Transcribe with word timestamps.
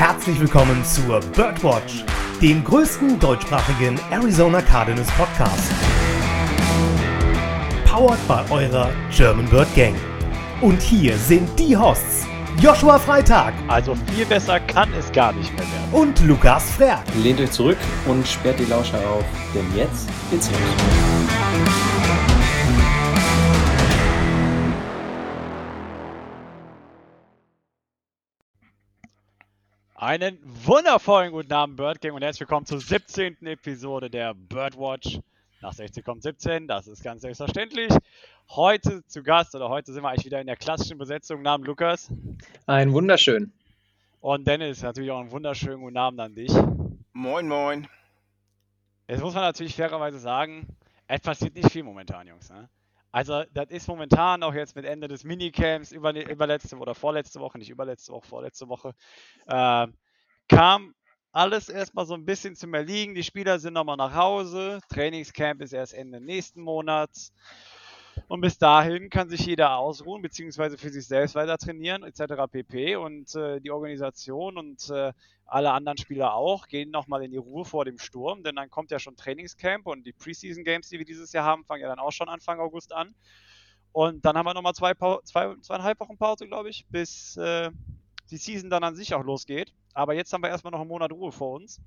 Herzlich 0.00 0.40
willkommen 0.40 0.82
zur 0.82 1.20
Birdwatch, 1.36 2.06
dem 2.40 2.64
größten 2.64 3.20
deutschsprachigen 3.20 4.00
Arizona 4.10 4.62
Cardinals 4.62 5.10
Podcast. 5.10 5.70
Powered 7.84 8.26
by 8.26 8.50
eurer 8.50 8.90
German 9.14 9.46
Bird 9.50 9.68
Gang. 9.76 9.94
Und 10.62 10.80
hier 10.80 11.18
sind 11.18 11.50
die 11.58 11.76
Hosts 11.76 12.26
Joshua 12.62 12.98
Freitag. 12.98 13.52
Also 13.68 13.94
viel 14.16 14.24
besser 14.24 14.58
kann 14.60 14.90
es 14.94 15.12
gar 15.12 15.34
nicht 15.34 15.52
mehr 15.52 15.66
werden. 15.66 15.92
Und 15.92 16.18
Lukas 16.26 16.70
Frerk. 16.70 17.04
Lehnt 17.22 17.38
euch 17.38 17.50
zurück 17.50 17.76
und 18.06 18.26
sperrt 18.26 18.58
die 18.58 18.64
Lauscher 18.64 19.06
auf, 19.06 19.24
denn 19.54 19.66
jetzt 19.76 20.08
geht's 20.30 20.50
los. 20.50 21.99
Einen 30.10 30.40
wundervollen 30.42 31.30
guten 31.30 31.52
Abend, 31.52 31.76
Bird 31.76 32.00
Gang, 32.00 32.16
und 32.16 32.22
herzlich 32.22 32.40
willkommen 32.40 32.66
zur 32.66 32.80
17. 32.80 33.46
Episode 33.46 34.10
der 34.10 34.34
Birdwatch. 34.34 35.20
Nach 35.60 35.72
16 35.72 36.02
kommt 36.02 36.24
17, 36.24 36.66
das 36.66 36.88
ist 36.88 37.04
ganz 37.04 37.22
selbstverständlich. 37.22 37.92
Heute 38.48 39.06
zu 39.06 39.22
Gast, 39.22 39.54
oder 39.54 39.68
heute 39.68 39.92
sind 39.92 40.02
wir 40.02 40.08
eigentlich 40.08 40.26
wieder 40.26 40.40
in 40.40 40.48
der 40.48 40.56
klassischen 40.56 40.98
Besetzung. 40.98 41.42
Namen 41.42 41.62
Lukas. 41.62 42.12
Ein 42.66 42.92
wunderschön. 42.92 43.52
Und 44.20 44.48
Dennis, 44.48 44.82
natürlich 44.82 45.12
auch 45.12 45.20
einen 45.20 45.30
wunderschönen 45.30 45.80
guten 45.80 45.96
Abend 45.96 46.18
an 46.18 46.34
dich. 46.34 46.52
Moin, 47.12 47.46
moin. 47.46 47.86
Jetzt 49.06 49.22
muss 49.22 49.34
man 49.34 49.44
natürlich 49.44 49.76
fairerweise 49.76 50.18
sagen, 50.18 50.66
es 51.06 51.20
passiert 51.20 51.54
nicht 51.54 51.70
viel 51.70 51.84
momentan, 51.84 52.26
Jungs. 52.26 52.50
Ne? 52.50 52.68
Also, 53.12 53.42
das 53.52 53.70
ist 53.70 53.88
momentan 53.88 54.42
auch 54.42 54.54
jetzt 54.54 54.76
mit 54.76 54.84
Ende 54.84 55.08
des 55.08 55.24
Minicamps, 55.24 55.90
über, 55.92 56.14
überletzte 56.14 56.76
oder 56.76 56.94
vorletzte 56.94 57.40
Woche, 57.40 57.58
nicht 57.58 57.70
überletzte 57.70 58.12
Woche, 58.12 58.28
vorletzte 58.28 58.68
Woche, 58.68 58.94
äh, 59.46 59.86
kam 60.48 60.94
alles 61.32 61.68
erstmal 61.68 62.06
so 62.06 62.14
ein 62.14 62.24
bisschen 62.24 62.56
zum 62.56 62.74
Erliegen. 62.74 63.14
Die 63.14 63.22
Spieler 63.22 63.58
sind 63.58 63.74
nochmal 63.74 63.96
nach 63.96 64.14
Hause. 64.14 64.80
Trainingscamp 64.88 65.60
ist 65.62 65.72
erst 65.72 65.94
Ende 65.94 66.20
nächsten 66.20 66.60
Monats. 66.62 67.32
Und 68.28 68.40
bis 68.40 68.58
dahin 68.58 69.10
kann 69.10 69.28
sich 69.28 69.44
jeder 69.46 69.76
ausruhen, 69.76 70.22
beziehungsweise 70.22 70.78
für 70.78 70.90
sich 70.90 71.06
selbst 71.06 71.34
weiter 71.34 71.58
trainieren, 71.58 72.02
etc. 72.04 72.50
pp. 72.50 72.96
Und 72.96 73.34
äh, 73.34 73.60
die 73.60 73.70
Organisation 73.70 74.56
und 74.56 74.88
äh, 74.90 75.12
alle 75.46 75.72
anderen 75.72 75.98
Spieler 75.98 76.34
auch 76.34 76.68
gehen 76.68 76.90
nochmal 76.90 77.24
in 77.24 77.32
die 77.32 77.36
Ruhe 77.36 77.64
vor 77.64 77.84
dem 77.84 77.98
Sturm, 77.98 78.44
denn 78.44 78.54
dann 78.54 78.70
kommt 78.70 78.92
ja 78.92 79.00
schon 79.00 79.16
Trainingscamp 79.16 79.86
und 79.86 80.06
die 80.06 80.12
Preseason 80.12 80.62
Games, 80.62 80.88
die 80.88 80.98
wir 80.98 81.04
dieses 81.04 81.32
Jahr 81.32 81.44
haben, 81.44 81.64
fangen 81.64 81.82
ja 81.82 81.88
dann 81.88 81.98
auch 81.98 82.12
schon 82.12 82.28
Anfang 82.28 82.60
August 82.60 82.92
an. 82.92 83.14
Und 83.92 84.24
dann 84.24 84.36
haben 84.36 84.46
wir 84.46 84.54
nochmal 84.54 84.74
zwei, 84.74 84.94
zwei, 85.24 85.56
zweieinhalb 85.60 85.98
Wochen 85.98 86.16
Pause, 86.16 86.46
glaube 86.46 86.70
ich, 86.70 86.86
bis 86.86 87.36
äh, 87.36 87.70
die 88.30 88.36
Season 88.36 88.70
dann 88.70 88.84
an 88.84 88.94
sich 88.94 89.14
auch 89.14 89.24
losgeht. 89.24 89.72
Aber 89.92 90.14
jetzt 90.14 90.32
haben 90.32 90.42
wir 90.42 90.50
erstmal 90.50 90.70
noch 90.70 90.80
einen 90.80 90.88
Monat 90.88 91.10
Ruhe 91.10 91.32
vor 91.32 91.56
uns. 91.56 91.80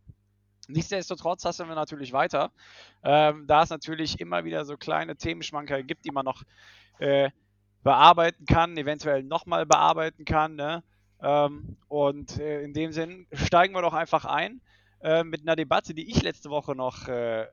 Nichtsdestotrotz 0.68 1.46
hassen 1.46 1.68
wir 1.68 1.76
natürlich 1.76 2.14
weiter, 2.14 2.52
ähm, 3.04 3.46
da 3.48 3.64
es 3.64 3.70
natürlich 3.70 4.20
immer 4.20 4.46
wieder 4.46 4.66
so 4.66 4.78
kleine 4.78 5.16
Themenschmanker 5.16 5.84
gibt, 5.84 6.06
die 6.06 6.12
man 6.12 6.26
noch 6.26 6.44
äh, 7.00 7.30
bearbeiten 7.84 8.46
kann, 8.46 8.78
eventuell 8.78 9.24
nochmal 9.24 9.66
bearbeiten 9.66 10.26
kann. 10.26 10.56
Ne? 10.56 10.84
Ähm, 11.22 11.78
und 11.88 12.40
äh, 12.40 12.62
in 12.62 12.74
dem 12.74 12.92
Sinn 12.92 13.28
steigen 13.34 13.74
wir 13.74 13.82
doch 13.82 13.94
einfach 13.94 14.26
ein 14.26 14.62
äh, 15.02 15.24
mit 15.24 15.42
einer 15.42 15.56
Debatte, 15.56 15.94
die 15.94 16.10
ich 16.10 16.22
letzte 16.24 16.50
Woche 16.50 16.76
noch 16.76 17.08
äh, 17.08 17.48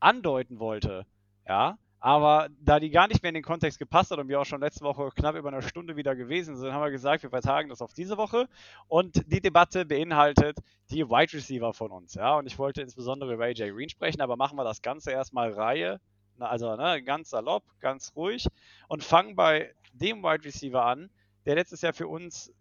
andeuten 0.00 0.58
wollte. 0.58 1.06
Ja, 1.46 1.78
aber 2.04 2.50
da 2.60 2.80
die 2.80 2.90
gar 2.90 3.08
nicht 3.08 3.22
mehr 3.22 3.30
in 3.30 3.34
den 3.34 3.42
Kontext 3.42 3.78
gepasst 3.78 4.10
hat 4.10 4.18
und 4.18 4.28
wir 4.28 4.38
auch 4.38 4.44
schon 4.44 4.60
letzte 4.60 4.84
Woche 4.84 5.08
knapp 5.16 5.36
über 5.36 5.48
eine 5.48 5.62
Stunde 5.62 5.96
wieder 5.96 6.14
gewesen 6.14 6.54
sind, 6.54 6.70
haben 6.70 6.82
wir 6.82 6.90
gesagt, 6.90 7.22
wir 7.22 7.30
vertagen 7.30 7.70
das 7.70 7.80
auf 7.80 7.94
diese 7.94 8.18
Woche. 8.18 8.46
Und 8.88 9.24
die 9.32 9.40
Debatte 9.40 9.86
beinhaltet 9.86 10.58
die 10.90 11.08
Wide 11.08 11.32
Receiver 11.32 11.72
von 11.72 11.90
uns. 11.92 12.12
Ja, 12.12 12.36
und 12.36 12.46
ich 12.46 12.58
wollte 12.58 12.82
insbesondere 12.82 13.32
über 13.32 13.44
AJ 13.44 13.70
Green 13.70 13.88
sprechen, 13.88 14.20
aber 14.20 14.36
machen 14.36 14.58
wir 14.58 14.64
das 14.64 14.82
Ganze 14.82 15.12
erstmal 15.12 15.50
Reihe. 15.52 15.98
Also 16.38 16.76
ne, 16.76 17.02
ganz 17.02 17.30
salopp, 17.30 17.64
ganz 17.80 18.12
ruhig 18.14 18.48
und 18.88 19.02
fangen 19.02 19.34
bei 19.34 19.74
dem 19.94 20.22
Wide 20.22 20.44
Receiver 20.44 20.84
an, 20.84 21.08
der 21.46 21.54
letztes 21.54 21.80
Jahr 21.80 21.94
für 21.94 22.06
uns 22.06 22.52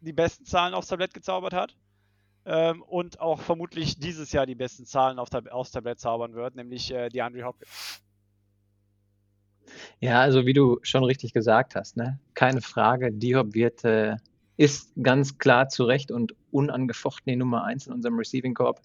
die 0.00 0.12
besten 0.12 0.46
Zahlen 0.46 0.74
aufs 0.74 0.88
Tablett 0.88 1.14
gezaubert 1.14 1.52
hat. 1.52 1.76
Ähm, 2.44 2.82
und 2.82 3.20
auch 3.20 3.40
vermutlich 3.40 4.00
dieses 4.00 4.32
Jahr 4.32 4.46
die 4.46 4.56
besten 4.56 4.84
Zahlen 4.84 5.20
auf 5.20 5.30
Tab 5.30 5.46
aufs 5.52 5.70
Tablett 5.70 6.00
zaubern 6.00 6.34
wird, 6.34 6.56
nämlich 6.56 6.90
äh, 6.90 7.08
die 7.08 7.22
Andre 7.22 7.44
Hopkins. 7.44 8.02
Ja, 10.00 10.20
also 10.20 10.46
wie 10.46 10.52
du 10.52 10.78
schon 10.82 11.04
richtig 11.04 11.32
gesagt 11.32 11.74
hast, 11.74 11.96
ne? 11.96 12.18
keine 12.34 12.60
Frage, 12.60 13.12
Diop 13.12 13.54
wird, 13.54 13.84
äh, 13.84 14.16
ist 14.56 14.92
ganz 15.02 15.38
klar 15.38 15.68
zu 15.68 15.84
Recht 15.84 16.10
und 16.10 16.34
unangefochten 16.50 17.30
die 17.30 17.36
Nummer 17.36 17.64
1 17.64 17.88
in 17.88 17.92
unserem 17.92 18.16
Receiving 18.18 18.54
Corp. 18.54 18.80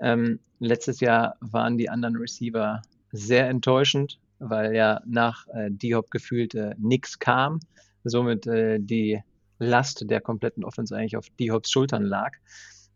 Ähm, 0.00 0.40
letztes 0.58 1.00
Jahr 1.00 1.36
waren 1.40 1.78
die 1.78 1.88
anderen 1.88 2.16
Receiver 2.16 2.82
sehr 3.12 3.48
enttäuschend, 3.48 4.18
weil 4.38 4.74
ja 4.74 5.00
nach 5.06 5.46
äh, 5.48 5.70
Diop 5.70 6.10
gefühlt 6.10 6.54
äh, 6.54 6.74
nichts 6.78 7.18
kam, 7.18 7.60
somit 8.04 8.46
äh, 8.46 8.78
die 8.80 9.20
Last 9.58 10.08
der 10.08 10.20
kompletten 10.20 10.64
Offense 10.64 10.96
eigentlich 10.96 11.16
auf 11.16 11.28
Diops 11.30 11.70
Schultern 11.70 12.04
lag. 12.04 12.32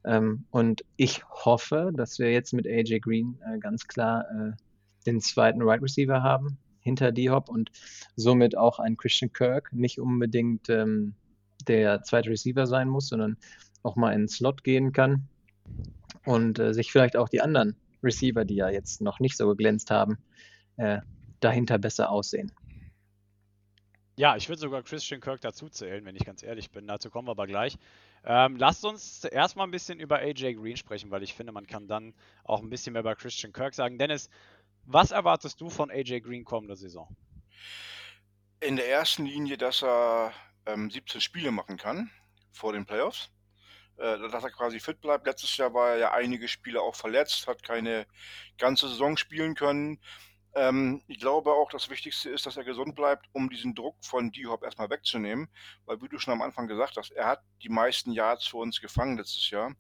Ähm, 0.05 0.45
und 0.51 0.85
ich 0.97 1.25
hoffe, 1.25 1.91
dass 1.95 2.19
wir 2.19 2.33
jetzt 2.33 2.53
mit 2.53 2.67
AJ 2.67 3.01
Green 3.01 3.39
äh, 3.47 3.59
ganz 3.59 3.87
klar 3.87 4.25
äh, 4.31 4.53
den 5.07 5.21
zweiten 5.21 5.63
Right 5.63 5.83
Receiver 5.83 6.23
haben, 6.23 6.59
hinter 6.83 7.13
D-Hop 7.13 7.49
und 7.49 7.71
somit 8.17 8.57
auch 8.57 8.79
ein 8.79 8.97
Christian 8.97 9.33
Kirk 9.33 9.73
nicht 9.73 9.99
unbedingt 9.99 10.69
ähm, 10.69 11.15
der 11.67 12.03
zweite 12.03 12.31
Receiver 12.31 12.67
sein 12.67 12.89
muss, 12.89 13.09
sondern 13.09 13.37
auch 13.83 13.97
mal 13.97 14.13
in 14.13 14.23
den 14.23 14.29
Slot 14.29 14.65
gehen 14.65 14.93
kann 14.93 15.29
und 16.25 16.59
äh, 16.59 16.75
sich 16.75 16.93
vielleicht 16.93 17.17
auch 17.17 17.29
die 17.29 17.41
anderen 17.41 17.77
Receiver, 18.03 18.45
die 18.45 18.57
ja 18.57 18.69
jetzt 18.69 19.01
noch 19.01 19.21
nicht 19.21 19.37
so 19.37 19.49
geglänzt 19.49 19.91
haben, 19.91 20.19
äh, 20.77 21.01
dahinter 21.41 21.79
besser 21.79 22.11
aussehen. 22.11 22.53
Ja, 24.17 24.37
ich 24.37 24.49
würde 24.49 24.61
sogar 24.61 24.83
Christian 24.83 25.23
Kirk 25.23 25.41
dazu 25.41 25.71
zählen, 25.71 26.05
wenn 26.05 26.15
ich 26.15 26.25
ganz 26.25 26.43
ehrlich 26.43 26.71
bin. 26.71 26.87
Dazu 26.87 27.09
kommen 27.09 27.29
wir 27.29 27.33
aber 27.33 27.47
gleich. 27.47 27.79
Ähm, 28.25 28.57
lasst 28.57 28.85
uns 28.85 29.25
erstmal 29.25 29.67
ein 29.67 29.71
bisschen 29.71 29.99
über 29.99 30.19
AJ 30.19 30.55
Green 30.55 30.77
sprechen, 30.77 31.11
weil 31.11 31.23
ich 31.23 31.33
finde, 31.33 31.53
man 31.53 31.67
kann 31.67 31.89
dann 31.89 32.13
auch 32.45 32.61
ein 32.63 32.69
bisschen 32.69 32.93
mehr 32.93 33.01
über 33.01 33.17
Christian 33.17 33.55
Kirk 33.55 33.75
sagen. 33.75 33.99
Dennis, 33.99 34.29
was 34.85 35.11
erwartest 35.11 35.61
du 35.61 35.71
von 35.71 35.91
AJ 35.91 36.21
Green 36.21 36.45
kommende 36.45 36.77
Saison? 36.77 37.09
In 38.61 38.77
der 38.77 38.89
ersten 38.89 39.27
Linie, 39.27 39.59
dass 39.59 39.83
er 39.83 40.33
ähm, 40.67 40.91
17 40.91 41.21
Spiele 41.21 41.51
machen 41.51 41.77
kann 41.77 42.11
vor 42.53 42.73
den 42.73 42.87
Playoffs. 42.87 43.31
Äh, 43.99 44.19
dass 44.31 44.43
er 44.43 44.51
quasi 44.51 44.81
fit 44.81 45.01
bleibt. 45.01 45.27
Letztes 45.27 45.57
Jahr 45.57 45.75
war 45.75 45.91
er 45.91 45.99
ja 45.99 46.13
einige 46.13 46.49
Spiele 46.49 46.81
auch 46.81 46.95
verletzt, 46.97 47.47
hat 47.47 47.63
keine 47.63 48.07
ganze 48.59 48.89
Saison 48.89 49.17
spielen 49.17 49.55
können. 49.55 50.01
Ähm, 50.55 51.03
ich 51.07 51.21
glaube 51.21 51.53
auch, 51.53 51.71
das 51.71 51.89
Wichtigste 51.89 52.31
ist, 52.31 52.47
dass 52.47 52.57
er 52.57 52.65
gesund 52.65 52.95
bleibt, 52.95 53.27
um 53.33 53.49
diesen 53.49 53.75
Druck 53.75 53.97
von 54.03 54.33
D-Hop 54.33 54.65
erstmal 54.65 54.91
wegzunehmen. 54.91 55.49
Weil, 55.85 56.01
wie 56.03 56.09
du 56.09 56.19
schon 56.19 56.33
am 56.33 56.43
Anfang 56.43 56.69
gesagt 56.69 56.97
hast, 56.97 57.13
er 57.13 57.27
hat 57.27 57.43
die 57.63 57.69
meisten 57.69 58.13
Yards 58.13 58.47
für 58.47 58.57
uns 58.59 58.81
gefangen 58.81 59.19
letztes 59.19 59.51
Jahr. 59.51 59.75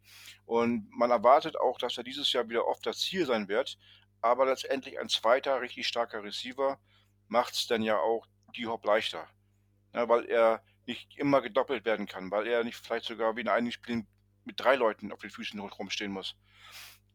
Und 0.45 0.89
man 0.91 1.11
erwartet 1.11 1.59
auch, 1.59 1.79
dass 1.79 1.99
er 1.99 2.05
dieses 2.05 2.33
Jahr 2.33 2.49
wieder 2.49 2.67
oft 2.67 2.87
das 2.87 3.01
Ziel 3.01 3.27
sein 3.27 3.49
wird 3.49 3.79
aber 4.23 4.47
letztendlich 4.47 4.99
ein 4.99 5.09
zweiter 5.09 5.61
richtig 5.61 5.87
starker 5.87 6.23
Receiver 6.23 6.79
macht 7.29 7.55
es 7.55 7.67
dann 7.67 7.83
ja 7.83 7.99
auch 7.99 8.27
die 8.57 8.67
Hop 8.67 8.85
leichter. 8.85 9.29
Ja, 9.95 10.09
weil 10.09 10.25
er 10.27 10.63
nicht 10.87 11.19
immer 11.19 11.43
gedoppelt 11.43 11.85
werden 11.85 12.07
kann, 12.07 12.31
weil 12.31 12.47
er 12.47 12.65
nicht 12.65 12.77
vielleicht 12.77 13.05
sogar 13.05 13.37
wie 13.37 13.43
in 13.43 13.49
einigen 13.49 13.73
Spielen 13.73 14.07
mit 14.45 14.59
drei 14.59 14.77
Leuten 14.77 15.13
auf 15.13 15.21
den 15.21 15.31
Füßen 15.31 15.61
rumstehen 15.61 16.13
muss. 16.13 16.37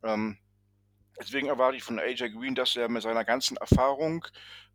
Ähm, 0.03 0.38
deswegen 1.19 1.47
erwarte 1.47 1.78
ich 1.78 1.84
von 1.84 2.00
AJ 2.00 2.29
Green, 2.31 2.56
dass 2.56 2.75
er 2.75 2.88
mit 2.90 3.01
seiner 3.01 3.25
ganzen 3.25 3.57
Erfahrung 3.57 4.25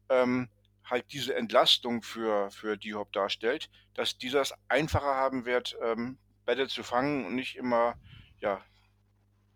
ähm, 0.08 0.50
halt 0.84 1.12
diese 1.12 1.34
Entlastung 1.34 2.02
für, 2.02 2.50
für 2.50 2.76
D-Hop 2.76 3.12
darstellt, 3.12 3.70
dass 3.94 4.18
dieser 4.18 4.40
es 4.40 4.54
einfacher 4.68 5.14
haben 5.14 5.44
wird, 5.44 5.76
ähm, 5.82 6.18
Battle 6.44 6.68
zu 6.68 6.82
fangen 6.82 7.24
und 7.24 7.34
nicht 7.34 7.56
immer 7.56 7.94
ja, 8.40 8.60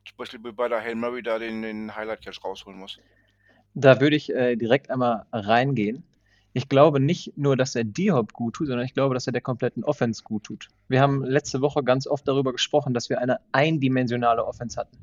zum 0.06 0.16
Beispiel 0.16 0.40
bei 0.52 0.68
der 0.68 0.80
Hail 0.80 0.94
Murray 0.94 1.22
da 1.22 1.38
den, 1.38 1.62
den 1.62 1.94
Highlight 1.94 2.22
Cash 2.22 2.42
rausholen 2.42 2.78
muss. 2.78 2.98
Da 3.74 4.00
würde 4.00 4.16
ich 4.16 4.32
äh, 4.32 4.56
direkt 4.56 4.90
einmal 4.90 5.26
reingehen. 5.32 6.02
Ich 6.52 6.70
glaube 6.70 7.00
nicht 7.00 7.36
nur, 7.36 7.54
dass 7.54 7.74
er 7.74 7.84
D-Hop 7.84 8.32
gut 8.32 8.54
tut, 8.54 8.68
sondern 8.68 8.86
ich 8.86 8.94
glaube, 8.94 9.12
dass 9.12 9.26
er 9.26 9.32
der 9.34 9.42
kompletten 9.42 9.84
Offense 9.84 10.22
gut 10.24 10.44
tut. 10.44 10.68
Wir 10.88 11.02
haben 11.02 11.22
letzte 11.22 11.60
Woche 11.60 11.84
ganz 11.84 12.06
oft 12.06 12.26
darüber 12.26 12.52
gesprochen, 12.52 12.94
dass 12.94 13.10
wir 13.10 13.20
eine 13.20 13.40
eindimensionale 13.52 14.42
Offense 14.42 14.80
hatten. 14.80 14.96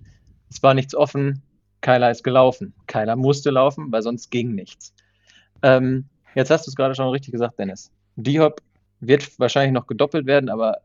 Es 0.50 0.64
war 0.64 0.74
nichts 0.74 0.96
offen, 0.96 1.44
Kyler 1.82 2.10
ist 2.10 2.24
gelaufen. 2.24 2.74
Kyler 2.88 3.16
musste 3.16 3.52
laufen, 3.52 3.92
weil 3.92 4.02
sonst 4.02 4.32
ging 4.32 4.56
nichts. 4.56 4.96
Ähm, 5.62 6.06
jetzt 6.34 6.50
hast 6.50 6.66
du 6.66 6.72
es 6.72 6.76
gerade 6.76 6.96
schon 6.96 7.10
richtig 7.10 7.34
gesagt, 7.34 7.60
Dennis. 7.60 7.92
D-Hop 8.16 8.62
wird 9.00 9.38
wahrscheinlich 9.38 9.74
noch 9.74 9.86
gedoppelt 9.86 10.26
werden, 10.26 10.50
aber 10.50 10.80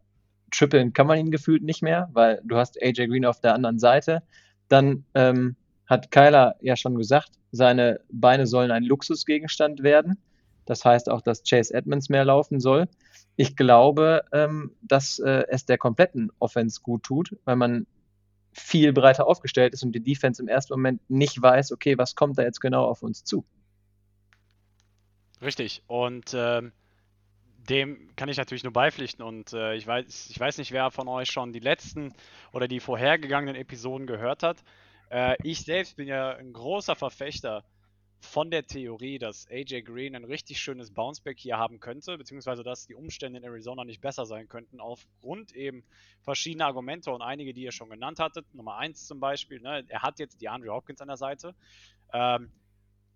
trippeln 0.50 0.92
kann 0.92 1.06
man 1.06 1.18
ihn 1.18 1.30
gefühlt 1.30 1.62
nicht 1.62 1.82
mehr, 1.82 2.08
weil 2.12 2.40
du 2.44 2.56
hast 2.56 2.80
AJ 2.82 3.06
Green 3.08 3.24
auf 3.24 3.40
der 3.40 3.54
anderen 3.54 3.78
Seite. 3.78 4.22
Dann 4.68 5.04
ähm, 5.14 5.56
hat 5.86 6.10
Kyler 6.10 6.56
ja 6.60 6.76
schon 6.76 6.96
gesagt, 6.96 7.32
seine 7.50 8.00
Beine 8.10 8.46
sollen 8.46 8.70
ein 8.70 8.84
Luxusgegenstand 8.84 9.82
werden. 9.82 10.18
Das 10.66 10.84
heißt 10.84 11.08
auch, 11.08 11.22
dass 11.22 11.42
Chase 11.48 11.72
Edmonds 11.72 12.10
mehr 12.10 12.24
laufen 12.24 12.60
soll. 12.60 12.88
Ich 13.36 13.56
glaube, 13.56 14.22
ähm, 14.32 14.72
dass 14.82 15.18
äh, 15.18 15.44
es 15.48 15.64
der 15.64 15.78
kompletten 15.78 16.30
Offense 16.38 16.80
gut 16.82 17.04
tut, 17.04 17.36
weil 17.44 17.56
man 17.56 17.86
viel 18.52 18.92
breiter 18.92 19.26
aufgestellt 19.26 19.72
ist 19.72 19.82
und 19.82 19.92
die 19.92 20.02
Defense 20.02 20.42
im 20.42 20.48
ersten 20.48 20.74
Moment 20.74 21.00
nicht 21.08 21.40
weiß, 21.40 21.72
okay, 21.72 21.96
was 21.96 22.14
kommt 22.14 22.38
da 22.38 22.42
jetzt 22.42 22.60
genau 22.60 22.84
auf 22.84 23.02
uns 23.02 23.24
zu. 23.24 23.44
Richtig. 25.40 25.82
Und 25.86 26.32
ähm, 26.34 26.72
dem 27.68 28.10
kann 28.16 28.28
ich 28.28 28.36
natürlich 28.36 28.64
nur 28.64 28.72
beipflichten. 28.72 29.24
Und 29.24 29.52
äh, 29.52 29.74
ich, 29.74 29.86
weiß, 29.86 30.30
ich 30.30 30.38
weiß 30.38 30.58
nicht, 30.58 30.72
wer 30.72 30.90
von 30.90 31.08
euch 31.08 31.30
schon 31.30 31.52
die 31.52 31.60
letzten 31.60 32.14
oder 32.52 32.68
die 32.68 32.80
vorhergegangenen 32.80 33.56
Episoden 33.56 34.06
gehört 34.06 34.42
hat. 34.42 34.58
Äh, 35.10 35.36
ich 35.42 35.60
selbst 35.60 35.96
bin 35.96 36.08
ja 36.08 36.36
ein 36.36 36.52
großer 36.52 36.96
Verfechter 36.96 37.64
von 38.20 38.50
der 38.50 38.66
Theorie, 38.66 39.18
dass 39.18 39.46
AJ 39.48 39.82
Green 39.82 40.16
ein 40.16 40.24
richtig 40.24 40.60
schönes 40.60 40.90
Bounceback 40.90 41.38
hier 41.38 41.56
haben 41.56 41.78
könnte, 41.78 42.18
beziehungsweise 42.18 42.62
dass 42.62 42.86
die 42.86 42.94
Umstände 42.94 43.38
in 43.38 43.44
Arizona 43.44 43.84
nicht 43.84 44.00
besser 44.00 44.26
sein 44.26 44.48
könnten, 44.48 44.80
aufgrund 44.80 45.52
eben 45.52 45.84
verschiedener 46.22 46.66
Argumente 46.66 47.12
und 47.12 47.22
einige, 47.22 47.54
die 47.54 47.62
ihr 47.62 47.72
schon 47.72 47.90
genannt 47.90 48.18
hattet. 48.18 48.52
Nummer 48.54 48.76
eins 48.76 49.06
zum 49.06 49.20
Beispiel, 49.20 49.60
ne, 49.60 49.84
er 49.88 50.02
hat 50.02 50.18
jetzt 50.18 50.40
die 50.40 50.48
Andrew 50.48 50.72
Hopkins 50.72 51.00
an 51.00 51.08
der 51.08 51.16
Seite. 51.16 51.54
Ähm, 52.12 52.50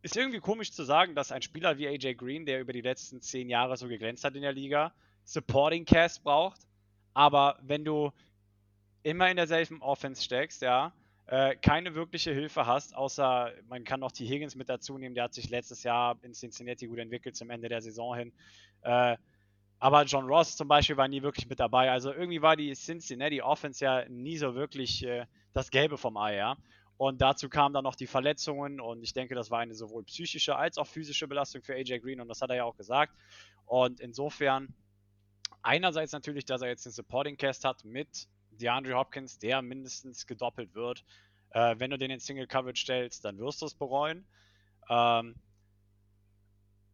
ist 0.02 0.16
irgendwie 0.16 0.40
komisch 0.40 0.72
zu 0.72 0.84
sagen, 0.84 1.14
dass 1.14 1.32
ein 1.32 1.42
Spieler 1.42 1.78
wie 1.78 1.88
AJ 1.88 2.14
Green, 2.14 2.44
der 2.44 2.60
über 2.60 2.72
die 2.72 2.80
letzten 2.80 3.20
zehn 3.20 3.48
Jahre 3.48 3.76
so 3.76 3.88
geglänzt 3.88 4.24
hat 4.24 4.34
in 4.34 4.42
der 4.42 4.52
Liga, 4.52 4.92
Supporting 5.24 5.84
Cast 5.84 6.24
braucht. 6.24 6.60
Aber 7.14 7.58
wenn 7.62 7.84
du 7.84 8.12
immer 9.04 9.30
in 9.30 9.36
derselben 9.36 9.80
Offense 9.80 10.22
steckst, 10.22 10.62
ja, 10.62 10.92
äh, 11.26 11.54
keine 11.56 11.94
wirkliche 11.94 12.32
Hilfe 12.32 12.66
hast, 12.66 12.96
außer 12.96 13.52
man 13.68 13.84
kann 13.84 14.00
noch 14.00 14.12
T. 14.12 14.26
Higgins 14.26 14.56
mit 14.56 14.68
dazu 14.68 14.98
nehmen, 14.98 15.14
der 15.14 15.24
hat 15.24 15.34
sich 15.34 15.50
letztes 15.50 15.84
Jahr 15.84 16.18
in 16.22 16.32
Cincinnati 16.32 16.86
gut 16.86 16.98
entwickelt 16.98 17.36
zum 17.36 17.50
Ende 17.50 17.68
der 17.68 17.80
Saison 17.80 18.16
hin. 18.16 18.32
Äh, 18.82 19.16
aber 19.78 20.04
John 20.04 20.26
Ross 20.26 20.56
zum 20.56 20.68
Beispiel 20.68 20.96
war 20.96 21.08
nie 21.08 21.22
wirklich 21.22 21.48
mit 21.48 21.58
dabei. 21.58 21.90
Also 21.90 22.12
irgendwie 22.12 22.42
war 22.42 22.56
die 22.56 22.72
Cincinnati 22.72 23.42
Offense 23.42 23.84
ja 23.84 24.08
nie 24.08 24.36
so 24.36 24.54
wirklich 24.54 25.04
äh, 25.04 25.26
das 25.52 25.70
Gelbe 25.70 25.98
vom 25.98 26.16
Ei, 26.16 26.36
ja. 26.36 26.56
Und 27.02 27.20
dazu 27.20 27.48
kamen 27.48 27.74
dann 27.74 27.82
noch 27.82 27.96
die 27.96 28.06
Verletzungen 28.06 28.80
und 28.80 29.02
ich 29.02 29.12
denke, 29.12 29.34
das 29.34 29.50
war 29.50 29.58
eine 29.58 29.74
sowohl 29.74 30.04
psychische 30.04 30.54
als 30.54 30.78
auch 30.78 30.86
physische 30.86 31.26
Belastung 31.26 31.60
für 31.60 31.74
AJ 31.74 31.98
Green 31.98 32.20
und 32.20 32.28
das 32.28 32.40
hat 32.40 32.50
er 32.50 32.56
ja 32.58 32.64
auch 32.64 32.76
gesagt. 32.76 33.12
Und 33.66 33.98
insofern 33.98 34.72
einerseits 35.62 36.12
natürlich, 36.12 36.44
dass 36.44 36.62
er 36.62 36.68
jetzt 36.68 36.86
den 36.86 36.92
Supporting 36.92 37.36
Cast 37.36 37.64
hat 37.64 37.84
mit 37.84 38.28
DeAndre 38.52 38.94
Hopkins, 38.94 39.40
der 39.40 39.62
mindestens 39.62 40.28
gedoppelt 40.28 40.76
wird. 40.76 41.04
Äh, 41.50 41.74
wenn 41.80 41.90
du 41.90 41.98
den 41.98 42.12
in 42.12 42.20
Single 42.20 42.46
Coverage 42.46 42.82
stellst, 42.82 43.24
dann 43.24 43.36
wirst 43.40 43.62
du 43.62 43.66
es 43.66 43.74
bereuen. 43.74 44.24
Ähm, 44.88 45.34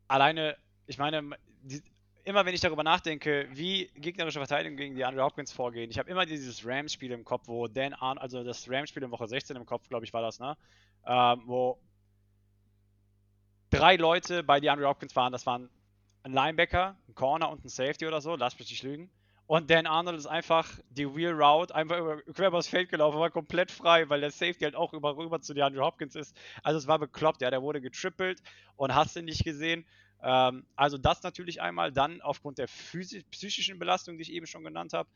alleine, 0.06 0.56
ich 0.87 0.96
meine, 0.96 1.37
die, 1.61 1.82
immer 2.28 2.44
wenn 2.44 2.54
ich 2.54 2.60
darüber 2.60 2.84
nachdenke, 2.84 3.48
wie 3.52 3.90
gegnerische 3.94 4.38
Verteidigung 4.38 4.76
gegen 4.76 4.94
die 4.94 5.04
Andrew 5.04 5.22
Hopkins 5.22 5.50
vorgehen, 5.50 5.90
ich 5.90 5.98
habe 5.98 6.10
immer 6.10 6.26
dieses 6.26 6.64
Rams-Spiel 6.64 7.10
im 7.10 7.25
Kopf, 7.25 7.48
wo 7.48 7.69
Dan 7.69 7.94
Arnold, 7.94 8.20
also 8.20 8.44
das 8.44 8.70
Rams-Spiel 8.70 9.02
in 9.02 9.10
Woche 9.10 9.26
16 9.26 9.56
im 9.56 9.64
Kopf, 9.64 9.88
glaube 9.88 10.04
ich, 10.04 10.12
war 10.12 10.20
das, 10.20 10.38
ne? 10.38 10.56
Ähm, 11.06 11.42
wo 11.46 11.80
drei 13.70 13.96
Leute 13.96 14.42
bei 14.42 14.60
die 14.60 14.69
Andrew 14.69 14.86
Hopkins 14.86 15.16
waren, 15.16 15.32
das 15.32 15.46
waren 15.46 15.70
ein 16.22 16.32
Linebacker, 16.32 16.96
ein 17.08 17.14
Corner 17.14 17.48
und 17.48 17.64
ein 17.64 17.70
Safety 17.70 18.06
oder 18.06 18.20
so, 18.20 18.36
lass 18.36 18.58
mich 18.58 18.69
nicht 18.69 18.82
lügen. 18.82 19.10
Und 19.46 19.70
Dan 19.70 19.86
Arnold 19.86 20.19
ist 20.19 20.26
einfach 20.26 20.69
die 20.90 21.16
Wheel 21.16 21.32
Route 21.32 21.75
einfach 21.75 21.98
über, 21.98 22.20
quer 22.34 22.48
übers 22.48 22.69
Feld 22.69 22.90
gelaufen, 22.90 23.19
war 23.19 23.30
komplett 23.30 23.70
frei, 23.70 24.06
weil 24.10 24.20
der 24.20 24.30
Safety 24.30 24.64
halt 24.64 24.76
auch 24.76 24.92
über, 24.92 25.16
rüber 25.16 25.40
zu 25.40 25.54
DeAndre 25.54 25.82
Hopkins 25.82 26.14
ist. 26.14 26.36
Also 26.62 26.76
es 26.76 26.86
war 26.86 26.98
bekloppt, 26.98 27.40
ja, 27.40 27.48
der 27.48 27.62
wurde 27.62 27.80
getrippelt 27.80 28.42
und 28.76 28.94
hast 28.94 29.16
ihn 29.16 29.25
nicht 29.25 29.44
gesehen. 29.44 29.86
Ähm, 30.23 30.67
also 30.76 30.99
das 30.99 31.23
natürlich 31.23 31.61
einmal, 31.61 31.93
dann 31.93 32.20
aufgrund 32.20 32.59
der 32.59 32.67
psychischen 32.67 33.79
Belastung, 33.79 34.17
die 34.17 34.23
ich 34.23 34.32
eben 34.32 34.47
schon 34.47 34.65
genannt 34.65 34.93
habe, 34.93 35.09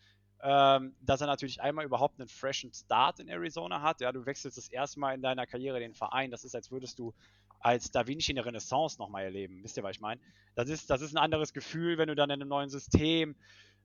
ähm, 0.43 0.95
dass 1.01 1.21
er 1.21 1.27
natürlich 1.29 1.63
einmal 1.63 1.85
überhaupt 1.85 2.19
einen 2.19 2.29
freshen 2.29 2.73
Start 2.73 3.21
in 3.21 3.29
Arizona 3.29 3.81
hat. 3.81 4.01
Ja, 4.01 4.11
du 4.13 4.27
wechselst 4.27 4.59
das 4.59 4.69
erste 4.69 4.99
Mal 4.99 5.15
in 5.15 5.23
deiner 5.23 5.47
Karriere 5.47 5.79
den 5.79 5.95
Verein. 5.95 6.31
Das 6.31 6.45
ist, 6.45 6.55
als 6.55 6.71
würdest 6.71 6.99
du 6.99 7.15
als 7.61 7.93
Da 7.93 8.07
Vinci 8.07 8.33
eine 8.33 8.45
Renaissance 8.45 8.99
nochmal 8.99 9.23
erleben. 9.25 9.63
Wisst 9.63 9.77
ihr, 9.77 9.85
was 9.85 9.97
ich 9.97 10.01
meine? 10.01 10.21
Das 10.57 10.69
ist, 10.69 10.91
das 10.91 11.01
ist 11.01 11.15
ein 11.15 11.19
anderes 11.19 11.53
Gefühl, 11.53 11.97
wenn 11.97 12.09
du 12.09 12.17
dann 12.17 12.31
in 12.31 12.41
einem 12.41 12.49
neuen 12.49 12.69
System 12.69 13.37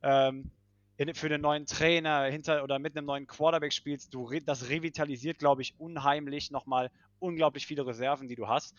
ähm, 0.02 0.52
in, 0.98 1.13
für 1.13 1.30
den 1.30 1.42
neuen 1.42 1.68
Trainer 1.68 2.24
hinter 2.24 2.63
oder 2.63 2.80
mit 2.80 2.98
einem 2.98 3.06
neuen 3.06 3.28
Quarterback 3.28 3.72
spielst. 3.72 4.13
Du, 4.13 4.31
das 4.46 4.70
revitalisiert, 4.70 5.38
glaube 5.38 5.62
ich, 5.62 5.80
unheimlich 5.80 6.50
nochmal 6.50 6.90
unglaublich 7.20 7.68
viele 7.68 7.86
Reserven, 7.86 8.28
die 8.28 8.36
du 8.36 8.48
hast. 8.48 8.75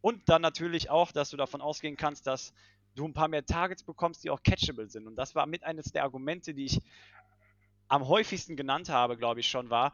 Und 0.00 0.28
dann 0.28 0.42
natürlich 0.42 0.90
auch, 0.90 1.12
dass 1.12 1.30
du 1.30 1.36
davon 1.36 1.60
ausgehen 1.60 1.96
kannst, 1.96 2.26
dass 2.26 2.52
du 2.94 3.04
ein 3.06 3.14
paar 3.14 3.28
mehr 3.28 3.44
Targets 3.44 3.82
bekommst, 3.82 4.24
die 4.24 4.30
auch 4.30 4.42
catchable 4.42 4.88
sind. 4.88 5.06
Und 5.06 5.16
das 5.16 5.34
war 5.34 5.46
mit 5.46 5.64
eines 5.64 5.92
der 5.92 6.04
Argumente, 6.04 6.54
die 6.54 6.66
ich 6.66 6.80
am 7.88 8.06
häufigsten 8.06 8.56
genannt 8.56 8.88
habe, 8.88 9.16
glaube 9.16 9.40
ich 9.40 9.48
schon, 9.48 9.70
war, 9.70 9.92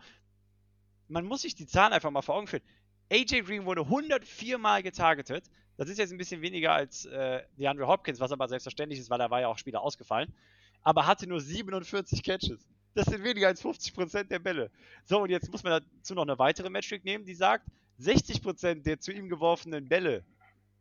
man 1.09 1.25
muss 1.25 1.43
sich 1.43 1.55
die 1.55 1.67
Zahlen 1.67 1.93
einfach 1.93 2.11
mal 2.11 2.23
vor 2.23 2.35
Augen 2.35 2.47
führen. 2.47 2.63
AJ 3.13 3.43
Green 3.43 3.67
wurde 3.67 3.83
104 3.83 4.59
Mal 4.59 4.83
getargetet. 4.83 5.51
Das 5.77 5.89
ist 5.89 5.99
jetzt 5.99 6.13
ein 6.13 6.19
bisschen 6.19 6.41
weniger 6.41 6.73
als 6.73 7.05
äh, 7.07 7.43
DeAndre 7.59 7.87
Hopkins, 7.87 8.21
was 8.21 8.33
aber 8.33 8.49
selbstverständlich 8.49 9.01
ist, 9.01 9.11
weil 9.11 9.19
da 9.19 9.31
war 9.31 9.41
ja 9.41 9.49
auch 9.49 9.59
Spieler 9.59 9.83
ausgefallen. 9.83 10.33
Aber 10.83 11.07
hatte 11.07 11.27
nur 11.27 11.41
47 11.41 12.23
Catches. 12.23 12.67
Das 12.95 13.07
sind 13.07 13.25
weniger 13.25 13.49
als 13.49 13.63
50% 13.63 14.25
der 14.25 14.39
Bälle. 14.39 14.71
So, 15.05 15.21
und 15.23 15.31
jetzt 15.31 15.51
muss 15.51 15.65
man 15.65 15.83
dazu 15.97 16.15
noch 16.15 16.23
eine 16.23 16.39
weitere 16.39 16.71
Metric 16.71 17.05
nehmen, 17.05 17.25
die 17.25 17.35
sagt, 17.35 17.67
60% 18.01 18.83
der 18.83 19.01
zu 19.01 19.13
ihm 19.13 19.29
geworfenen 19.29 19.89
Bälle 19.89 20.25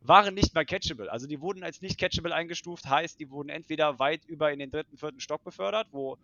waren 0.00 0.34
nicht 0.34 0.54
mal 0.54 0.66
catchable. 0.66 1.10
Also 1.10 1.26
die 1.26 1.40
wurden 1.40 1.64
als 1.64 1.80
nicht 1.80 1.98
catchable 1.98 2.34
eingestuft, 2.34 2.86
heißt, 2.86 3.18
die 3.18 3.30
wurden 3.30 3.48
entweder 3.48 3.98
weit 3.98 4.24
über 4.26 4.52
in 4.52 4.58
den 4.58 4.70
dritten, 4.70 4.98
vierten 4.98 5.20
Stock 5.20 5.42
befördert, 5.42 5.88
wo 5.92 6.18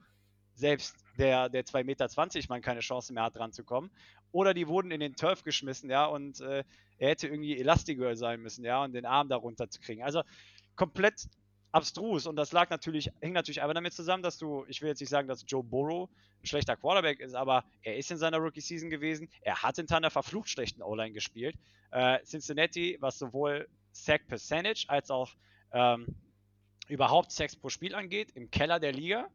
selbst 0.55 0.95
der, 1.19 1.49
der 1.49 1.65
2,20 1.65 1.85
Meter 1.85 2.09
man 2.49 2.61
keine 2.61 2.81
Chance 2.81 3.13
mehr 3.13 3.25
hat, 3.25 3.37
dran 3.37 3.53
zu 3.53 3.65
kommen. 3.65 3.91
Oder 4.33 4.53
die 4.53 4.69
wurden 4.69 4.91
in 4.91 5.01
den 5.01 5.17
Turf 5.17 5.43
geschmissen, 5.43 5.91
ja, 5.91 6.05
und 6.05 6.41
äh, 6.41 6.63
er 6.99 7.09
hätte 7.09 7.29
irgendwie 7.29 7.59
Elastigirl 7.59 8.17
sein 8.17 8.41
müssen, 8.43 8.65
ja, 8.65 8.85
und 8.85 8.93
den 8.93 9.07
Arm 9.07 9.29
darunter 9.29 9.71
zu 9.71 9.81
kriegen. 9.81 10.03
Also 10.03 10.23
komplett 10.77 11.29
abstrus. 11.73 12.27
Und 12.27 12.37
das 12.37 12.53
lag 12.53 12.71
natürlich, 12.71 13.11
hing 13.21 13.33
natürlich 13.33 13.63
aber 13.63 13.75
damit 13.75 13.93
zusammen, 13.93 14.23
dass 14.23 14.39
du, 14.39 14.65
ich 14.69 14.83
will 14.83 14.89
jetzt 14.89 15.01
nicht 15.01 15.11
sagen, 15.11 15.29
dass 15.29 15.45
Joe 15.47 15.63
Burrow 15.63 16.09
ein 16.43 16.47
schlechter 16.47 16.77
Quarterback 16.77 17.21
ist, 17.21 17.35
aber 17.35 17.65
er 17.83 17.97
ist 17.97 18.11
in 18.11 18.17
seiner 18.17 18.39
Rookie-Season 18.39 18.91
gewesen. 18.91 19.29
Er 19.43 19.63
hat 19.63 19.79
in 19.79 19.91
einer 19.91 20.11
verflucht 20.11 20.49
schlechten 20.49 20.83
O-Line 20.83 21.13
gespielt. 21.13 21.57
Äh, 21.91 22.23
Cincinnati, 22.25 22.97
was 23.01 23.19
sowohl 23.19 23.69
Sack 23.93 24.27
Percentage 24.27 24.85
als 24.89 25.11
auch 25.11 25.31
ähm, 25.73 26.07
überhaupt 26.89 27.31
Sacks 27.33 27.57
pro 27.57 27.69
Spiel 27.69 27.95
angeht, 27.95 28.31
im 28.35 28.51
Keller 28.51 28.81
der 28.81 28.93
Liga. 28.93 29.29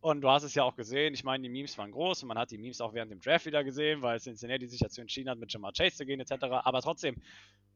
Und 0.00 0.20
du 0.20 0.30
hast 0.30 0.44
es 0.44 0.54
ja 0.54 0.62
auch 0.62 0.76
gesehen, 0.76 1.12
ich 1.14 1.24
meine, 1.24 1.42
die 1.42 1.48
Memes 1.48 1.76
waren 1.76 1.90
groß 1.90 2.22
und 2.22 2.28
man 2.28 2.38
hat 2.38 2.52
die 2.52 2.58
Memes 2.58 2.80
auch 2.80 2.94
während 2.94 3.10
dem 3.10 3.20
Draft 3.20 3.46
wieder 3.46 3.64
gesehen, 3.64 4.00
weil 4.00 4.20
Cincinnati 4.20 4.66
sich 4.68 4.78
dazu 4.78 5.00
entschieden 5.00 5.28
hat, 5.28 5.38
mit 5.38 5.52
Jamar 5.52 5.72
Chase 5.72 5.96
zu 5.96 6.06
gehen, 6.06 6.20
etc. 6.20 6.34
Aber 6.62 6.80
trotzdem, 6.82 7.20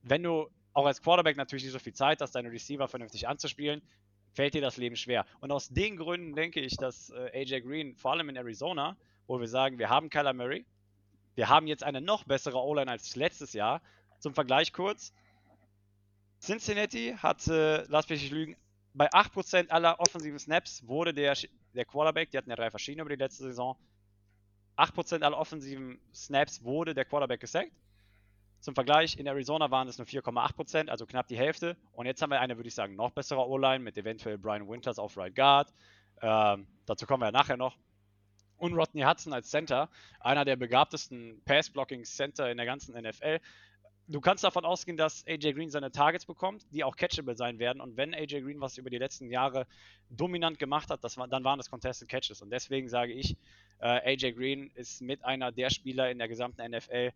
wenn 0.02 0.22
du 0.22 0.48
auch 0.72 0.86
als 0.86 1.02
Quarterback 1.02 1.36
natürlich 1.36 1.64
nicht 1.64 1.72
so 1.72 1.80
viel 1.80 1.94
Zeit 1.94 2.20
hast, 2.20 2.32
deine 2.32 2.52
Receiver 2.52 2.86
vernünftig 2.86 3.26
anzuspielen, 3.26 3.82
fällt 4.32 4.54
dir 4.54 4.60
das 4.60 4.76
Leben 4.76 4.96
schwer. 4.96 5.26
Und 5.40 5.52
aus 5.52 5.68
den 5.68 5.96
Gründen 5.96 6.34
denke 6.34 6.60
ich, 6.60 6.76
dass 6.76 7.10
äh, 7.10 7.30
AJ 7.34 7.62
Green, 7.62 7.96
vor 7.96 8.12
allem 8.12 8.28
in 8.28 8.36
Arizona, 8.36 8.96
wo 9.26 9.40
wir 9.40 9.48
sagen, 9.48 9.78
wir 9.78 9.88
haben 9.88 10.10
Kyler 10.10 10.32
Murray, 10.32 10.64
wir 11.34 11.48
haben 11.48 11.66
jetzt 11.66 11.84
eine 11.84 12.00
noch 12.00 12.24
bessere 12.24 12.58
O-Line 12.58 12.90
als 12.90 13.16
letztes 13.16 13.52
Jahr. 13.52 13.80
Zum 14.18 14.34
Vergleich 14.34 14.72
kurz. 14.72 15.12
Cincinnati 16.40 17.14
hatte, 17.18 17.86
lass 17.88 18.08
mich 18.08 18.22
nicht 18.22 18.32
lügen, 18.32 18.56
bei 18.94 19.10
8% 19.10 19.70
aller 19.70 19.98
offensiven 20.00 20.38
Snaps 20.38 20.86
wurde 20.86 21.14
der, 21.14 21.36
der 21.72 21.84
Quarterback, 21.84 22.30
die 22.30 22.38
hatten 22.38 22.50
ja 22.50 22.56
drei 22.56 22.70
verschiedene 22.70 23.02
über 23.02 23.10
die 23.10 23.22
letzte 23.22 23.44
Saison, 23.44 23.76
8% 24.76 25.22
aller 25.22 25.38
offensiven 25.38 26.00
Snaps 26.14 26.62
wurde 26.62 26.94
der 26.94 27.04
Quarterback 27.04 27.40
gesackt. 27.40 27.72
Zum 28.62 28.76
Vergleich, 28.76 29.18
in 29.18 29.26
Arizona 29.26 29.72
waren 29.72 29.88
es 29.88 29.98
nur 29.98 30.06
4,8%, 30.06 30.88
also 30.88 31.04
knapp 31.04 31.26
die 31.26 31.36
Hälfte. 31.36 31.76
Und 31.90 32.06
jetzt 32.06 32.22
haben 32.22 32.30
wir 32.30 32.40
eine, 32.40 32.56
würde 32.56 32.68
ich 32.68 32.76
sagen, 32.76 32.94
noch 32.94 33.10
bessere 33.10 33.44
O-Line 33.48 33.80
mit 33.80 33.98
eventuell 33.98 34.38
Brian 34.38 34.68
Winters 34.68 35.00
auf 35.00 35.16
Right 35.16 35.34
Guard. 35.34 35.74
Ähm, 36.20 36.68
dazu 36.86 37.04
kommen 37.04 37.22
wir 37.22 37.26
ja 37.26 37.32
nachher 37.32 37.56
noch. 37.56 37.76
Und 38.58 38.74
Rodney 38.74 39.02
Hudson 39.02 39.32
als 39.32 39.50
Center, 39.50 39.90
einer 40.20 40.44
der 40.44 40.54
begabtesten 40.54 41.42
Pass-Blocking-Center 41.44 42.52
in 42.52 42.56
der 42.56 42.64
ganzen 42.64 42.94
NFL. 42.94 43.40
Du 44.06 44.20
kannst 44.20 44.44
davon 44.44 44.64
ausgehen, 44.64 44.96
dass 44.96 45.26
AJ 45.26 45.54
Green 45.54 45.70
seine 45.70 45.90
Targets 45.90 46.24
bekommt, 46.24 46.64
die 46.70 46.84
auch 46.84 46.94
catchable 46.94 47.34
sein 47.34 47.58
werden. 47.58 47.80
Und 47.80 47.96
wenn 47.96 48.14
AJ 48.14 48.42
Green 48.42 48.60
was 48.60 48.78
über 48.78 48.90
die 48.90 48.98
letzten 48.98 49.28
Jahre 49.28 49.66
dominant 50.08 50.60
gemacht 50.60 50.88
hat, 50.88 51.02
war, 51.02 51.26
dann 51.26 51.42
waren 51.42 51.58
das 51.58 51.68
Contested 51.68 52.08
Catches. 52.08 52.40
Und 52.40 52.50
deswegen 52.50 52.88
sage 52.88 53.12
ich, 53.12 53.36
äh, 53.80 54.12
AJ 54.12 54.34
Green 54.34 54.70
ist 54.76 55.02
mit 55.02 55.24
einer 55.24 55.50
der 55.50 55.70
Spieler 55.70 56.12
in 56.12 56.18
der 56.18 56.28
gesamten 56.28 56.62
NFL, 56.70 57.10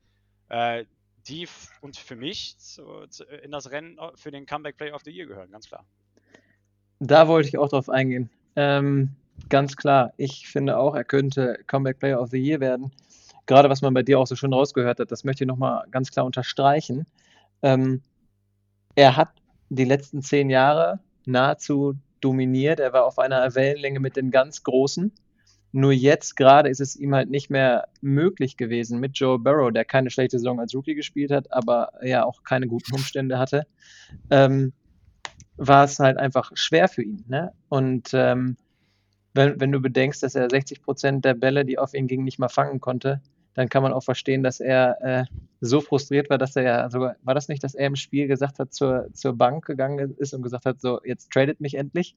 äh, 0.48 0.84
die 1.28 1.48
und 1.80 1.96
für 1.96 2.16
mich 2.16 2.56
zu, 2.58 3.06
zu, 3.08 3.24
in 3.24 3.50
das 3.50 3.70
Rennen 3.70 3.98
äh, 3.98 4.10
für 4.14 4.30
den 4.30 4.46
Comeback 4.46 4.76
Play 4.76 4.92
of 4.92 5.02
the 5.02 5.10
Year 5.10 5.26
gehören, 5.26 5.50
ganz 5.50 5.68
klar. 5.68 5.84
Da 6.98 7.28
wollte 7.28 7.48
ich 7.48 7.58
auch 7.58 7.68
drauf 7.68 7.88
eingehen. 7.88 8.30
Ähm, 8.54 9.10
ganz 9.48 9.76
klar, 9.76 10.12
ich 10.16 10.48
finde 10.48 10.78
auch, 10.78 10.94
er 10.94 11.04
könnte 11.04 11.58
Comeback 11.66 11.98
Player 11.98 12.20
of 12.20 12.30
the 12.30 12.38
Year 12.38 12.60
werden. 12.60 12.92
Gerade 13.46 13.68
was 13.68 13.82
man 13.82 13.94
bei 13.94 14.02
dir 14.02 14.18
auch 14.18 14.26
so 14.26 14.34
schön 14.34 14.52
rausgehört 14.52 14.98
hat, 14.98 15.12
das 15.12 15.24
möchte 15.24 15.44
ich 15.44 15.48
nochmal 15.48 15.84
ganz 15.90 16.10
klar 16.10 16.26
unterstreichen. 16.26 17.06
Ähm, 17.62 18.02
er 18.94 19.16
hat 19.16 19.30
die 19.68 19.84
letzten 19.84 20.22
zehn 20.22 20.50
Jahre 20.50 21.00
nahezu 21.26 21.96
dominiert. 22.20 22.80
Er 22.80 22.92
war 22.92 23.04
auf 23.04 23.18
einer 23.18 23.54
Wellenlänge 23.54 24.00
mit 24.00 24.16
den 24.16 24.30
ganz 24.30 24.62
Großen. 24.62 25.12
Nur 25.76 25.92
jetzt 25.92 26.36
gerade 26.36 26.70
ist 26.70 26.80
es 26.80 26.96
ihm 26.96 27.14
halt 27.14 27.28
nicht 27.28 27.50
mehr 27.50 27.88
möglich 28.00 28.56
gewesen 28.56 28.98
mit 28.98 29.18
Joe 29.18 29.38
Burrow, 29.38 29.70
der 29.70 29.84
keine 29.84 30.08
schlechte 30.08 30.38
Saison 30.38 30.58
als 30.58 30.74
Rookie 30.74 30.94
gespielt 30.94 31.30
hat, 31.30 31.52
aber 31.52 31.92
ja 32.02 32.24
auch 32.24 32.44
keine 32.44 32.66
guten 32.66 32.94
Umstände 32.94 33.38
hatte. 33.38 33.66
Ähm, 34.30 34.72
war 35.58 35.84
es 35.84 35.98
halt 35.98 36.16
einfach 36.16 36.50
schwer 36.54 36.88
für 36.88 37.02
ihn. 37.02 37.26
Ne? 37.28 37.52
Und 37.68 38.08
ähm, 38.14 38.56
wenn, 39.34 39.60
wenn 39.60 39.70
du 39.70 39.80
bedenkst, 39.80 40.22
dass 40.22 40.34
er 40.34 40.48
60 40.48 40.80
Prozent 40.80 41.26
der 41.26 41.34
Bälle, 41.34 41.66
die 41.66 41.78
auf 41.78 41.92
ihn 41.92 42.06
gingen, 42.06 42.24
nicht 42.24 42.38
mal 42.38 42.48
fangen 42.48 42.80
konnte, 42.80 43.20
dann 43.52 43.68
kann 43.68 43.82
man 43.82 43.92
auch 43.92 44.02
verstehen, 44.02 44.42
dass 44.42 44.60
er 44.60 44.96
äh, 45.02 45.24
so 45.60 45.82
frustriert 45.82 46.30
war, 46.30 46.38
dass 46.38 46.56
er 46.56 46.62
ja 46.62 46.88
sogar, 46.88 47.16
war 47.22 47.34
das 47.34 47.48
nicht, 47.48 47.62
dass 47.62 47.74
er 47.74 47.88
im 47.88 47.96
Spiel 47.96 48.28
gesagt 48.28 48.60
hat, 48.60 48.72
zur, 48.72 49.08
zur 49.12 49.36
Bank 49.36 49.66
gegangen 49.66 50.14
ist 50.16 50.32
und 50.32 50.40
gesagt 50.40 50.64
hat, 50.64 50.80
so, 50.80 51.00
jetzt 51.04 51.30
tradet 51.30 51.60
mich 51.60 51.74
endlich. 51.74 52.16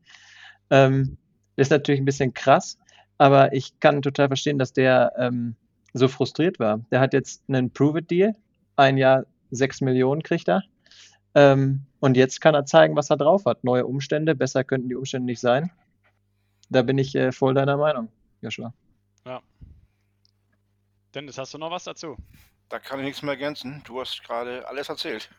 Ähm, 0.69 1.17
ist 1.57 1.71
natürlich 1.71 1.99
ein 1.99 2.05
bisschen 2.05 2.33
krass, 2.33 2.77
aber 3.19 3.53
ich 3.53 3.79
kann 3.79 4.01
total 4.01 4.27
verstehen, 4.27 4.57
dass 4.57 4.73
der 4.73 5.13
ähm, 5.17 5.55
so 5.93 6.07
frustriert 6.07 6.57
war. 6.57 6.79
Der 6.89 7.01
hat 7.01 7.13
jetzt 7.13 7.43
einen 7.47 7.71
Prove-It-Deal, 7.71 8.33
ein 8.77 8.97
Jahr 8.97 9.25
6 9.51 9.81
Millionen 9.81 10.23
kriegt 10.23 10.47
er. 10.47 10.63
Ähm, 11.35 11.85
und 11.99 12.15
jetzt 12.15 12.39
kann 12.39 12.55
er 12.55 12.65
zeigen, 12.65 12.95
was 12.95 13.09
er 13.09 13.17
drauf 13.17 13.45
hat. 13.45 13.63
Neue 13.63 13.85
Umstände, 13.85 14.35
besser 14.35 14.63
könnten 14.63 14.87
die 14.87 14.95
Umstände 14.95 15.25
nicht 15.25 15.41
sein. 15.41 15.69
Da 16.69 16.81
bin 16.81 16.97
ich 16.97 17.13
äh, 17.13 17.31
voll 17.31 17.53
deiner 17.53 17.77
Meinung, 17.77 18.09
Joshua. 18.41 18.73
Ja. 19.25 19.41
Dennis, 21.13 21.37
hast 21.37 21.53
du 21.53 21.57
noch 21.57 21.71
was 21.71 21.83
dazu? 21.83 22.15
Da 22.69 22.79
kann 22.79 22.99
ich 22.99 23.05
nichts 23.05 23.21
mehr 23.21 23.33
ergänzen. 23.33 23.81
Du 23.85 23.99
hast 23.99 24.23
gerade 24.23 24.65
alles 24.67 24.87
erzählt. 24.87 25.29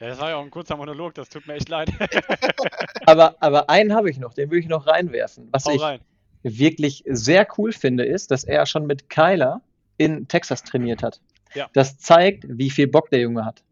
Ja, 0.00 0.08
das 0.08 0.18
war 0.18 0.30
ja 0.30 0.36
auch 0.36 0.42
ein 0.42 0.50
kurzer 0.50 0.76
Monolog, 0.76 1.14
das 1.14 1.28
tut 1.28 1.46
mir 1.46 1.54
echt 1.54 1.68
leid. 1.68 1.90
aber, 3.06 3.36
aber 3.38 3.68
einen 3.68 3.94
habe 3.94 4.10
ich 4.10 4.18
noch, 4.18 4.32
den 4.32 4.50
würde 4.50 4.60
ich 4.60 4.68
noch 4.68 4.86
reinwerfen. 4.86 5.48
Was 5.52 5.66
Hau 5.66 5.72
ich 5.72 5.80
rein. 5.80 6.00
Wirklich 6.42 7.04
sehr 7.06 7.46
cool 7.58 7.72
finde, 7.72 8.04
ist, 8.04 8.30
dass 8.30 8.44
er 8.44 8.66
schon 8.66 8.86
mit 8.86 9.10
Kyler 9.10 9.60
in 9.98 10.28
Texas 10.28 10.62
trainiert 10.62 11.02
hat. 11.02 11.20
Ja. 11.54 11.68
Das 11.72 11.98
zeigt, 11.98 12.44
wie 12.48 12.70
viel 12.70 12.86
Bock 12.86 13.10
der 13.10 13.20
Junge 13.20 13.44
hat. 13.44 13.62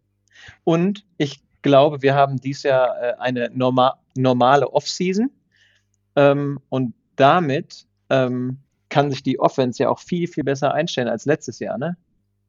Und 0.64 1.04
ich 1.16 1.40
glaube, 1.62 2.02
wir 2.02 2.14
haben 2.14 2.38
dieses 2.40 2.64
Jahr 2.64 3.00
äh, 3.02 3.14
eine 3.18 3.50
norma 3.54 3.98
normale 4.16 4.72
Offseason. 4.72 5.30
Ähm, 6.16 6.58
und 6.68 6.94
damit 7.16 7.86
ähm, 8.10 8.58
kann 8.88 9.10
sich 9.10 9.22
die 9.22 9.38
Offense 9.38 9.82
ja 9.82 9.88
auch 9.90 10.00
viel, 10.00 10.26
viel 10.26 10.44
besser 10.44 10.74
einstellen 10.74 11.08
als 11.08 11.24
letztes 11.24 11.58
Jahr. 11.60 11.78
Ne? 11.78 11.96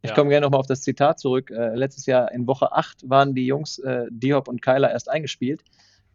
Ich 0.02 0.10
Ja. 0.10 0.16
komme 0.16 0.30
gerne 0.30 0.46
nochmal 0.46 0.62
auf 0.62 0.68
das 0.68 0.82
Zitat 0.82 1.20
zurück. 1.20 1.52
Äh, 1.52 1.76
letztes 1.76 2.06
Jahr 2.06 2.32
in 2.32 2.48
Woche 2.48 2.72
8 2.72 3.10
waren 3.10 3.36
die 3.36 3.46
Jungs 3.46 3.80
äh, 3.80 4.06
Diop 4.10 4.48
und 4.48 4.62
Kyler 4.62 4.92
erst 4.92 5.10
eingespielt. 5.10 5.64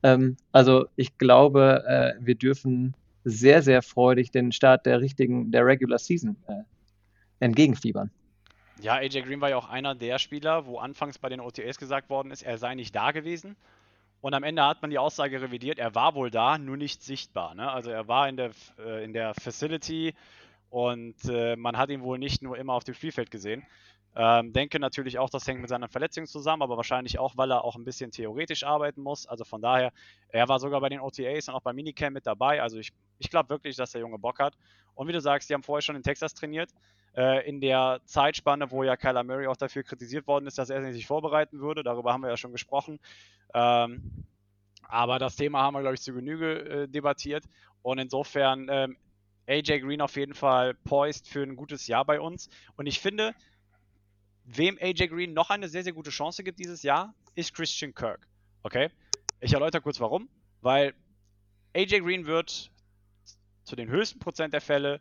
Ähm, 0.02 0.36
also 0.52 0.86
ich 0.96 1.18
glaube, 1.18 1.84
äh, 1.86 2.14
wir 2.24 2.34
dürfen 2.34 2.94
sehr, 3.24 3.62
sehr 3.62 3.82
freudig 3.82 4.30
den 4.30 4.52
Start 4.52 4.86
der 4.86 5.00
richtigen, 5.00 5.50
der 5.50 5.66
Regular 5.66 5.98
Season 5.98 6.36
äh, 6.46 6.62
entgegenfiebern. 7.40 8.10
Ja, 8.80 8.94
AJ 8.94 9.22
Green 9.22 9.40
war 9.40 9.50
ja 9.50 9.56
auch 9.56 9.68
einer 9.68 9.94
der 9.94 10.18
Spieler, 10.18 10.66
wo 10.66 10.78
anfangs 10.78 11.18
bei 11.18 11.28
den 11.28 11.40
OTAs 11.40 11.78
gesagt 11.78 12.10
worden 12.10 12.30
ist, 12.30 12.42
er 12.42 12.58
sei 12.58 12.74
nicht 12.74 12.94
da 12.94 13.12
gewesen. 13.12 13.56
Und 14.20 14.34
am 14.34 14.42
Ende 14.42 14.64
hat 14.64 14.80
man 14.80 14.90
die 14.90 14.98
Aussage 14.98 15.40
revidiert, 15.40 15.78
er 15.78 15.94
war 15.94 16.14
wohl 16.14 16.30
da, 16.30 16.58
nur 16.58 16.76
nicht 16.76 17.02
sichtbar. 17.02 17.54
Ne? 17.54 17.70
Also 17.70 17.90
er 17.90 18.08
war 18.08 18.28
in 18.28 18.36
der, 18.36 18.50
äh, 18.78 19.04
in 19.04 19.12
der 19.12 19.34
Facility 19.34 20.14
und 20.70 21.16
äh, 21.28 21.56
man 21.56 21.76
hat 21.76 21.90
ihn 21.90 22.02
wohl 22.02 22.18
nicht 22.18 22.42
nur 22.42 22.56
immer 22.58 22.72
auf 22.72 22.84
dem 22.84 22.94
Spielfeld 22.94 23.30
gesehen. 23.30 23.64
Ähm, 24.16 24.52
denke 24.52 24.78
natürlich 24.78 25.18
auch, 25.18 25.28
das 25.28 25.46
hängt 25.46 25.60
mit 25.60 25.68
seiner 25.68 25.88
Verletzung 25.88 26.26
zusammen, 26.26 26.62
aber 26.62 26.76
wahrscheinlich 26.76 27.18
auch, 27.18 27.36
weil 27.36 27.50
er 27.50 27.64
auch 27.64 27.74
ein 27.74 27.84
bisschen 27.84 28.12
theoretisch 28.12 28.62
arbeiten 28.62 29.02
muss. 29.02 29.26
Also 29.26 29.44
von 29.44 29.60
daher, 29.60 29.92
er 30.28 30.48
war 30.48 30.60
sogar 30.60 30.80
bei 30.80 30.88
den 30.88 31.00
OTAs 31.00 31.48
und 31.48 31.54
auch 31.54 31.62
beim 31.62 31.74
Minicamp 31.74 32.14
mit 32.14 32.26
dabei. 32.26 32.62
Also 32.62 32.78
ich, 32.78 32.92
ich 33.18 33.28
glaube 33.28 33.48
wirklich, 33.48 33.76
dass 33.76 33.92
der 33.92 34.02
Junge 34.02 34.18
Bock 34.18 34.38
hat. 34.38 34.54
Und 34.94 35.08
wie 35.08 35.12
du 35.12 35.20
sagst, 35.20 35.50
die 35.50 35.54
haben 35.54 35.64
vorher 35.64 35.82
schon 35.82 35.96
in 35.96 36.02
Texas 36.02 36.34
trainiert. 36.34 36.70
Äh, 37.16 37.48
in 37.48 37.60
der 37.60 38.00
Zeitspanne, 38.04 38.70
wo 38.70 38.84
ja 38.84 38.96
Kyler 38.96 39.24
Murray 39.24 39.46
auch 39.48 39.56
dafür 39.56 39.82
kritisiert 39.82 40.26
worden 40.26 40.46
ist, 40.46 40.58
dass 40.58 40.70
er 40.70 40.92
sich 40.92 41.06
vorbereiten 41.06 41.60
würde. 41.60 41.82
Darüber 41.82 42.12
haben 42.12 42.22
wir 42.22 42.30
ja 42.30 42.36
schon 42.36 42.52
gesprochen. 42.52 43.00
Ähm, 43.52 44.24
aber 44.82 45.18
das 45.18 45.34
Thema 45.34 45.62
haben 45.62 45.74
wir, 45.74 45.80
glaube 45.80 45.94
ich, 45.94 46.02
zu 46.02 46.12
Genüge 46.12 46.82
äh, 46.84 46.88
debattiert. 46.88 47.44
Und 47.82 47.98
insofern 47.98 48.68
ähm, 48.70 48.96
AJ 49.48 49.80
Green 49.80 50.00
auf 50.00 50.16
jeden 50.16 50.34
Fall 50.34 50.74
poised 50.74 51.28
für 51.28 51.42
ein 51.42 51.56
gutes 51.56 51.86
Jahr 51.86 52.04
bei 52.04 52.20
uns. 52.20 52.48
Und 52.76 52.86
ich 52.86 53.00
finde, 53.00 53.34
wem 54.44 54.78
AJ 54.80 55.08
Green 55.08 55.32
noch 55.32 55.50
eine 55.50 55.68
sehr, 55.68 55.82
sehr 55.82 55.92
gute 55.92 56.10
Chance 56.10 56.44
gibt 56.44 56.58
dieses 56.58 56.82
Jahr, 56.82 57.14
ist 57.34 57.54
Christian 57.54 57.94
Kirk. 57.94 58.26
Okay? 58.62 58.90
Ich 59.40 59.52
erläutere 59.52 59.82
kurz 59.82 60.00
warum. 60.00 60.28
Weil 60.60 60.94
AJ 61.74 62.00
Green 62.00 62.26
wird 62.26 62.70
zu 63.64 63.76
den 63.76 63.88
höchsten 63.88 64.18
Prozent 64.18 64.54
der 64.54 64.60
Fälle 64.60 65.00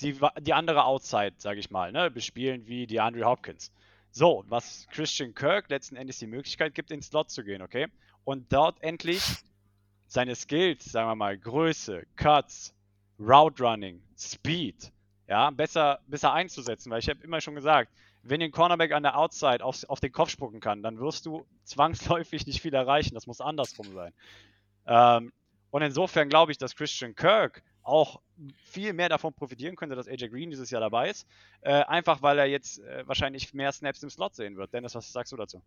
die, 0.00 0.18
die 0.40 0.52
andere 0.52 0.84
Outside, 0.84 1.34
sage 1.38 1.60
ich 1.60 1.70
mal, 1.70 1.90
ne, 1.92 2.10
bespielen 2.10 2.66
wie 2.66 2.86
die 2.86 3.00
Andrew 3.00 3.24
Hopkins. 3.24 3.72
So, 4.10 4.44
was 4.48 4.86
Christian 4.90 5.34
Kirk 5.34 5.68
letzten 5.70 5.96
Endes 5.96 6.18
die 6.18 6.26
Möglichkeit 6.26 6.74
gibt, 6.74 6.90
ins 6.90 7.08
Slot 7.08 7.30
zu 7.30 7.44
gehen, 7.44 7.62
okay? 7.62 7.88
Und 8.24 8.52
dort 8.52 8.82
endlich 8.82 9.22
seine 10.06 10.34
Skills, 10.34 10.84
sagen 10.84 11.08
wir 11.08 11.14
mal, 11.14 11.36
Größe, 11.36 12.06
Cuts, 12.16 12.74
Route 13.18 13.62
Running, 13.62 14.02
Speed, 14.16 14.92
ja, 15.26 15.50
besser, 15.50 16.00
besser 16.06 16.32
einzusetzen, 16.32 16.90
weil 16.90 17.00
ich 17.00 17.08
habe 17.08 17.22
immer 17.22 17.40
schon 17.40 17.54
gesagt, 17.54 17.92
wenn 18.22 18.42
ein 18.42 18.50
Cornerback 18.50 18.92
an 18.92 19.02
der 19.02 19.18
Outside 19.18 19.64
auf, 19.64 19.84
auf 19.88 20.00
den 20.00 20.12
Kopf 20.12 20.30
spucken 20.30 20.60
kann, 20.60 20.82
dann 20.82 20.98
wirst 20.98 21.26
du 21.26 21.46
zwangsläufig 21.64 22.46
nicht 22.46 22.60
viel 22.60 22.74
erreichen. 22.74 23.14
Das 23.14 23.26
muss 23.26 23.40
andersrum 23.40 23.92
sein. 23.94 24.12
Ähm, 24.86 25.32
und 25.70 25.82
insofern 25.82 26.28
glaube 26.28 26.52
ich, 26.52 26.58
dass 26.58 26.74
Christian 26.74 27.14
Kirk 27.14 27.62
auch 27.82 28.20
viel 28.64 28.92
mehr 28.92 29.08
davon 29.08 29.32
profitieren 29.32 29.76
könnte, 29.76 29.96
dass 29.96 30.08
AJ 30.08 30.28
Green 30.28 30.50
dieses 30.50 30.70
Jahr 30.70 30.80
dabei 30.80 31.10
ist. 31.10 31.26
Äh, 31.62 31.72
einfach 31.84 32.22
weil 32.22 32.38
er 32.38 32.46
jetzt 32.46 32.78
äh, 32.80 33.06
wahrscheinlich 33.06 33.54
mehr 33.54 33.72
Snaps 33.72 34.02
im 34.02 34.10
Slot 34.10 34.34
sehen 34.34 34.56
wird. 34.56 34.72
Dennis, 34.72 34.94
was 34.94 35.12
sagst 35.12 35.32
du 35.32 35.36
dazu? 35.36 35.62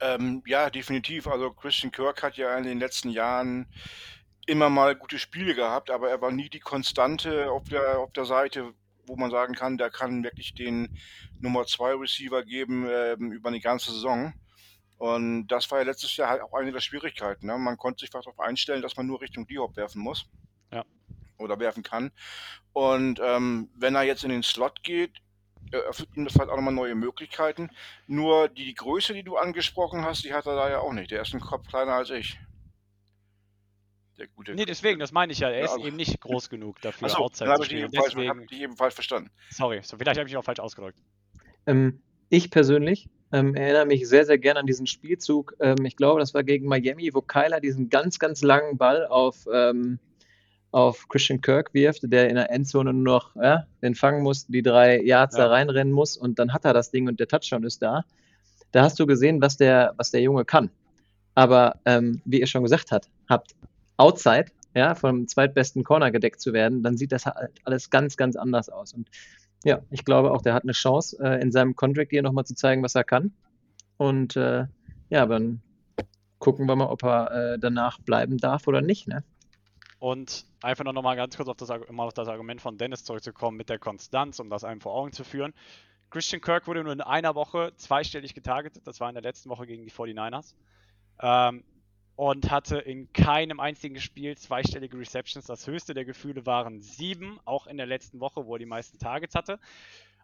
Ähm, 0.00 0.42
ja, 0.46 0.70
definitiv. 0.70 1.26
Also 1.26 1.50
Christian 1.50 1.92
Kirk 1.92 2.22
hat 2.22 2.36
ja 2.36 2.56
in 2.56 2.64
den 2.64 2.78
letzten 2.78 3.10
Jahren 3.10 3.66
immer 4.46 4.70
mal 4.70 4.96
gute 4.96 5.18
Spiele 5.18 5.54
gehabt, 5.54 5.90
aber 5.90 6.10
er 6.10 6.20
war 6.20 6.30
nie 6.30 6.48
die 6.48 6.60
Konstante 6.60 7.50
auf 7.50 7.68
der, 7.68 7.98
auf 7.98 8.12
der 8.12 8.24
Seite, 8.24 8.72
wo 9.10 9.16
man 9.16 9.30
sagen 9.30 9.54
kann, 9.54 9.76
der 9.76 9.90
kann 9.90 10.22
wirklich 10.22 10.54
den 10.54 10.96
Nummer 11.40 11.66
2 11.66 11.94
Receiver 11.94 12.44
geben 12.44 12.86
ähm, 12.88 13.32
über 13.32 13.48
eine 13.48 13.60
ganze 13.60 13.90
Saison. 13.90 14.32
Und 14.98 15.48
das 15.48 15.68
war 15.70 15.78
ja 15.78 15.84
letztes 15.84 16.16
Jahr 16.16 16.28
halt 16.28 16.42
auch 16.42 16.52
eine 16.54 16.70
der 16.70 16.80
Schwierigkeiten. 16.80 17.46
Ne? 17.46 17.58
Man 17.58 17.76
konnte 17.76 18.00
sich 18.00 18.10
fast 18.10 18.26
darauf 18.26 18.38
einstellen, 18.38 18.82
dass 18.82 18.96
man 18.96 19.06
nur 19.06 19.20
Richtung 19.20 19.46
D-Hop 19.46 19.76
werfen 19.76 20.00
muss. 20.00 20.26
Ja. 20.70 20.84
Oder 21.38 21.58
werfen 21.58 21.82
kann. 21.82 22.12
Und 22.72 23.18
ähm, 23.20 23.70
wenn 23.74 23.96
er 23.96 24.02
jetzt 24.02 24.22
in 24.22 24.30
den 24.30 24.44
Slot 24.44 24.82
geht, 24.84 25.12
eröffnet 25.72 26.16
ihm 26.16 26.24
das 26.24 26.36
halt 26.36 26.50
auch 26.50 26.56
nochmal 26.56 26.74
neue 26.74 26.94
Möglichkeiten. 26.94 27.70
Nur 28.06 28.48
die 28.48 28.74
Größe, 28.74 29.12
die 29.12 29.24
du 29.24 29.36
angesprochen 29.36 30.04
hast, 30.04 30.24
die 30.24 30.34
hat 30.34 30.46
er 30.46 30.54
da 30.54 30.70
ja 30.70 30.78
auch 30.78 30.92
nicht. 30.92 31.10
Der 31.10 31.22
ist 31.22 31.34
ein 31.34 31.40
Kopf 31.40 31.66
kleiner 31.66 31.94
als 31.94 32.10
ich. 32.10 32.38
Der 34.20 34.28
gute. 34.28 34.54
Nee, 34.54 34.66
deswegen, 34.66 35.00
das 35.00 35.10
meine 35.12 35.32
ich 35.32 35.38
ja. 35.40 35.48
Er 35.50 35.64
Ja, 35.64 35.74
ist 35.76 35.84
eben 35.84 35.96
nicht 35.96 36.20
groß 36.20 36.48
genug 36.50 36.80
dafür, 36.82 37.06
Achso, 37.06 37.18
Outside 37.24 37.48
dann 37.48 37.56
zu 37.56 37.62
habe 37.62 37.64
ich, 37.64 37.68
dich 37.70 37.78
spielen. 37.78 38.02
falsch- 38.02 38.14
Deswegen, 38.14 38.28
hab 38.42 38.46
dich 38.48 38.60
eben 38.60 38.76
falsch 38.76 38.94
verstanden. 38.94 39.30
sorry, 39.50 39.80
so, 39.82 39.96
vielleicht 39.96 40.18
habe 40.18 40.28
ich 40.28 40.34
mich 40.34 40.36
auch 40.38 40.44
falsch 40.44 40.60
ausgedrückt. 40.60 40.98
Ähm, 41.66 42.00
ich 42.28 42.50
persönlich 42.50 43.08
ähm, 43.32 43.54
erinnere 43.54 43.86
mich 43.86 44.06
sehr, 44.08 44.24
sehr 44.26 44.38
gerne 44.38 44.60
an 44.60 44.66
diesen 44.66 44.86
Spielzug. 44.86 45.56
Ähm, 45.60 45.84
ich 45.84 45.96
glaube, 45.96 46.20
das 46.20 46.34
war 46.34 46.44
gegen 46.44 46.66
Miami, 46.68 47.10
wo 47.14 47.22
Kyler 47.22 47.60
diesen 47.60 47.88
ganz, 47.88 48.18
ganz 48.18 48.42
langen 48.42 48.76
Ball 48.76 49.06
auf, 49.06 49.46
ähm, 49.52 49.98
auf 50.70 51.08
Christian 51.08 51.40
Kirk 51.40 51.72
wirft, 51.74 52.02
der 52.04 52.28
in 52.28 52.34
der 52.36 52.50
Endzone 52.50 52.92
nur 52.92 53.02
noch 53.02 53.36
ja, 53.36 53.66
den 53.82 53.94
fangen 53.94 54.22
muss, 54.22 54.46
die 54.46 54.62
drei 54.62 55.00
Yards 55.00 55.36
Ja. 55.36 55.44
da 55.44 55.50
reinrennen 55.50 55.92
muss 55.92 56.16
und 56.16 56.38
dann 56.38 56.52
hat 56.52 56.64
er 56.64 56.74
das 56.74 56.90
Ding 56.90 57.08
und 57.08 57.18
der 57.18 57.26
Touchdown 57.28 57.64
ist 57.64 57.80
da. 57.82 58.04
Da 58.72 58.82
hast 58.82 59.00
du 59.00 59.06
gesehen, 59.06 59.40
was 59.40 59.56
der, 59.56 59.94
was 59.96 60.10
der 60.10 60.20
Junge 60.20 60.44
kann. 60.44 60.70
Aber 61.34 61.80
ähm, 61.86 62.20
wie 62.24 62.40
ihr 62.40 62.46
schon 62.46 62.62
gesagt 62.62 62.92
habt, 62.92 63.08
habt 63.28 63.54
Outside, 64.00 64.46
ja, 64.74 64.94
vom 64.94 65.28
zweitbesten 65.28 65.84
Corner 65.84 66.10
gedeckt 66.10 66.40
zu 66.40 66.52
werden, 66.52 66.82
dann 66.82 66.96
sieht 66.96 67.12
das 67.12 67.26
halt 67.26 67.60
alles 67.64 67.90
ganz, 67.90 68.16
ganz 68.16 68.34
anders 68.34 68.70
aus. 68.70 68.94
Und 68.94 69.10
ja, 69.62 69.80
ich 69.90 70.04
glaube 70.04 70.32
auch, 70.32 70.40
der 70.40 70.54
hat 70.54 70.62
eine 70.62 70.72
Chance, 70.72 71.18
äh, 71.22 71.40
in 71.42 71.52
seinem 71.52 71.76
Contract 71.76 72.10
hier 72.10 72.22
nochmal 72.22 72.46
zu 72.46 72.54
zeigen, 72.54 72.82
was 72.82 72.94
er 72.94 73.04
kann. 73.04 73.34
Und 73.98 74.36
äh, 74.36 74.66
ja, 75.10 75.26
dann 75.26 75.60
gucken 76.38 76.66
wir 76.66 76.76
mal, 76.76 76.86
ob 76.86 77.02
er 77.02 77.30
äh, 77.30 77.58
danach 77.58 77.98
bleiben 77.98 78.38
darf 78.38 78.66
oder 78.66 78.80
nicht. 78.80 79.06
Ne? 79.06 79.22
Und 79.98 80.46
einfach 80.62 80.84
noch 80.84 81.02
mal 81.02 81.16
ganz 81.16 81.36
kurz 81.36 81.50
auf 81.50 81.56
das, 81.58 81.70
um 81.70 82.00
auf 82.00 82.14
das 82.14 82.28
Argument 82.28 82.62
von 82.62 82.78
Dennis 82.78 83.04
zurückzukommen 83.04 83.58
mit 83.58 83.68
der 83.68 83.78
Konstanz, 83.78 84.38
um 84.38 84.48
das 84.48 84.64
einem 84.64 84.80
vor 84.80 84.94
Augen 84.94 85.12
zu 85.12 85.24
führen. 85.24 85.52
Christian 86.08 86.40
Kirk 86.40 86.66
wurde 86.66 86.82
nur 86.82 86.94
in 86.94 87.02
einer 87.02 87.34
Woche 87.34 87.72
zweistellig 87.76 88.34
getargetet. 88.34 88.86
Das 88.86 88.98
war 88.98 89.10
in 89.10 89.14
der 89.14 89.22
letzten 89.22 89.50
Woche 89.50 89.66
gegen 89.66 89.84
die 89.84 89.92
49ers. 89.92 90.54
Ähm, 91.20 91.64
und 92.20 92.50
hatte 92.50 92.76
in 92.76 93.10
keinem 93.14 93.60
einzigen 93.60 93.98
Spiel 93.98 94.36
zweistellige 94.36 94.98
Receptions. 94.98 95.46
Das 95.46 95.66
höchste 95.66 95.94
der 95.94 96.04
Gefühle 96.04 96.44
waren 96.44 96.82
sieben, 96.82 97.40
auch 97.46 97.66
in 97.66 97.78
der 97.78 97.86
letzten 97.86 98.20
Woche, 98.20 98.44
wo 98.44 98.56
er 98.56 98.58
die 98.58 98.66
meisten 98.66 98.98
Targets 98.98 99.34
hatte. 99.34 99.58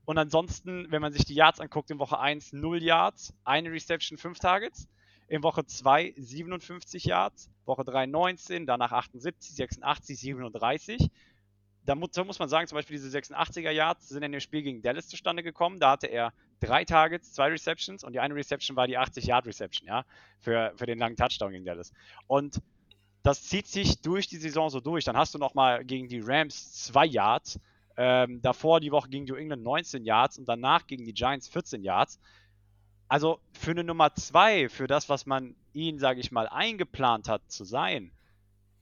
Und 0.04 0.18
ansonsten, 0.18 0.90
wenn 0.90 1.00
man 1.00 1.14
sich 1.14 1.24
die 1.24 1.32
Yards 1.32 1.58
anguckt, 1.58 1.90
in 1.90 1.98
Woche 1.98 2.18
1 2.18 2.52
0 2.52 2.82
Yards, 2.82 3.32
eine 3.44 3.72
Reception, 3.72 4.18
5 4.18 4.38
Targets. 4.38 4.88
in 5.26 5.42
Woche 5.42 5.64
2 5.64 6.12
57 6.18 7.04
Yards, 7.04 7.50
Woche 7.64 7.82
3 7.82 8.04
19, 8.04 8.66
danach 8.66 8.92
78, 8.92 9.54
86, 9.54 10.18
37. 10.18 11.10
Da 11.86 11.94
muss, 11.94 12.10
da 12.10 12.24
muss 12.24 12.38
man 12.38 12.48
sagen, 12.48 12.66
zum 12.66 12.76
Beispiel 12.76 12.96
diese 12.96 13.16
86er 13.16 13.70
Yards 13.70 14.08
sind 14.08 14.22
in 14.22 14.32
dem 14.32 14.40
Spiel 14.40 14.62
gegen 14.62 14.82
Dallas 14.82 15.08
zustande 15.08 15.42
gekommen. 15.42 15.78
Da 15.78 15.92
hatte 15.92 16.08
er 16.08 16.32
drei 16.60 16.84
Targets, 16.84 17.32
zwei 17.32 17.48
Receptions 17.48 18.02
und 18.02 18.12
die 18.12 18.20
eine 18.20 18.34
Reception 18.34 18.76
war 18.76 18.88
die 18.88 18.98
80-Yard-Reception, 18.98 19.86
ja, 19.86 20.04
für, 20.40 20.72
für 20.76 20.86
den 20.86 20.98
langen 20.98 21.16
Touchdown 21.16 21.52
gegen 21.52 21.64
Dallas. 21.64 21.92
Und 22.26 22.60
das 23.22 23.44
zieht 23.44 23.68
sich 23.68 24.00
durch 24.02 24.26
die 24.26 24.36
Saison 24.36 24.68
so 24.68 24.80
durch. 24.80 25.04
Dann 25.04 25.16
hast 25.16 25.34
du 25.34 25.38
nochmal 25.38 25.84
gegen 25.84 26.08
die 26.08 26.20
Rams 26.20 26.84
zwei 26.84 27.06
Yards, 27.06 27.60
ähm, 27.96 28.42
davor 28.42 28.80
die 28.80 28.90
Woche 28.90 29.08
gegen 29.08 29.24
New 29.24 29.36
England 29.36 29.62
19 29.62 30.04
Yards 30.04 30.38
und 30.38 30.48
danach 30.48 30.86
gegen 30.86 31.04
die 31.04 31.14
Giants 31.14 31.48
14 31.48 31.82
Yards. 31.82 32.20
Also 33.08 33.40
für 33.52 33.70
eine 33.70 33.84
Nummer 33.84 34.14
2, 34.14 34.68
für 34.68 34.88
das, 34.88 35.08
was 35.08 35.26
man 35.26 35.54
ihn, 35.72 35.98
sage 35.98 36.20
ich 36.20 36.32
mal, 36.32 36.48
eingeplant 36.48 37.28
hat 37.28 37.42
zu 37.50 37.64
sein, 37.64 38.10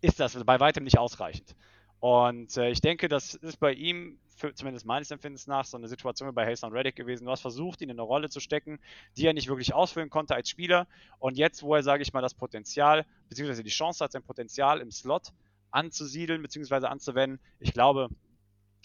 ist 0.00 0.20
das 0.20 0.42
bei 0.44 0.60
weitem 0.60 0.84
nicht 0.84 0.98
ausreichend. 0.98 1.54
Und 2.04 2.58
äh, 2.58 2.68
ich 2.68 2.82
denke, 2.82 3.08
das 3.08 3.32
ist 3.32 3.58
bei 3.58 3.72
ihm, 3.72 4.18
für, 4.36 4.54
zumindest 4.54 4.84
meines 4.84 5.10
Empfindens 5.10 5.46
nach, 5.46 5.64
so 5.64 5.78
eine 5.78 5.88
Situation 5.88 6.28
wie 6.28 6.34
bei 6.34 6.44
Haston 6.44 6.70
Reddick 6.70 6.96
gewesen. 6.96 7.24
Du 7.24 7.30
hast 7.30 7.40
versucht, 7.40 7.80
ihn 7.80 7.88
in 7.88 7.92
eine 7.92 8.02
Rolle 8.02 8.28
zu 8.28 8.40
stecken, 8.40 8.78
die 9.16 9.24
er 9.26 9.32
nicht 9.32 9.48
wirklich 9.48 9.72
ausfüllen 9.72 10.10
konnte 10.10 10.34
als 10.34 10.50
Spieler. 10.50 10.86
Und 11.18 11.38
jetzt, 11.38 11.62
wo 11.62 11.74
er, 11.74 11.82
sage 11.82 12.02
ich 12.02 12.12
mal, 12.12 12.20
das 12.20 12.34
Potenzial, 12.34 13.06
beziehungsweise 13.30 13.64
die 13.64 13.70
Chance 13.70 14.04
hat, 14.04 14.12
sein 14.12 14.22
Potenzial 14.22 14.82
im 14.82 14.90
Slot 14.90 15.32
anzusiedeln, 15.70 16.42
beziehungsweise 16.42 16.90
anzuwenden, 16.90 17.40
ich 17.58 17.72
glaube, 17.72 18.10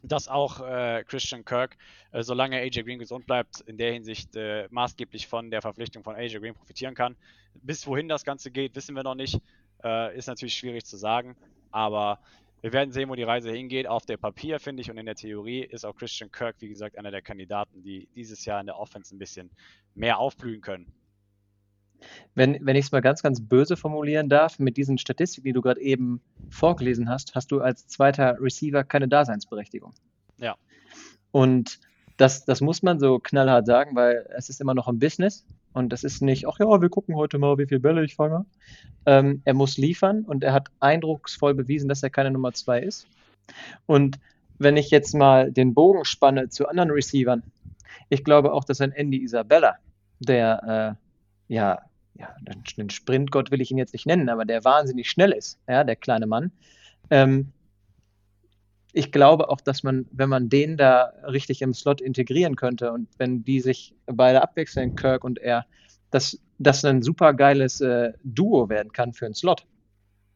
dass 0.01 0.29
auch 0.29 0.65
äh, 0.65 1.03
Christian 1.05 1.43
Kirk, 1.43 1.75
äh, 2.13 2.23
solange 2.23 2.55
AJ 2.55 2.83
Green 2.83 2.99
gesund 2.99 3.25
bleibt, 3.25 3.59
in 3.59 3.77
der 3.77 3.91
Hinsicht 3.91 4.37
äh, 4.37 4.69
maßgeblich 4.71 5.27
von 5.27 5.51
der 5.51 5.61
Verpflichtung 5.61 6.05
von 6.05 6.15
AJ 6.15 6.39
Green 6.39 6.55
profitieren 6.55 6.95
kann. 6.95 7.17
Bis 7.55 7.85
wohin 7.85 8.07
das 8.07 8.23
Ganze 8.23 8.49
geht, 8.49 8.77
wissen 8.77 8.95
wir 8.95 9.03
noch 9.03 9.15
nicht. 9.15 9.41
Äh, 9.83 10.17
ist 10.17 10.27
natürlich 10.27 10.55
schwierig 10.55 10.85
zu 10.85 10.95
sagen, 10.95 11.35
aber 11.69 12.19
wir 12.61 12.73
werden 12.73 12.91
sehen, 12.91 13.09
wo 13.09 13.15
die 13.15 13.23
Reise 13.23 13.51
hingeht. 13.51 13.87
Auf 13.87 14.05
der 14.05 14.17
Papier, 14.17 14.59
finde 14.59 14.81
ich, 14.81 14.91
und 14.91 14.97
in 14.97 15.05
der 15.05 15.15
Theorie 15.15 15.63
ist 15.63 15.85
auch 15.85 15.95
Christian 15.95 16.31
Kirk, 16.31 16.57
wie 16.59 16.69
gesagt, 16.69 16.97
einer 16.97 17.11
der 17.11 17.21
Kandidaten, 17.21 17.81
die 17.81 18.07
dieses 18.15 18.45
Jahr 18.45 18.59
in 18.59 18.65
der 18.65 18.77
Offense 18.77 19.15
ein 19.15 19.19
bisschen 19.19 19.49
mehr 19.95 20.19
aufblühen 20.19 20.61
können. 20.61 20.91
Wenn, 22.33 22.65
wenn 22.65 22.75
ich 22.75 22.85
es 22.85 22.91
mal 22.91 23.01
ganz, 23.01 23.21
ganz 23.21 23.45
böse 23.45 23.75
formulieren 23.75 24.29
darf, 24.29 24.59
mit 24.59 24.77
diesen 24.77 24.97
Statistiken, 24.97 25.45
die 25.45 25.53
du 25.53 25.61
gerade 25.61 25.81
eben 25.81 26.21
vorgelesen 26.49 27.09
hast, 27.09 27.35
hast 27.35 27.51
du 27.51 27.61
als 27.61 27.87
zweiter 27.87 28.37
Receiver 28.39 28.83
keine 28.83 29.07
Daseinsberechtigung. 29.07 29.93
Ja. 30.37 30.55
Und 31.31 31.79
das, 32.17 32.45
das 32.45 32.61
muss 32.61 32.83
man 32.83 32.99
so 32.99 33.19
knallhart 33.19 33.65
sagen, 33.65 33.95
weil 33.95 34.27
es 34.35 34.49
ist 34.49 34.61
immer 34.61 34.73
noch 34.73 34.87
ein 34.87 34.99
Business 34.99 35.45
und 35.73 35.89
das 35.93 36.03
ist 36.03 36.21
nicht, 36.21 36.47
ach 36.47 36.59
ja, 36.59 36.81
wir 36.81 36.89
gucken 36.89 37.15
heute 37.15 37.37
mal, 37.37 37.57
wie 37.57 37.67
viele 37.67 37.79
Bälle 37.79 38.03
ich 38.03 38.15
fange. 38.15 38.45
Ähm, 39.05 39.41
er 39.45 39.53
muss 39.53 39.77
liefern 39.77 40.23
und 40.25 40.43
er 40.43 40.53
hat 40.53 40.69
eindrucksvoll 40.79 41.53
bewiesen, 41.53 41.89
dass 41.89 42.03
er 42.03 42.09
keine 42.09 42.31
Nummer 42.31 42.53
zwei 42.53 42.79
ist. 42.79 43.07
Und 43.85 44.19
wenn 44.57 44.77
ich 44.77 44.89
jetzt 44.91 45.13
mal 45.13 45.51
den 45.51 45.73
Bogen 45.73 46.05
spanne 46.05 46.49
zu 46.49 46.67
anderen 46.67 46.91
Receivern, 46.91 47.43
ich 48.09 48.23
glaube 48.23 48.53
auch, 48.53 48.63
dass 48.63 48.81
ein 48.81 48.91
Andy 48.91 49.23
Isabella, 49.23 49.75
der 50.19 50.97
äh, 51.49 51.53
ja 51.53 51.79
ja, 52.19 52.35
einen 52.77 52.89
Sprintgott 52.89 53.49
will 53.51 53.61
ich 53.61 53.71
ihn 53.71 53.77
jetzt 53.77 53.93
nicht 53.93 54.05
nennen, 54.05 54.29
aber 54.29 54.45
der 54.45 54.63
wahnsinnig 54.65 55.09
schnell 55.09 55.31
ist, 55.31 55.59
ja, 55.67 55.83
der 55.83 55.95
kleine 55.95 56.27
Mann. 56.27 56.51
Ähm, 57.09 57.51
ich 58.93 59.11
glaube 59.11 59.49
auch, 59.49 59.61
dass 59.61 59.83
man, 59.83 60.07
wenn 60.11 60.29
man 60.29 60.49
den 60.49 60.77
da 60.77 61.13
richtig 61.23 61.61
im 61.61 61.73
Slot 61.73 62.01
integrieren 62.01 62.55
könnte 62.55 62.91
und 62.91 63.07
wenn 63.17 63.43
die 63.43 63.59
sich 63.59 63.93
beide 64.05 64.41
abwechseln, 64.41 64.95
Kirk 64.95 65.23
und 65.23 65.39
er, 65.39 65.65
dass 66.11 66.39
das 66.57 66.83
ein 66.83 67.01
super 67.01 67.33
geiles 67.33 67.81
äh, 67.81 68.13
Duo 68.23 68.69
werden 68.69 68.91
kann 68.91 69.13
für 69.13 69.25
einen 69.25 69.35
Slot. 69.35 69.65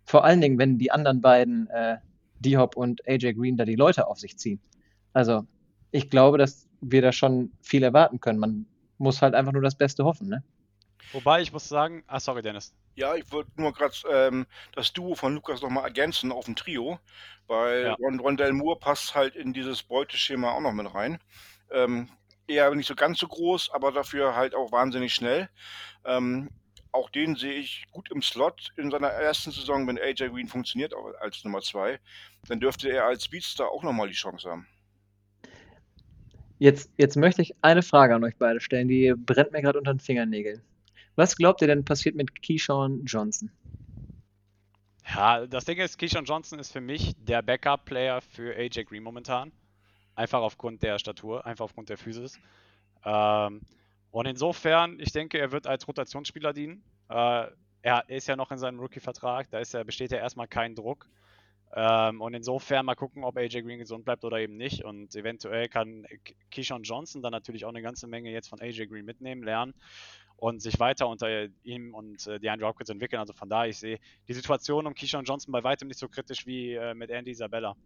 Vor 0.05 0.23
allen 0.23 0.41
Dingen, 0.41 0.57
wenn 0.57 0.77
die 0.77 0.91
anderen 0.91 1.21
beiden, 1.21 1.67
äh, 1.69 1.97
D-Hop 2.39 2.75
und 2.75 3.07
AJ 3.07 3.33
Green, 3.33 3.57
da 3.57 3.65
die 3.65 3.75
Leute 3.75 4.07
auf 4.07 4.19
sich 4.19 4.37
ziehen. 4.37 4.59
Also, 5.13 5.45
ich 5.91 6.09
glaube, 6.09 6.37
dass 6.37 6.67
wir 6.81 7.01
da 7.01 7.11
schon 7.11 7.51
viel 7.61 7.83
erwarten 7.83 8.19
können. 8.19 8.39
Man 8.39 8.65
muss 8.97 9.21
halt 9.21 9.33
einfach 9.33 9.53
nur 9.53 9.61
das 9.61 9.75
Beste 9.75 10.03
hoffen, 10.03 10.27
ne? 10.27 10.43
Wobei 11.13 11.41
ich 11.41 11.53
muss 11.53 11.67
sagen, 11.67 12.03
ah, 12.07 12.19
sorry, 12.19 12.41
Dennis. 12.41 12.73
Ja, 12.95 13.15
ich 13.15 13.31
wollte 13.31 13.49
nur 13.57 13.73
gerade 13.73 13.95
ähm, 14.09 14.45
das 14.73 14.93
Duo 14.93 15.15
von 15.15 15.33
Lukas 15.35 15.61
nochmal 15.61 15.85
ergänzen 15.85 16.31
auf 16.31 16.45
dem 16.45 16.55
Trio, 16.55 16.99
weil 17.47 17.85
Ja. 17.85 17.93
Ron 17.95 18.19
Rondell 18.19 18.53
Moore 18.53 18.79
passt 18.79 19.15
halt 19.15 19.35
in 19.35 19.53
dieses 19.53 19.83
Beuteschema 19.83 20.51
auch 20.51 20.61
noch 20.61 20.73
mit 20.73 20.93
rein. 20.93 21.19
Ähm, 21.71 22.09
eher 22.47 22.73
nicht 22.75 22.87
so 22.87 22.95
ganz 22.95 23.19
so 23.19 23.27
groß, 23.27 23.71
aber 23.71 23.91
dafür 23.91 24.35
halt 24.35 24.53
auch 24.53 24.71
wahnsinnig 24.71 25.13
schnell. 25.13 25.49
Ähm, 26.05 26.49
auch 26.91 27.09
den 27.09 27.35
sehe 27.35 27.53
ich 27.53 27.85
gut 27.91 28.11
im 28.11 28.21
Slot 28.21 28.71
in 28.77 28.91
seiner 28.91 29.07
ersten 29.07 29.51
Saison, 29.51 29.87
wenn 29.87 29.97
AJ 29.97 30.29
Green 30.29 30.47
funktioniert 30.47 30.93
auch 30.93 31.11
als 31.19 31.43
Nummer 31.43 31.61
zwei. 31.61 31.99
Dann 32.47 32.59
dürfte 32.59 32.89
er 32.89 33.05
als 33.05 33.25
Speedster 33.25 33.71
auch 33.71 33.81
nochmal 33.81 34.07
die 34.07 34.13
Chance 34.13 34.49
haben. 34.49 34.67
Jetzt, 36.59 36.91
jetzt 36.97 37.17
möchte 37.17 37.41
ich 37.41 37.55
eine 37.61 37.81
Frage 37.81 38.13
an 38.13 38.23
euch 38.23 38.37
beide 38.37 38.61
stellen, 38.61 38.87
die 38.87 39.13
brennt 39.17 39.51
mir 39.51 39.61
gerade 39.61 39.79
unter 39.79 39.93
den 39.93 39.99
Fingernägeln. 39.99 40.61
Was 41.15 41.35
glaubt 41.35 41.61
ihr 41.61 41.67
denn 41.67 41.85
passiert 41.85 42.15
mit 42.15 42.41
Keyshawn 42.41 43.05
Johnson? 43.05 43.51
Ja, 45.13 45.45
das 45.45 45.65
Ding 45.65 45.77
ist, 45.77 45.99
Keyshawn 45.99 46.25
Johnson 46.25 46.57
ist 46.57 46.71
für 46.71 46.81
mich 46.81 47.13
der 47.17 47.43
Backup-Player 47.43 48.21
für 48.21 48.55
AJ 48.55 48.85
Green 48.85 49.03
momentan. 49.03 49.51
Einfach 50.15 50.41
aufgrund 50.41 50.81
der 50.81 50.97
Statur, 50.97 51.45
einfach 51.45 51.65
aufgrund 51.65 51.89
der 51.89 51.97
Physis. 51.97 52.39
Ähm, 53.05 53.61
und 54.11 54.25
insofern, 54.25 54.99
ich 54.99 55.11
denke, 55.11 55.37
er 55.37 55.51
wird 55.51 55.67
als 55.67 55.87
Rotationsspieler 55.87 56.53
dienen. 56.53 56.83
Äh, 57.09 57.47
er 57.81 58.09
ist 58.09 58.27
ja 58.27 58.35
noch 58.35 58.51
in 58.51 58.57
seinem 58.57 58.79
Rookie-Vertrag, 58.79 59.49
da 59.51 59.59
ist 59.59 59.73
ja, 59.73 59.83
besteht 59.83 60.11
ja 60.11 60.17
erstmal 60.17 60.47
kein 60.47 60.73
Druck. 60.73 61.07
Ähm, 61.75 62.21
und 62.21 62.33
insofern 62.33 62.85
mal 62.85 62.95
gucken, 62.95 63.23
ob 63.23 63.37
AJ 63.37 63.63
Green 63.63 63.79
gesund 63.79 64.05
bleibt 64.05 64.23
oder 64.23 64.39
eben 64.39 64.57
nicht. 64.57 64.83
Und 64.83 65.15
eventuell 65.15 65.67
kann 65.67 66.05
Keyshawn 66.49 66.83
Johnson 66.83 67.21
dann 67.21 67.31
natürlich 67.31 67.65
auch 67.65 67.69
eine 67.69 67.81
ganze 67.81 68.07
Menge 68.07 68.31
jetzt 68.31 68.47
von 68.47 68.61
AJ 68.61 68.87
Green 68.87 69.05
mitnehmen, 69.05 69.43
lernen 69.43 69.73
und 70.43 70.61
sich 70.61 70.77
weiter 70.77 71.07
unter 71.07 71.47
ihm 71.63 71.95
und 71.95 72.27
äh, 72.27 72.37
DeAndre 72.37 72.67
Hopkins 72.67 72.89
entwickeln. 72.89 73.21
Also 73.21 73.31
von 73.31 73.47
daher, 73.47 73.69
ich 73.69 73.79
sehe 73.79 73.97
die 74.27 74.33
Situation 74.33 74.85
um 74.85 74.93
Keyshawn 74.93 75.23
Johnson 75.23 75.53
bei 75.53 75.63
weitem 75.63 75.87
nicht 75.87 76.01
so 76.01 76.09
kritisch 76.09 76.45
wie 76.45 76.73
äh, 76.73 76.93
mit 76.93 77.11
Andy 77.11 77.31
Isabella. 77.31 77.77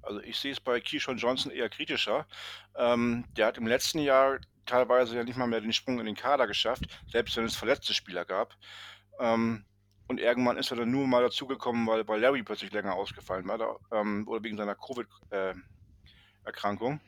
Also 0.00 0.20
ich 0.20 0.38
sehe 0.38 0.52
es 0.52 0.60
bei 0.60 0.80
Keyshawn 0.80 1.18
Johnson 1.18 1.52
eher 1.52 1.68
kritischer. 1.68 2.26
Ähm, 2.74 3.26
der 3.36 3.48
hat 3.48 3.58
im 3.58 3.66
letzten 3.66 3.98
Jahr 3.98 4.38
teilweise 4.64 5.14
ja 5.14 5.24
nicht 5.24 5.36
mal 5.36 5.46
mehr 5.46 5.60
den 5.60 5.74
Sprung 5.74 6.00
in 6.00 6.06
den 6.06 6.16
Kader 6.16 6.46
geschafft, 6.46 6.84
selbst 7.12 7.36
wenn 7.36 7.44
es 7.44 7.54
verletzte 7.54 7.92
Spieler 7.92 8.24
gab. 8.24 8.56
Ähm, 9.20 9.66
und 10.08 10.20
irgendwann 10.20 10.56
ist 10.56 10.70
er 10.70 10.78
dann 10.78 10.90
nur 10.90 11.06
mal 11.06 11.22
dazugekommen, 11.22 11.86
weil, 11.86 12.08
weil 12.08 12.18
Larry 12.18 12.42
plötzlich 12.42 12.72
länger 12.72 12.94
ausgefallen 12.94 13.46
war 13.46 13.58
da, 13.58 13.76
ähm, 13.92 14.26
oder 14.26 14.42
wegen 14.42 14.56
seiner 14.56 14.74
Covid-Erkrankung. 14.74 16.98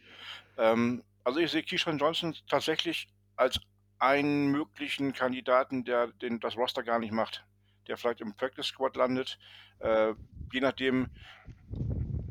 Äh, 0.58 0.70
ähm, 0.70 1.02
also 1.24 1.40
ich 1.40 1.50
sehe 1.50 1.62
Keyshawn 1.62 1.96
Johnson 1.96 2.36
tatsächlich 2.46 3.08
als 3.36 3.58
einen 3.98 4.48
möglichen 4.48 5.12
Kandidaten, 5.12 5.84
der 5.84 6.08
den, 6.08 6.40
das 6.40 6.56
Roster 6.56 6.82
gar 6.82 6.98
nicht 6.98 7.12
macht, 7.12 7.44
der 7.88 7.96
vielleicht 7.96 8.20
im 8.20 8.34
Practice 8.34 8.66
Squad 8.66 8.96
landet, 8.96 9.38
äh, 9.78 10.12
je 10.52 10.60
nachdem, 10.60 11.08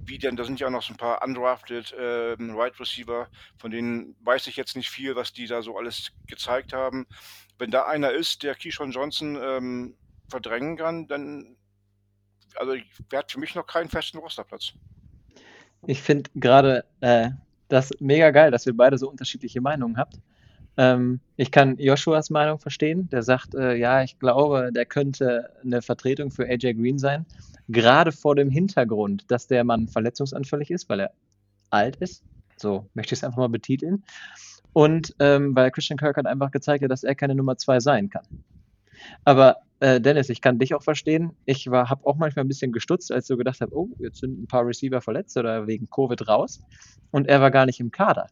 wie 0.06 0.18
denn, 0.18 0.36
da 0.36 0.44
sind 0.44 0.60
ja 0.60 0.68
auch 0.68 0.72
noch 0.72 0.84
so 0.84 0.94
ein 0.94 0.98
paar 0.98 1.24
undrafted 1.24 1.92
äh, 1.94 2.36
Right 2.40 2.80
Receiver, 2.80 3.28
von 3.58 3.72
denen 3.72 4.16
weiß 4.22 4.48
ich 4.48 4.56
jetzt 4.56 4.76
nicht 4.76 4.90
viel, 4.90 5.16
was 5.16 5.34
die 5.34 5.48
da 5.48 5.62
so 5.62 5.78
alles 5.78 6.12
gezeigt 6.28 6.74
haben. 6.74 7.08
Wenn 7.58 7.72
da 7.72 7.86
einer 7.86 8.12
ist, 8.12 8.44
der 8.44 8.56
Keyshawn 8.56 8.92
Johnson 8.92 9.38
ähm, 9.42 9.96
verdrängen 10.30 10.78
kann, 10.78 11.08
dann 11.08 11.58
also 12.56 12.74
wer 13.10 13.20
hat 13.20 13.32
für 13.32 13.40
mich 13.40 13.56
noch 13.56 13.68
keinen 13.68 13.90
festen 13.90 14.18
Rosterplatz. 14.18 14.74
Ich 15.88 16.02
finde 16.02 16.30
gerade 16.36 16.86
äh, 17.02 17.30
das 17.68 17.92
mega 18.00 18.32
geil, 18.32 18.52
dass 18.52 18.66
wir 18.66 18.76
beide 18.76 18.98
so 18.98 19.10
unterschiedliche 19.10 19.62
Meinungen 19.62 19.98
habt. 19.98 20.16
Ähm, 20.78 21.20
ich 21.38 21.52
kann 21.52 21.78
Joshuas 21.78 22.30
Meinung 22.30 22.60
verstehen. 22.60 23.10
Der 23.10 23.24
sagt, 23.24 23.56
äh, 23.56 23.76
ja, 23.76 24.04
ich 24.04 24.20
glaube, 24.20 24.72
der 24.74 24.86
könnte 24.86 25.50
eine 25.64 25.82
Vertretung 25.82 26.32
für 26.32 26.46
AJ 26.46 26.74
Green 26.74 26.98
sein. 26.98 27.26
Gerade 27.68 28.12
vor 28.12 28.36
dem 28.36 28.50
Hintergrund, 28.50 29.30
dass 29.30 29.48
der 29.48 29.64
Mann 29.64 29.88
verletzungsanfällig 29.88 30.72
ist, 30.72 30.90
weil 30.90 31.02
er 31.02 31.12
alt 31.70 31.96
ist. 31.98 32.24
So 32.58 32.90
möchte 32.94 33.14
ich 33.14 33.20
es 33.20 33.24
einfach 33.24 33.38
mal 33.40 33.50
betiteln. 33.50 34.04
Und 34.74 35.16
ähm, 35.20 35.56
weil 35.56 35.72
Christian 35.72 35.98
Kirk 35.98 36.18
hat 36.18 36.26
einfach 36.26 36.52
gezeigt 36.52 36.84
dass 36.90 37.04
er 37.04 37.16
keine 37.16 37.36
Nummer 37.36 37.58
zwei 37.58 37.80
sein 37.80 38.10
kann. 38.10 38.26
Aber 39.24 39.58
äh, 39.80 40.00
Dennis, 40.00 40.30
ich 40.30 40.42
kann 40.42 40.60
dich 40.60 40.74
auch 40.74 40.84
verstehen. 40.84 41.32
Ich 41.46 41.68
habe 41.68 42.06
auch 42.06 42.16
manchmal 42.16 42.46
ein 42.46 42.48
bisschen 42.48 42.72
gestutzt, 42.72 43.12
als 43.12 43.28
du 43.28 43.38
gedacht 43.38 43.62
hast, 43.62 43.72
oh, 43.72 43.90
jetzt 44.00 44.20
sind 44.20 44.42
ein 44.42 44.48
paar 44.48 44.66
Receiver 44.66 45.02
verletzt 45.02 45.38
oder 45.38 45.68
wegen 45.68 45.90
Covid 45.90 46.28
raus. 46.28 46.62
Und 47.12 47.28
er 47.28 47.42
war 47.42 47.52
gar 47.52 47.66
nicht 47.66 47.80
im 47.80 47.92
Kader. 47.92 48.28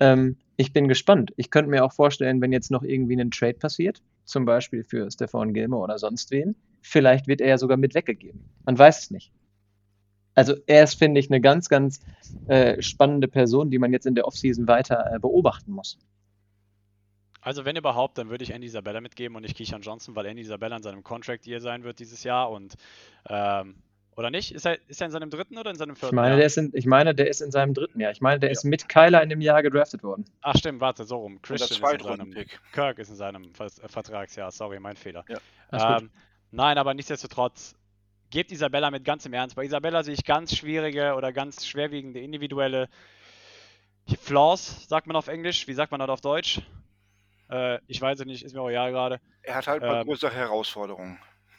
Ähm, 0.00 0.36
ich 0.56 0.72
bin 0.72 0.88
gespannt. 0.88 1.32
Ich 1.36 1.50
könnte 1.50 1.70
mir 1.70 1.84
auch 1.84 1.92
vorstellen, 1.92 2.40
wenn 2.40 2.52
jetzt 2.52 2.70
noch 2.70 2.82
irgendwie 2.82 3.20
ein 3.20 3.30
Trade 3.30 3.54
passiert, 3.54 4.02
zum 4.24 4.44
Beispiel 4.44 4.84
für 4.84 5.10
Stefan 5.10 5.52
Gilmer 5.52 5.78
oder 5.78 5.98
sonst 5.98 6.30
wen, 6.30 6.56
vielleicht 6.80 7.26
wird 7.26 7.40
er 7.40 7.48
ja 7.48 7.58
sogar 7.58 7.76
mit 7.76 7.94
weggegeben. 7.94 8.40
Man 8.64 8.78
weiß 8.78 9.04
es 9.04 9.10
nicht. 9.10 9.32
Also 10.34 10.54
er 10.66 10.84
ist, 10.84 10.94
finde 10.94 11.20
ich, 11.20 11.30
eine 11.30 11.40
ganz, 11.40 11.68
ganz 11.68 12.00
äh, 12.46 12.80
spannende 12.82 13.28
Person, 13.28 13.70
die 13.70 13.78
man 13.78 13.92
jetzt 13.92 14.06
in 14.06 14.14
der 14.14 14.26
Offseason 14.26 14.66
weiter 14.68 15.14
äh, 15.14 15.18
beobachten 15.18 15.72
muss. 15.72 15.98
Also 17.40 17.64
wenn 17.64 17.76
überhaupt, 17.76 18.16
dann 18.16 18.30
würde 18.30 18.42
ich 18.42 18.50
Andy 18.50 18.66
Isabella 18.66 19.00
mitgeben 19.00 19.36
und 19.36 19.42
nicht 19.42 19.56
Keyshawn 19.56 19.82
Johnson, 19.82 20.16
weil 20.16 20.26
Andy 20.26 20.42
Isabella 20.42 20.76
in 20.76 20.82
seinem 20.82 21.02
Contract 21.02 21.46
Year 21.46 21.60
sein 21.60 21.84
wird 21.84 21.98
dieses 21.98 22.24
Jahr 22.24 22.50
und 22.50 22.74
ähm, 23.28 23.76
oder 24.16 24.30
nicht? 24.30 24.52
Ist 24.54 24.64
er, 24.66 24.78
ist 24.88 25.00
er 25.00 25.06
in 25.06 25.10
seinem 25.12 25.30
dritten 25.30 25.58
oder 25.58 25.70
in 25.70 25.76
seinem 25.76 25.96
vierten 25.96 26.14
ich 26.14 26.16
meine, 26.16 26.28
Jahr? 26.30 26.36
Der 26.38 26.46
ist 26.46 26.56
in, 26.58 26.70
ich 26.74 26.86
meine, 26.86 27.14
der 27.14 27.28
ist 27.28 27.40
in 27.40 27.50
seinem 27.50 27.74
dritten 27.74 28.00
Jahr. 28.00 28.12
Ich 28.12 28.20
meine, 28.20 28.38
der 28.40 28.48
Ja. 28.50 28.52
ist 28.52 28.64
mit 28.64 28.88
Kyler 28.88 29.22
in 29.22 29.28
dem 29.28 29.40
Jahr 29.40 29.62
gedraftet 29.62 30.02
worden. 30.02 30.24
Ach 30.42 30.56
stimmt, 30.56 30.80
warte, 30.80 31.04
so 31.04 31.16
rum. 31.18 31.40
Christian 31.42 31.70
ist 31.94 32.00
in 32.00 32.06
seinem. 32.06 32.34
Kirk 32.72 32.98
ist 32.98 33.08
in 33.10 33.16
seinem 33.16 33.44
äh, 33.58 33.88
Vertragsjahr, 33.88 34.50
sorry, 34.50 34.78
mein 34.80 34.96
Fehler. 34.96 35.24
Ja. 35.72 35.98
Ähm, 35.98 36.10
nein, 36.50 36.78
aber 36.78 36.94
nichtsdestotrotz, 36.94 37.74
gebt 38.30 38.52
Isabella 38.52 38.90
mit 38.90 39.04
ganz 39.04 39.26
im 39.26 39.32
Ernst. 39.32 39.56
Bei 39.56 39.64
Isabella 39.64 40.02
sehe 40.02 40.14
ich 40.14 40.24
ganz 40.24 40.56
schwierige 40.56 41.14
oder 41.14 41.32
ganz 41.32 41.66
schwerwiegende 41.66 42.20
individuelle 42.20 42.88
Flaws, 44.20 44.86
sagt 44.88 45.06
man 45.06 45.16
auf 45.16 45.28
Englisch. 45.28 45.66
Wie 45.66 45.72
sagt 45.74 45.90
man 45.90 46.00
das 46.00 46.08
auf 46.10 46.20
Deutsch? 46.20 46.60
Äh, 47.50 47.78
ich 47.86 48.00
weiß 48.00 48.20
es 48.20 48.26
nicht, 48.26 48.44
ist 48.44 48.54
mir 48.54 48.60
auch 48.60 48.68
egal 48.68 48.90
gerade. 48.92 49.20
Er 49.42 49.54
hat 49.56 49.66
halt 49.66 49.82
mal 49.82 50.00
Ähm, 50.00 50.06
größere 50.06 50.32
Herausforderungen. 50.34 51.18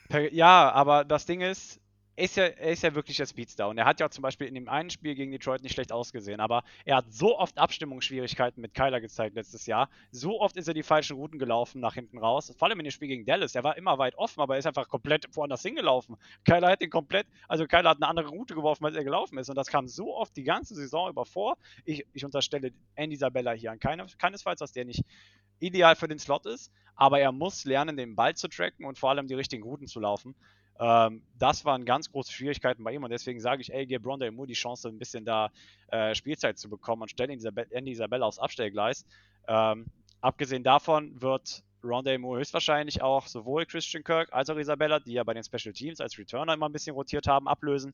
Per- 0.10 0.32
Ja, 0.34 0.72
aber 0.72 1.06
das 1.06 1.26
Ding 1.26 1.42
ist, 1.42 1.80
er 2.18 2.24
ist, 2.24 2.38
ja, 2.38 2.46
er 2.46 2.72
ist 2.72 2.84
ja 2.84 2.96
wirklich 2.96 3.18
der 3.18 3.26
Speedstar 3.26 3.68
und 3.68 3.78
er 3.78 3.86
hat 3.86 4.00
ja 4.00 4.10
zum 4.10 4.22
Beispiel 4.22 4.48
in 4.48 4.56
dem 4.56 4.70
einen 4.70 4.90
Spiel 4.90 5.16
gegen 5.16 5.32
Detroit 5.32 5.64
nicht 5.64 5.74
schlecht 5.74 5.92
ausgesehen, 5.92 6.40
aber 6.40 6.64
er 6.86 6.98
hat 6.98 7.12
so 7.12 7.38
oft 7.38 7.58
Abstimmungsschwierigkeiten 7.58 8.62
mit 8.62 8.74
Kyler 8.74 9.02
gezeigt 9.02 9.36
letztes 9.36 9.66
Jahr. 9.66 9.90
So 10.12 10.40
oft 10.40 10.56
ist 10.56 10.68
er 10.68 10.74
die 10.74 10.84
falschen 10.84 11.18
Routen 11.18 11.40
gelaufen 11.40 11.82
nach 11.82 11.96
hinten 11.96 12.18
raus. 12.18 12.54
Vor 12.58 12.68
allem 12.68 12.80
in 12.80 12.86
dem 12.86 12.92
Spiel 12.92 13.10
gegen 13.10 13.26
Dallas. 13.26 13.54
Er 13.56 13.64
war 13.64 13.78
immer 13.78 13.98
weit 13.98 14.16
offen, 14.16 14.40
aber 14.40 14.56
er 14.56 14.60
ist 14.60 14.66
einfach 14.66 14.88
komplett 14.88 15.28
woanders 15.36 15.62
hingelaufen. 15.62 16.16
Kyler 16.46 16.70
hat 16.70 16.82
den 16.82 16.90
komplett, 16.90 17.28
also 17.48 17.68
Kyler 17.68 17.90
hat 17.90 17.98
eine 17.98 18.08
andere 18.08 18.30
Route 18.30 18.56
geworfen, 18.56 18.86
als 18.86 18.96
er 18.96 19.04
gelaufen 19.04 19.38
ist 19.38 19.50
und 19.50 19.56
das 19.56 19.68
kam 19.68 19.88
so 19.88 20.16
oft 20.16 20.36
die 20.38 20.44
ganze 20.44 20.74
Saison 20.76 21.10
über 21.10 21.26
vor. 21.26 21.58
Ich, 21.84 22.06
ich 22.14 22.24
unterstelle 22.24 22.72
Andy 22.96 23.16
Isabella 23.16 23.52
hier 23.52 23.72
an 23.72 23.80
keine, 23.80 24.06
keinesfalls, 24.18 24.60
dass 24.60 24.72
der 24.72 24.86
nicht 24.86 25.04
ideal 25.60 25.96
für 25.96 26.08
den 26.08 26.20
Slot 26.20 26.46
ist, 26.46 26.72
aber 26.96 27.20
er 27.20 27.32
muss 27.32 27.66
lernen, 27.66 27.98
den 27.98 28.16
Ball 28.16 28.36
zu 28.36 28.48
tracken 28.48 28.86
und 28.86 28.98
vor 28.98 29.10
allem 29.10 29.28
die 29.28 29.34
richtigen 29.34 29.64
Routen 29.64 29.88
zu 29.88 30.00
laufen. 30.00 30.36
Ähm, 30.80 31.22
das 31.38 31.64
waren 31.64 31.86
ganz 31.86 32.12
große 32.12 32.32
Schwierigkeiten 32.32 32.84
bei 32.84 32.92
ihm 32.92 33.04
und 33.04 33.10
deswegen 33.10 33.40
sage 33.40 33.62
ich, 33.62 33.74
ey, 33.74 33.86
gib 33.86 34.06
Rondé 34.06 34.32
Moore 34.32 34.48
die 34.48 34.54
Chance, 34.54 34.90
ein 34.90 35.00
bisschen 35.00 35.26
da 35.26 35.52
äh, 35.88 36.14
Spielzeit 36.16 36.58
zu 36.58 36.70
bekommen 36.70 37.04
und 37.04 37.10
stell 37.10 37.30
Andy 37.30 37.92
Isabella 37.92 38.26
aufs 38.26 38.40
Abstellgleis. 38.40 39.06
Ähm, 39.48 39.86
abgesehen 40.22 40.64
davon 40.64 41.22
wird 41.22 41.64
Rondé 41.82 42.18
Moore 42.18 42.40
höchstwahrscheinlich 42.40 43.02
auch 43.02 43.28
sowohl 43.28 43.66
Christian 43.66 44.04
Kirk 44.04 44.34
als 44.34 44.50
auch 44.50 44.58
Isabella, 44.58 45.00
die 45.00 45.14
ja 45.14 45.24
bei 45.24 45.34
den 45.34 45.44
Special 45.44 45.74
Teams 45.74 46.02
als 46.02 46.18
Returner 46.18 46.54
immer 46.54 46.68
ein 46.68 46.74
bisschen 46.74 46.96
rotiert 46.96 47.28
haben, 47.28 47.48
ablösen. 47.48 47.94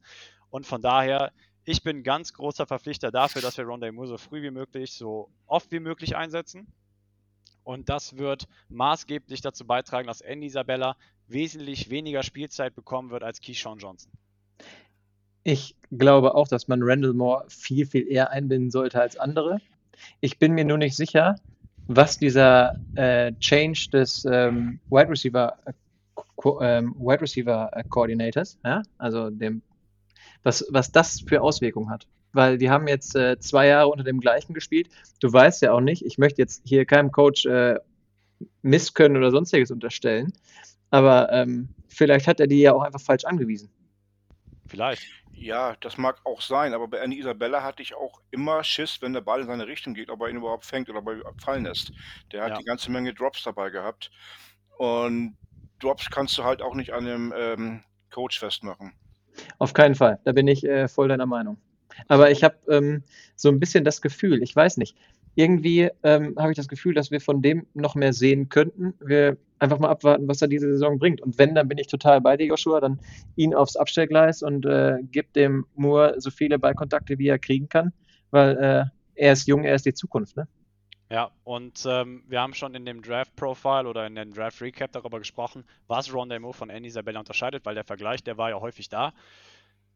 Und 0.49 0.65
von 0.65 0.81
daher, 0.81 1.31
ich 1.65 1.83
bin 1.83 2.03
ganz 2.03 2.33
großer 2.33 2.65
Verpflichter 2.65 3.11
dafür, 3.11 3.41
dass 3.41 3.57
wir 3.57 3.65
Rondé 3.65 3.91
Moore 3.91 4.07
so 4.07 4.17
früh 4.17 4.41
wie 4.41 4.51
möglich, 4.51 4.93
so 4.93 5.29
oft 5.45 5.71
wie 5.71 5.79
möglich 5.79 6.15
einsetzen. 6.15 6.67
Und 7.63 7.89
das 7.89 8.17
wird 8.17 8.47
maßgeblich 8.69 9.41
dazu 9.41 9.67
beitragen, 9.67 10.07
dass 10.07 10.21
Andy 10.21 10.47
Isabella 10.47 10.95
wesentlich 11.31 11.89
weniger 11.89 12.23
Spielzeit 12.23 12.75
bekommen 12.75 13.09
wird 13.09 13.23
als 13.23 13.41
Keyshawn 13.41 13.79
Johnson. 13.79 14.11
Ich 15.43 15.75
glaube 15.91 16.35
auch, 16.35 16.47
dass 16.47 16.67
man 16.67 16.81
Randall 16.83 17.13
Moore 17.13 17.45
viel, 17.49 17.85
viel 17.85 18.07
eher 18.07 18.29
einbinden 18.29 18.69
sollte 18.71 19.01
als 19.01 19.17
andere. 19.17 19.59
Ich 20.19 20.37
bin 20.37 20.53
mir 20.53 20.65
nur 20.65 20.77
nicht 20.77 20.95
sicher, 20.95 21.35
was 21.87 22.17
dieser 22.17 22.79
äh, 22.95 23.33
Change 23.39 23.89
des 23.91 24.25
ähm, 24.25 24.79
Wide 24.89 25.09
Receiver 25.09 25.57
äh, 25.65 25.73
ähm, 26.61 26.95
Wide 26.97 27.21
Receiver 27.21 27.69
äh, 27.73 27.83
Coordinators, 27.89 28.57
ja? 28.63 28.83
also 28.97 29.29
dem, 29.29 29.61
was, 30.43 30.65
was 30.69 30.91
das 30.91 31.21
für 31.21 31.41
Auswirkungen 31.41 31.89
hat. 31.89 32.07
Weil 32.33 32.57
die 32.57 32.69
haben 32.69 32.87
jetzt 32.87 33.15
äh, 33.15 33.37
zwei 33.39 33.67
Jahre 33.67 33.89
unter 33.89 34.03
dem 34.03 34.19
gleichen 34.19 34.53
gespielt. 34.53 34.89
Du 35.19 35.31
weißt 35.31 35.61
ja 35.63 35.73
auch 35.73 35.81
nicht, 35.81 36.05
ich 36.05 36.17
möchte 36.17 36.41
jetzt 36.41 36.61
hier 36.65 36.85
keinem 36.85 37.11
Coach 37.11 37.45
äh, 37.45 37.77
Misskönnen 38.61 39.17
oder 39.17 39.31
sonstiges 39.31 39.69
unterstellen, 39.69 40.33
aber 40.91 41.31
ähm, 41.31 41.69
vielleicht 41.87 42.27
hat 42.27 42.39
er 42.39 42.47
die 42.47 42.59
ja 42.61 42.73
auch 42.73 42.83
einfach 42.83 43.01
falsch 43.01 43.25
angewiesen. 43.25 43.69
Vielleicht. 44.67 45.03
Ja, 45.33 45.75
das 45.79 45.97
mag 45.97 46.19
auch 46.23 46.39
sein, 46.41 46.73
aber 46.73 46.87
bei 46.87 46.99
Andy 46.99 47.17
Isabella 47.19 47.63
hatte 47.63 47.81
ich 47.81 47.95
auch 47.95 48.21
immer 48.29 48.63
Schiss, 48.63 49.01
wenn 49.01 49.13
der 49.13 49.21
Ball 49.21 49.41
in 49.41 49.47
seine 49.47 49.65
Richtung 49.65 49.95
geht, 49.95 50.09
ob 50.11 50.21
er 50.21 50.29
ihn 50.29 50.35
überhaupt 50.37 50.65
fängt 50.65 50.87
oder 50.89 50.99
ob 50.99 51.07
er 51.09 51.33
fallen 51.43 51.63
lässt. 51.63 51.91
Der 52.31 52.43
hat 52.43 52.49
Ja. 52.51 52.57
die 52.59 52.63
ganze 52.65 52.91
Menge 52.91 53.13
Drops 53.13 53.43
dabei 53.43 53.71
gehabt. 53.71 54.11
Und 54.77 55.35
Drops 55.79 56.09
kannst 56.11 56.37
du 56.37 56.43
halt 56.43 56.61
auch 56.61 56.75
nicht 56.75 56.93
an 56.93 57.07
einem 57.07 57.33
ähm, 57.35 57.83
Coach 58.11 58.37
festmachen. 58.39 58.93
Auf 59.57 59.73
keinen 59.73 59.95
Fall. 59.95 60.19
Da 60.25 60.31
bin 60.31 60.47
ich 60.47 60.63
äh, 60.63 60.87
voll 60.87 61.07
deiner 61.07 61.25
Meinung. 61.25 61.57
Aber 62.07 62.29
ich 62.29 62.43
habe 62.43 62.57
ähm, 62.69 63.03
so 63.35 63.49
ein 63.49 63.59
bisschen 63.59 63.83
das 63.83 64.01
Gefühl, 64.01 64.43
ich 64.43 64.55
weiß 64.55 64.77
nicht, 64.77 64.95
irgendwie 65.35 65.89
ähm, 66.03 66.35
habe 66.37 66.51
ich 66.51 66.57
das 66.57 66.67
Gefühl, 66.67 66.93
dass 66.93 67.11
wir 67.11 67.21
von 67.21 67.41
dem 67.41 67.65
noch 67.73 67.95
mehr 67.95 68.13
sehen 68.13 68.49
könnten. 68.49 68.93
Wir 68.99 69.37
einfach 69.59 69.79
mal 69.79 69.89
abwarten, 69.89 70.27
was 70.27 70.41
er 70.41 70.47
diese 70.47 70.71
Saison 70.71 70.99
bringt. 70.99 71.21
Und 71.21 71.37
wenn, 71.37 71.55
dann 71.55 71.67
bin 71.67 71.77
ich 71.77 71.87
total 71.87 72.19
bei 72.19 72.35
dir, 72.35 72.47
Joshua, 72.47 72.81
dann 72.81 72.99
ihn 73.35 73.53
aufs 73.53 73.75
Abstellgleis 73.75 74.41
und 74.41 74.65
äh, 74.65 74.97
gib 75.11 75.33
dem 75.33 75.65
Moore 75.75 76.15
so 76.17 76.31
viele 76.31 76.59
Ballkontakte, 76.59 77.19
wie 77.19 77.27
er 77.27 77.39
kriegen 77.39 77.69
kann, 77.69 77.93
weil 78.31 78.57
äh, 78.57 78.85
er 79.15 79.33
ist 79.33 79.47
jung, 79.47 79.63
er 79.63 79.75
ist 79.75 79.85
die 79.85 79.93
Zukunft. 79.93 80.35
Ne? 80.35 80.47
Ja, 81.11 81.29
und 81.43 81.85
ähm, 81.85 82.23
wir 82.27 82.41
haben 82.41 82.53
schon 82.53 82.73
in 82.73 82.85
dem 82.85 83.01
Draft-Profile 83.01 83.87
oder 83.87 84.07
in 84.07 84.15
dem 84.15 84.33
Draft-Recap 84.33 84.91
darüber 84.93 85.19
gesprochen, 85.19 85.65
was 85.87 86.09
Rondé 86.09 86.39
Moore 86.39 86.53
von 86.53 86.69
Andy 86.69 86.87
Isabella 86.87 87.19
unterscheidet, 87.19 87.65
weil 87.65 87.75
der 87.75 87.83
Vergleich, 87.83 88.23
der 88.23 88.37
war 88.37 88.49
ja 88.49 88.59
häufig 88.59 88.89
da. 88.89 89.13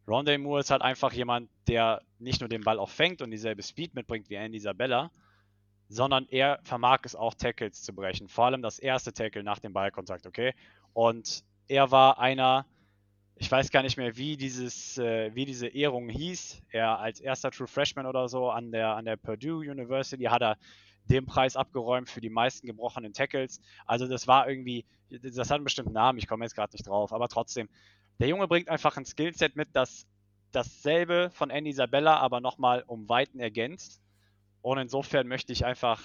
Rondé 0.07 0.37
Moore 0.37 0.59
ist 0.59 0.71
halt 0.71 0.81
einfach 0.81 1.13
jemand, 1.13 1.49
der 1.67 2.01
nicht 2.19 2.41
nur 2.41 2.49
den 2.49 2.61
Ball 2.61 2.77
auch 2.79 2.89
fängt 2.89 3.21
und 3.21 3.31
dieselbe 3.31 3.63
Speed 3.63 3.95
mitbringt 3.95 4.29
wie 4.29 4.35
Andy 4.35 4.57
Isabella, 4.57 5.09
sondern 5.89 6.27
er 6.29 6.59
vermag 6.63 6.99
es 7.03 7.15
auch, 7.15 7.33
Tackles 7.33 7.81
zu 7.83 7.93
brechen. 7.93 8.27
Vor 8.27 8.45
allem 8.45 8.61
das 8.61 8.79
erste 8.79 9.13
Tackle 9.13 9.43
nach 9.43 9.59
dem 9.59 9.73
Ballkontakt, 9.73 10.25
okay? 10.25 10.53
Und 10.93 11.43
er 11.67 11.91
war 11.91 12.19
einer, 12.19 12.65
ich 13.35 13.51
weiß 13.51 13.69
gar 13.71 13.83
nicht 13.83 13.97
mehr, 13.97 14.17
wie 14.17 14.37
dieses, 14.37 14.97
äh, 14.97 15.33
wie 15.35 15.45
diese 15.45 15.67
Ehrung 15.67 16.09
hieß. 16.09 16.61
Er 16.69 16.99
als 16.99 17.19
erster 17.19 17.51
True 17.51 17.67
Freshman 17.67 18.05
oder 18.05 18.29
so 18.29 18.49
an 18.49 18.71
der, 18.71 18.95
an 18.95 19.05
der 19.05 19.17
Purdue 19.17 19.69
University 19.69 20.23
hat 20.23 20.41
er 20.41 20.57
den 21.05 21.25
Preis 21.25 21.55
abgeräumt 21.55 22.09
für 22.09 22.21
die 22.21 22.29
meisten 22.29 22.65
gebrochenen 22.65 23.13
Tackles. 23.13 23.61
Also 23.85 24.07
das 24.07 24.27
war 24.27 24.49
irgendwie, 24.49 24.85
das 25.09 25.49
hat 25.49 25.55
einen 25.55 25.63
bestimmten 25.63 25.93
Namen, 25.93 26.17
ich 26.17 26.27
komme 26.27 26.45
jetzt 26.45 26.55
gerade 26.55 26.73
nicht 26.73 26.87
drauf, 26.87 27.13
aber 27.13 27.27
trotzdem, 27.27 27.69
der 28.19 28.27
Junge 28.27 28.47
bringt 28.47 28.69
einfach 28.69 28.97
ein 28.97 29.05
Skillset 29.05 29.55
mit, 29.55 29.69
das 29.73 30.07
dasselbe 30.51 31.29
von 31.33 31.49
Andy 31.49 31.71
Isabella, 31.71 32.17
aber 32.17 32.39
nochmal 32.39 32.83
um 32.87 33.09
Weiten 33.09 33.39
ergänzt. 33.39 34.01
Und 34.65 34.79
insofern 34.79 35.27
möchte 35.27 35.53
ich 35.53 35.63
einfach 35.63 36.01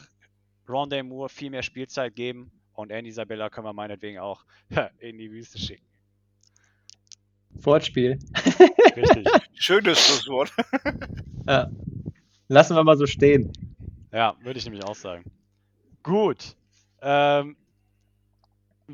Rondé 0.69 1.03
Moore 1.03 1.31
viel 1.31 1.49
mehr 1.49 1.63
Spielzeit 1.63 2.15
geben 2.15 2.53
und 2.75 2.91
Andy 2.91 3.09
Isabella 3.09 3.49
können 3.49 3.67
wir 3.67 3.73
meinetwegen 3.73 4.19
auch 4.19 4.45
in 4.99 5.17
die 5.17 5.31
Wüste 5.31 5.59
schicken. 5.59 5.87
Wortspiel. 7.53 8.19
Richtig. 8.97 9.27
Schönes 9.55 9.99
Schlusswort. 9.99 10.53
Ja. 11.47 11.71
Lassen 12.49 12.77
wir 12.77 12.85
mal 12.85 12.99
so 12.99 13.07
stehen. 13.07 13.51
Ja, 14.13 14.37
würde 14.43 14.59
ich 14.59 14.67
nämlich 14.67 14.85
auch 14.85 14.95
sagen. 14.95 15.25
Gut. 16.03 16.55
Ähm, 17.01 17.57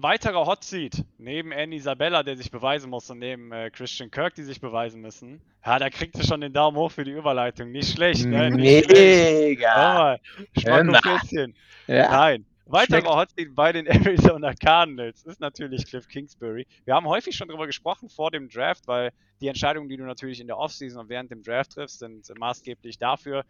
weiterer 0.03 0.47
Hot 0.47 0.65
Seat 0.65 1.05
neben 1.19 1.53
Andy 1.53 1.77
Isabella, 1.77 2.23
der 2.23 2.37
sich 2.37 2.51
beweisen 2.51 2.91
muss, 2.91 3.09
und 3.11 3.19
neben 3.19 3.53
äh, 3.53 3.71
Christian 3.71 4.11
Kirk, 4.11 4.35
die 4.35 4.43
sich 4.43 4.61
beweisen 4.61 5.01
müssen. 5.01 5.41
Ja, 5.65 5.79
da 5.79 5.91
kriegt 5.91 6.17
ihr 6.17 6.25
schon 6.25 6.41
den 6.41 6.53
Daumen 6.53 6.77
hoch 6.77 6.93
für 6.93 7.05
die 7.05 7.13
Überleitung. 7.13 7.73
Nicht 7.73 7.93
schlecht, 7.93 8.25
ne? 8.27 8.51
Nicht. 8.51 8.91
Mega. 8.91 10.19
Schmackopäschen. 10.57 11.55
Ja. 11.87 12.11
Nein. 12.11 12.47
Weiterer. 12.67 13.17
Hot 13.17 13.31
Seat 13.31 13.55
bei 13.55 13.73
den 13.73 13.87
Arizona 13.87 14.53
Cardinals 14.55 15.23
ist 15.25 15.41
natürlich 15.41 15.87
Cliff 15.87 16.09
Kingsbury. 16.09 16.67
Wir 16.85 16.95
haben 16.95 17.07
häufig 17.07 17.37
schon 17.37 17.49
darüber 17.49 17.67
gesprochen 17.67 18.09
vor 18.09 18.31
dem 18.31 18.49
Draft, 18.49 18.89
weil 18.89 19.13
die 19.41 19.49
Entscheidungen, 19.49 19.89
die 19.89 19.97
du 19.97 20.05
natürlich 20.05 20.41
in 20.41 20.49
der 20.49 20.59
Offseason 20.59 21.03
und 21.03 21.09
während 21.09 21.31
dem 21.31 21.43
Draft 21.43 21.73
triffst, 21.73 22.01
sind 22.01 22.29
maßgeblich 22.39 22.99
dafür 22.99 23.45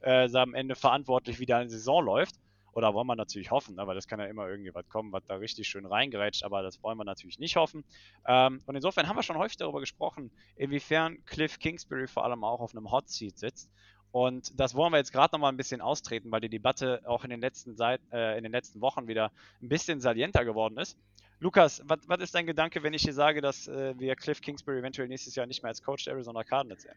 äh, 0.00 0.28
am 0.36 0.54
Ende 0.54 0.74
verantwortlich, 0.74 1.38
wie 1.38 1.46
deine 1.46 1.68
Saison 1.68 2.04
läuft. 2.04 2.36
Oder 2.76 2.92
wollen 2.92 3.06
wir 3.06 3.16
natürlich 3.16 3.50
hoffen, 3.50 3.74
ne? 3.74 3.86
weil 3.86 3.94
das 3.94 4.06
kann 4.06 4.20
ja 4.20 4.26
immer 4.26 4.46
irgendwie 4.46 4.74
was 4.74 4.86
kommen, 4.90 5.10
was 5.10 5.24
da 5.24 5.36
richtig 5.36 5.66
schön 5.66 5.86
reingerätscht, 5.86 6.44
aber 6.44 6.62
das 6.62 6.82
wollen 6.82 6.98
wir 6.98 7.04
natürlich 7.04 7.38
nicht 7.38 7.56
hoffen. 7.56 7.84
Ähm, 8.26 8.60
und 8.66 8.74
insofern 8.74 9.08
haben 9.08 9.16
wir 9.16 9.22
schon 9.22 9.38
häufig 9.38 9.56
darüber 9.56 9.80
gesprochen, 9.80 10.30
inwiefern 10.56 11.24
Cliff 11.24 11.58
Kingsbury 11.58 12.06
vor 12.06 12.24
allem 12.26 12.44
auch 12.44 12.60
auf 12.60 12.76
einem 12.76 12.90
Hot 12.90 13.08
Seat 13.08 13.38
sitzt. 13.38 13.70
Und 14.12 14.60
das 14.60 14.74
wollen 14.74 14.92
wir 14.92 14.98
jetzt 14.98 15.10
gerade 15.10 15.34
nochmal 15.34 15.52
ein 15.52 15.56
bisschen 15.56 15.80
austreten, 15.80 16.30
weil 16.30 16.42
die 16.42 16.50
Debatte 16.50 17.00
auch 17.06 17.24
in 17.24 17.30
den 17.30 17.40
letzten, 17.40 17.76
Seit 17.76 18.02
äh, 18.12 18.36
in 18.36 18.42
den 18.42 18.52
letzten 18.52 18.82
Wochen 18.82 19.08
wieder 19.08 19.32
ein 19.62 19.70
bisschen 19.70 20.02
salienter 20.02 20.44
geworden 20.44 20.76
ist. 20.76 20.98
Lukas, 21.40 21.82
was 21.86 22.00
was 22.06 22.20
ist 22.20 22.34
dein 22.34 22.44
Gedanke, 22.44 22.82
wenn 22.82 22.92
ich 22.92 23.04
dir 23.04 23.14
sage, 23.14 23.40
dass 23.40 23.68
äh, 23.68 23.98
wir 23.98 24.14
Cliff 24.16 24.42
Kingsbury 24.42 24.80
eventuell 24.80 25.08
nächstes 25.08 25.34
Jahr 25.34 25.46
nicht 25.46 25.62
mehr 25.62 25.70
als 25.70 25.82
Coach 25.82 26.04
der 26.04 26.12
Arizona 26.12 26.44
Cardinals 26.44 26.82
sehen? 26.82 26.94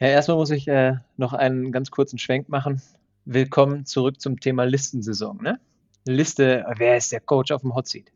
Ja, 0.00 0.08
erstmal 0.08 0.36
muss 0.36 0.50
ich 0.50 0.68
äh, 0.68 0.96
noch 1.16 1.32
einen 1.32 1.72
ganz 1.72 1.90
kurzen 1.90 2.18
Schwenk 2.18 2.50
machen. 2.50 2.82
Willkommen 3.26 3.84
zurück 3.84 4.18
zum 4.18 4.40
Thema 4.40 4.64
Listensaison. 4.64 5.36
Ne? 5.42 5.60
Liste, 6.06 6.64
wer 6.78 6.96
ist 6.96 7.12
der 7.12 7.20
Coach 7.20 7.52
auf 7.52 7.60
dem 7.60 7.74
Hot 7.74 7.86
Seat? 7.86 8.10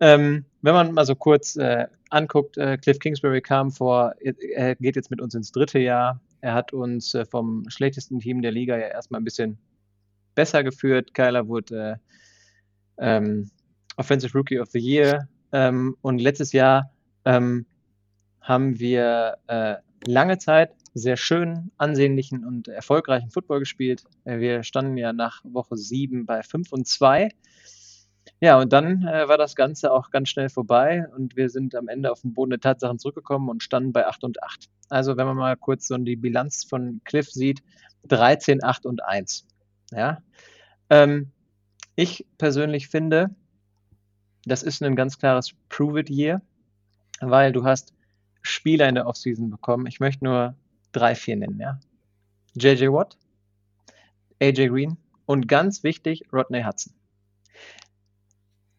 Ähm, 0.00 0.44
wenn 0.60 0.74
man 0.74 0.92
mal 0.92 1.06
so 1.06 1.14
kurz 1.14 1.54
äh, 1.54 1.86
anguckt, 2.10 2.58
äh, 2.58 2.76
Cliff 2.76 2.98
Kingsbury 2.98 3.40
kam 3.40 3.70
vor, 3.70 4.12
er 4.20 4.74
geht 4.74 4.96
jetzt 4.96 5.10
mit 5.10 5.20
uns 5.20 5.34
ins 5.34 5.52
dritte 5.52 5.78
Jahr. 5.78 6.20
Er 6.40 6.52
hat 6.52 6.72
uns 6.72 7.14
äh, 7.14 7.24
vom 7.24 7.64
schlechtesten 7.70 8.18
Team 8.18 8.42
der 8.42 8.50
Liga 8.50 8.76
ja 8.76 8.88
erstmal 8.88 9.20
ein 9.20 9.24
bisschen 9.24 9.56
besser 10.34 10.64
geführt. 10.64 11.14
Kyler 11.14 11.46
wurde 11.46 12.00
äh, 12.96 13.16
ähm, 13.16 13.50
Offensive 13.96 14.36
Rookie 14.36 14.58
of 14.58 14.68
the 14.70 14.80
Year. 14.80 15.28
Ähm, 15.52 15.96
und 16.02 16.18
letztes 16.18 16.52
Jahr 16.52 16.90
ähm, 17.24 17.66
haben 18.40 18.80
wir 18.80 19.36
äh, 19.46 19.76
lange 20.06 20.38
Zeit 20.38 20.74
sehr 20.94 21.16
schönen, 21.16 21.72
ansehnlichen 21.76 22.44
und 22.44 22.68
erfolgreichen 22.68 23.30
Football 23.30 23.58
gespielt. 23.58 24.04
Äh, 24.24 24.38
wir 24.38 24.62
standen 24.62 24.96
ja 24.96 25.12
nach 25.12 25.42
Woche 25.44 25.76
7 25.76 26.24
bei 26.24 26.42
5 26.42 26.72
und 26.72 26.86
2. 26.86 27.30
Ja, 28.40 28.58
und 28.58 28.72
dann 28.72 29.06
äh, 29.06 29.28
war 29.28 29.36
das 29.36 29.56
Ganze 29.56 29.92
auch 29.92 30.10
ganz 30.10 30.28
schnell 30.28 30.48
vorbei 30.48 31.06
und 31.16 31.36
wir 31.36 31.50
sind 31.50 31.74
am 31.74 31.88
Ende 31.88 32.10
auf 32.10 32.22
den 32.22 32.32
Boden 32.32 32.50
der 32.50 32.60
Tatsachen 32.60 32.98
zurückgekommen 32.98 33.48
und 33.48 33.62
standen 33.62 33.92
bei 33.92 34.06
8 34.06 34.24
und 34.24 34.42
8. 34.42 34.68
Also 34.88 35.16
wenn 35.16 35.26
man 35.26 35.36
mal 35.36 35.56
kurz 35.56 35.88
so 35.88 35.96
die 35.98 36.16
Bilanz 36.16 36.64
von 36.64 37.00
Cliff 37.04 37.30
sieht, 37.30 37.62
13, 38.08 38.62
8 38.62 38.86
und 38.86 39.02
1. 39.02 39.46
Ja. 39.92 40.22
Ähm, 40.90 41.32
ich 41.96 42.26
persönlich 42.38 42.88
finde, 42.88 43.30
das 44.44 44.62
ist 44.62 44.82
ein 44.82 44.96
ganz 44.96 45.18
klares 45.18 45.52
Prove-It-Year, 45.68 46.42
weil 47.20 47.52
du 47.52 47.64
hast 47.64 47.94
Spieler 48.42 48.88
in 48.88 48.94
der 48.94 49.06
Offseason 49.06 49.50
bekommen. 49.50 49.86
Ich 49.86 50.00
möchte 50.00 50.24
nur 50.24 50.54
drei, 50.94 51.14
vier 51.14 51.36
nennen, 51.36 51.60
ja. 51.60 51.78
JJ 52.54 52.86
Watt, 52.88 53.18
AJ 54.40 54.68
Green 54.68 54.96
und 55.26 55.48
ganz 55.48 55.82
wichtig, 55.82 56.24
Rodney 56.32 56.62
Hudson. 56.62 56.94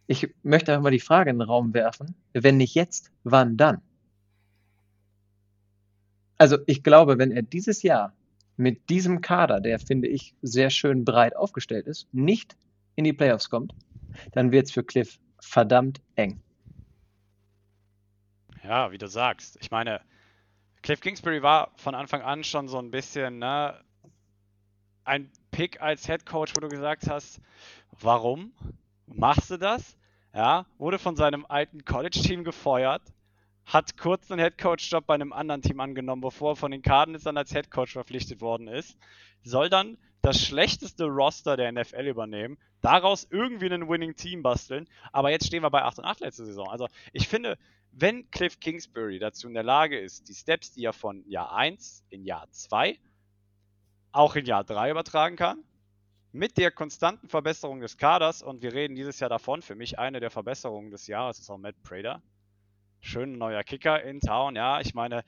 Ich 0.07 0.33
möchte 0.43 0.71
einfach 0.71 0.83
mal 0.83 0.91
die 0.91 0.99
Frage 0.99 1.31
in 1.31 1.37
den 1.39 1.47
Raum 1.47 1.73
werfen, 1.73 2.15
wenn 2.33 2.57
nicht 2.57 2.75
jetzt, 2.75 3.11
wann 3.23 3.57
dann? 3.57 3.81
Also 6.37 6.57
ich 6.67 6.83
glaube, 6.83 7.17
wenn 7.17 7.31
er 7.31 7.41
dieses 7.41 7.81
Jahr 7.81 8.13
mit 8.57 8.89
diesem 8.89 9.21
Kader, 9.21 9.59
der 9.59 9.79
finde 9.79 10.07
ich 10.07 10.35
sehr 10.41 10.69
schön 10.69 11.05
breit 11.05 11.35
aufgestellt 11.35 11.87
ist, 11.87 12.13
nicht 12.13 12.55
in 12.95 13.03
die 13.03 13.13
Playoffs 13.13 13.49
kommt, 13.49 13.73
dann 14.31 14.51
wird 14.51 14.67
es 14.67 14.71
für 14.71 14.83
Cliff 14.83 15.19
verdammt 15.39 16.01
eng. 16.15 16.39
Ja, 18.63 18.91
wie 18.91 18.97
du 18.97 19.07
sagst. 19.07 19.57
Ich 19.61 19.71
meine, 19.71 20.01
Cliff 20.85 21.01
Kingsbury 21.01 21.41
war 21.41 21.71
von 21.77 21.95
Anfang 21.95 22.21
an 22.21 22.43
schon 22.43 22.67
so 22.67 22.77
ein 22.77 22.91
bisschen 22.91 23.39
ne, 23.39 23.73
ein 25.03 25.31
Pick 25.49 25.81
als 25.81 26.05
Head 26.05 26.27
Coach, 26.27 26.53
wo 26.55 26.59
du 26.59 26.67
gesagt 26.67 27.09
hast, 27.09 27.41
warum 28.01 28.53
machst 29.07 29.49
du 29.49 29.57
das? 29.57 29.97
Ja, 30.31 30.67
wurde 30.77 30.99
von 30.99 31.15
seinem 31.15 31.43
alten 31.49 31.85
College-Team 31.85 32.43
gefeuert, 32.43 33.01
hat 33.65 33.97
kurz 33.97 34.29
einen 34.29 34.39
Head 34.39 34.59
Coach-Job 34.59 35.07
bei 35.07 35.15
einem 35.15 35.33
anderen 35.33 35.63
Team 35.63 35.79
angenommen, 35.79 36.21
bevor 36.21 36.51
er 36.51 36.55
von 36.55 36.69
den 36.69 36.83
Cardinals 36.83 37.23
dann 37.23 37.37
als 37.37 37.51
Head 37.51 37.71
Coach 37.71 37.93
verpflichtet 37.93 38.41
worden 38.41 38.67
ist, 38.67 38.95
soll 39.43 39.69
dann 39.69 39.97
das 40.21 40.39
schlechteste 40.39 41.05
Roster 41.05 41.57
der 41.57 41.71
NFL 41.71 42.05
übernehmen, 42.05 42.59
daraus 42.81 43.27
irgendwie 43.31 43.73
ein 43.73 43.89
Winning 43.89 44.15
Team 44.15 44.43
basteln, 44.43 44.87
aber 45.11 45.31
jetzt 45.31 45.47
stehen 45.47 45.63
wir 45.63 45.71
bei 45.71 45.81
8 45.81 45.97
und 45.97 46.05
8 46.05 46.19
letzte 46.19 46.45
Saison. 46.45 46.69
Also 46.69 46.87
ich 47.11 47.27
finde, 47.27 47.57
wenn 47.97 48.29
Cliff 48.29 48.59
Kingsbury 48.59 49.19
dazu 49.19 49.47
in 49.47 49.53
der 49.53 49.63
Lage 49.63 49.97
ist, 49.97 50.27
die 50.27 50.33
Steps, 50.33 50.73
die 50.73 50.83
er 50.83 50.91
von 50.91 51.23
Jahr 51.29 51.55
1 51.55 52.03
in 52.09 52.25
Jahr 52.25 52.49
2 52.51 52.99
auch 54.11 54.35
in 54.35 54.45
Jahr 54.45 54.65
3 54.65 54.91
übertragen 54.91 55.37
kann, 55.37 55.63
mit 56.33 56.57
der 56.57 56.71
konstanten 56.71 57.29
Verbesserung 57.29 57.79
des 57.79 57.97
Kaders, 57.97 58.41
und 58.41 58.61
wir 58.61 58.73
reden 58.73 58.95
dieses 58.95 59.21
Jahr 59.21 59.29
davon, 59.29 59.61
für 59.61 59.75
mich 59.75 59.97
eine 59.97 60.19
der 60.19 60.29
Verbesserungen 60.29 60.91
des 60.91 61.07
Jahres 61.07 61.39
ist 61.39 61.49
auch 61.49 61.57
Matt 61.57 61.81
Prater. 61.83 62.21
Schön 62.99 63.37
neuer 63.37 63.63
Kicker 63.63 64.03
in 64.03 64.19
Town, 64.19 64.57
ja, 64.57 64.81
ich 64.81 64.93
meine, 64.93 65.23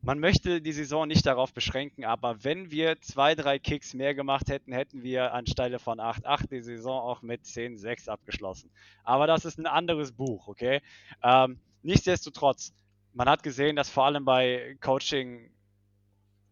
man 0.00 0.20
möchte 0.20 0.60
die 0.60 0.72
Saison 0.72 1.08
nicht 1.08 1.26
darauf 1.26 1.52
beschränken, 1.52 2.04
aber 2.04 2.44
wenn 2.44 2.70
wir 2.70 3.00
zwei, 3.00 3.34
drei 3.34 3.58
Kicks 3.58 3.94
mehr 3.94 4.14
gemacht 4.14 4.50
hätten, 4.50 4.72
hätten 4.72 5.02
wir 5.02 5.32
anstelle 5.32 5.80
von 5.80 5.98
8-8 5.98 6.48
die 6.48 6.60
Saison 6.60 7.00
auch 7.00 7.22
mit 7.22 7.42
10-6 7.42 8.08
abgeschlossen. 8.08 8.70
Aber 9.02 9.26
das 9.26 9.44
ist 9.44 9.58
ein 9.58 9.66
anderes 9.66 10.12
Buch, 10.12 10.46
okay? 10.46 10.80
Ähm, 11.22 11.58
nichtsdestotrotz, 11.84 12.72
man 13.12 13.28
hat 13.28 13.42
gesehen, 13.42 13.76
dass 13.76 13.88
vor 13.88 14.06
allem 14.06 14.24
bei 14.24 14.76
Coaching 14.80 15.50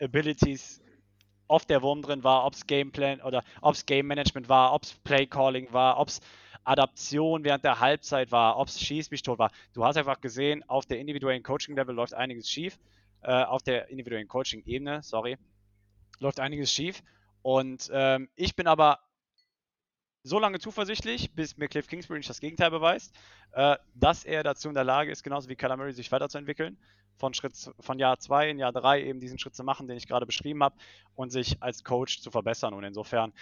Abilities 0.01 0.81
oft 1.49 1.69
der 1.69 1.83
Wurm 1.83 2.03
drin 2.03 2.25
war, 2.25 2.45
ob 2.47 2.55
es 2.55 2.67
Gameplan 2.67 3.21
oder 3.21 3.43
ob 3.61 3.75
es 3.75 3.85
Game 3.85 4.07
Management 4.07 4.49
war, 4.49 4.73
ob 4.73 4.85
es 4.85 4.95
Play 5.05 5.27
Calling 5.27 5.73
war, 5.73 5.99
ob 5.99 6.09
es 6.09 6.21
Adaption 6.65 7.45
während 7.45 7.65
der 7.65 7.81
Halbzeit 7.81 8.31
war, 8.31 8.57
ob 8.57 8.69
es 8.69 8.81
Schieß 8.81 9.11
mich 9.11 9.23
tot 9.23 9.39
war. 9.39 9.51
Du 9.73 9.85
hast 9.85 9.97
einfach 9.97 10.21
gesehen, 10.21 10.63
auf 10.69 10.87
der 10.87 10.99
individuellen 10.99 11.43
Coaching-Level 11.43 11.95
läuft 11.95 12.15
einiges 12.15 12.49
schief. 12.49 12.79
Äh, 13.23 13.45
auf 13.45 13.63
der 13.63 13.89
individuellen 13.89 14.29
Coaching-Ebene, 14.29 15.03
sorry, 15.03 15.37
läuft 16.21 16.41
einiges 16.41 16.73
schief. 16.73 17.03
Und 17.43 17.91
ähm, 17.93 18.29
ich 18.37 18.55
bin 18.55 18.67
aber 18.67 19.01
so 20.25 20.39
lange 20.39 20.59
zuversichtlich, 20.59 21.33
bis 21.33 21.57
mir 21.57 21.69
Cliff 21.69 21.89
Kingsbury 21.89 22.19
nicht 22.19 22.31
das 22.31 22.41
Gegenteil 22.41 22.71
beweist, 22.71 23.15
äh, 23.53 23.77
dass 23.95 24.25
er 24.25 24.43
dazu 24.43 24.69
in 24.69 24.75
der 24.75 24.85
Lage 24.85 25.11
ist, 25.11 25.23
genauso 25.23 25.49
wie 25.49 25.57
Murray 25.57 25.93
sich 25.93 26.11
weiterzuentwickeln, 26.13 26.77
von, 27.17 27.35
Schritt, 27.35 27.55
von 27.81 27.99
Jahr 27.99 28.19
2 28.19 28.51
in 28.51 28.59
Jahr 28.59 28.73
3 28.73 29.05
eben 29.05 29.21
diesen 29.21 29.39
Schritt 29.39 29.55
zu 29.55 29.65
machen, 29.65 29.87
den 29.87 29.97
ich 29.97 30.07
gerade 30.07 30.27
beschrieben 30.27 30.63
habe, 30.63 30.77
und 31.15 31.31
sich 31.31 31.63
als 31.63 31.85
Coach 31.85 32.21
zu 32.21 32.31
verbessern. 32.31 32.75
Und 32.75 32.85
insofern, 32.85 33.33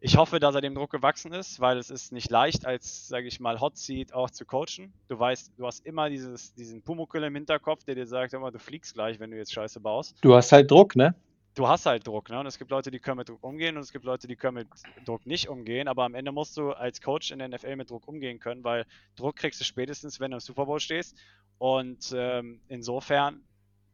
ich 0.00 0.16
hoffe, 0.16 0.40
dass 0.40 0.54
er 0.54 0.60
dem 0.60 0.74
Druck 0.74 0.90
gewachsen 0.90 1.32
ist, 1.32 1.60
weil 1.60 1.78
es 1.78 1.90
ist 1.90 2.12
nicht 2.12 2.30
leicht, 2.30 2.66
als, 2.66 3.08
sage 3.08 3.26
ich 3.26 3.40
mal, 3.40 3.60
Hot 3.60 3.76
Seat 3.76 4.12
auch 4.12 4.30
zu 4.30 4.44
coachen. 4.44 4.92
Du 5.08 5.18
weißt, 5.18 5.52
du 5.56 5.66
hast 5.66 5.84
immer 5.86 6.10
dieses, 6.10 6.54
diesen 6.54 6.82
Pumuckl 6.82 7.22
im 7.24 7.34
Hinterkopf, 7.34 7.84
der 7.84 7.94
dir 7.94 8.06
sagt, 8.06 8.34
immer, 8.34 8.50
du 8.50 8.58
fliegst 8.58 8.94
gleich, 8.94 9.18
wenn 9.18 9.30
du 9.30 9.36
jetzt 9.36 9.52
Scheiße 9.52 9.80
baust. 9.80 10.16
Du 10.20 10.34
hast 10.34 10.52
halt 10.52 10.70
Druck, 10.70 10.96
ne? 10.96 11.14
Du 11.54 11.68
hast 11.68 11.86
halt 11.86 12.06
Druck, 12.06 12.30
ne? 12.30 12.40
Und 12.40 12.46
es 12.46 12.58
gibt 12.58 12.70
Leute, 12.70 12.90
die 12.90 12.98
können 12.98 13.18
mit 13.18 13.28
Druck 13.28 13.42
umgehen 13.42 13.76
und 13.76 13.82
es 13.82 13.92
gibt 13.92 14.04
Leute, 14.04 14.26
die 14.26 14.36
können 14.36 14.56
mit 14.56 14.68
Druck 15.06 15.26
nicht 15.26 15.48
umgehen. 15.48 15.88
Aber 15.88 16.04
am 16.04 16.14
Ende 16.14 16.32
musst 16.32 16.56
du 16.56 16.72
als 16.72 17.00
Coach 17.00 17.30
in 17.30 17.38
der 17.38 17.48
NFL 17.48 17.76
mit 17.76 17.90
Druck 17.90 18.06
umgehen 18.08 18.38
können, 18.38 18.64
weil 18.64 18.86
Druck 19.16 19.36
kriegst 19.36 19.60
du 19.60 19.64
spätestens, 19.64 20.20
wenn 20.20 20.30
du 20.30 20.36
im 20.36 20.40
Super 20.40 20.66
Bowl 20.66 20.80
stehst. 20.80 21.16
Und 21.58 22.12
ähm, 22.16 22.60
insofern 22.68 23.40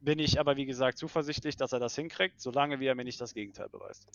bin 0.01 0.19
ich 0.19 0.41
aber, 0.41 0.57
wie 0.57 0.65
gesagt, 0.65 0.99
zuversichtlich, 0.99 1.57
dass 1.57 1.73
er 1.73 1.79
das 1.79 1.95
hinkriegt, 1.95 2.41
solange 2.41 2.81
wie 2.81 2.87
er 2.87 2.95
mir 2.95 3.05
nicht 3.05 3.21
das 3.21 3.35
Gegenteil 3.35 3.69
beweist. 3.69 4.07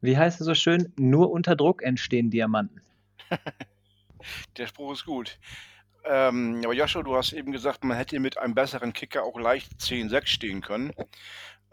Wie 0.00 0.16
heißt 0.16 0.40
es 0.40 0.46
so 0.46 0.54
schön? 0.54 0.92
Nur 0.96 1.30
unter 1.30 1.54
Druck 1.54 1.82
entstehen 1.82 2.30
Diamanten. 2.30 2.80
Der 4.56 4.66
Spruch 4.66 4.92
ist 4.92 5.04
gut. 5.04 5.38
Ähm, 6.06 6.60
aber 6.64 6.74
Joshua, 6.74 7.02
du 7.02 7.16
hast 7.16 7.32
eben 7.32 7.52
gesagt, 7.52 7.82
man 7.84 7.96
hätte 7.96 8.18
mit 8.20 8.36
einem 8.36 8.54
besseren 8.54 8.92
Kicker 8.92 9.24
auch 9.24 9.38
leicht 9.38 9.72
10-6 9.80 10.26
stehen 10.26 10.60
können. 10.60 10.92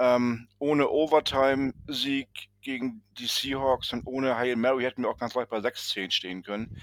Ähm, 0.01 0.47
ohne 0.57 0.89
Overtime-Sieg 0.89 2.27
gegen 2.63 3.03
die 3.19 3.27
Seahawks 3.27 3.93
und 3.93 4.07
ohne 4.07 4.35
Hail 4.35 4.55
Mary 4.55 4.83
hätten 4.83 5.03
wir 5.03 5.09
auch 5.09 5.17
ganz 5.17 5.35
leicht 5.35 5.49
bei 5.49 5.57
6-10 5.57 6.09
stehen 6.09 6.41
können. 6.41 6.75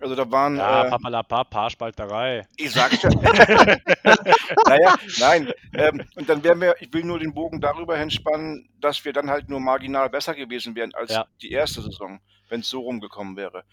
Also 0.00 0.14
da 0.14 0.30
waren. 0.30 0.56
Ja, 0.56 0.86
äh, 0.86 0.90
Papalapa, 0.90 1.44
Paarspalterei. 1.44 2.46
Ich 2.56 2.72
sag's 2.72 3.02
ja. 3.02 3.10
naja, 4.66 4.94
nein. 5.18 5.52
Ähm, 5.74 6.04
und 6.16 6.28
dann 6.28 6.42
wären 6.44 6.60
wir, 6.60 6.74
ich 6.80 6.92
will 6.92 7.04
nur 7.04 7.18
den 7.18 7.32
Bogen 7.32 7.60
darüber 7.60 7.96
hinspannen, 7.96 8.68
dass 8.80 9.04
wir 9.04 9.12
dann 9.12 9.30
halt 9.30 9.48
nur 9.48 9.60
marginal 9.60 10.10
besser 10.10 10.34
gewesen 10.34 10.74
wären 10.74 10.92
als 10.94 11.12
ja. 11.12 11.26
die 11.40 11.50
erste 11.50 11.80
Saison, 11.82 12.20
wenn 12.48 12.60
es 12.60 12.68
so 12.68 12.80
rumgekommen 12.80 13.36
wäre. 13.36 13.64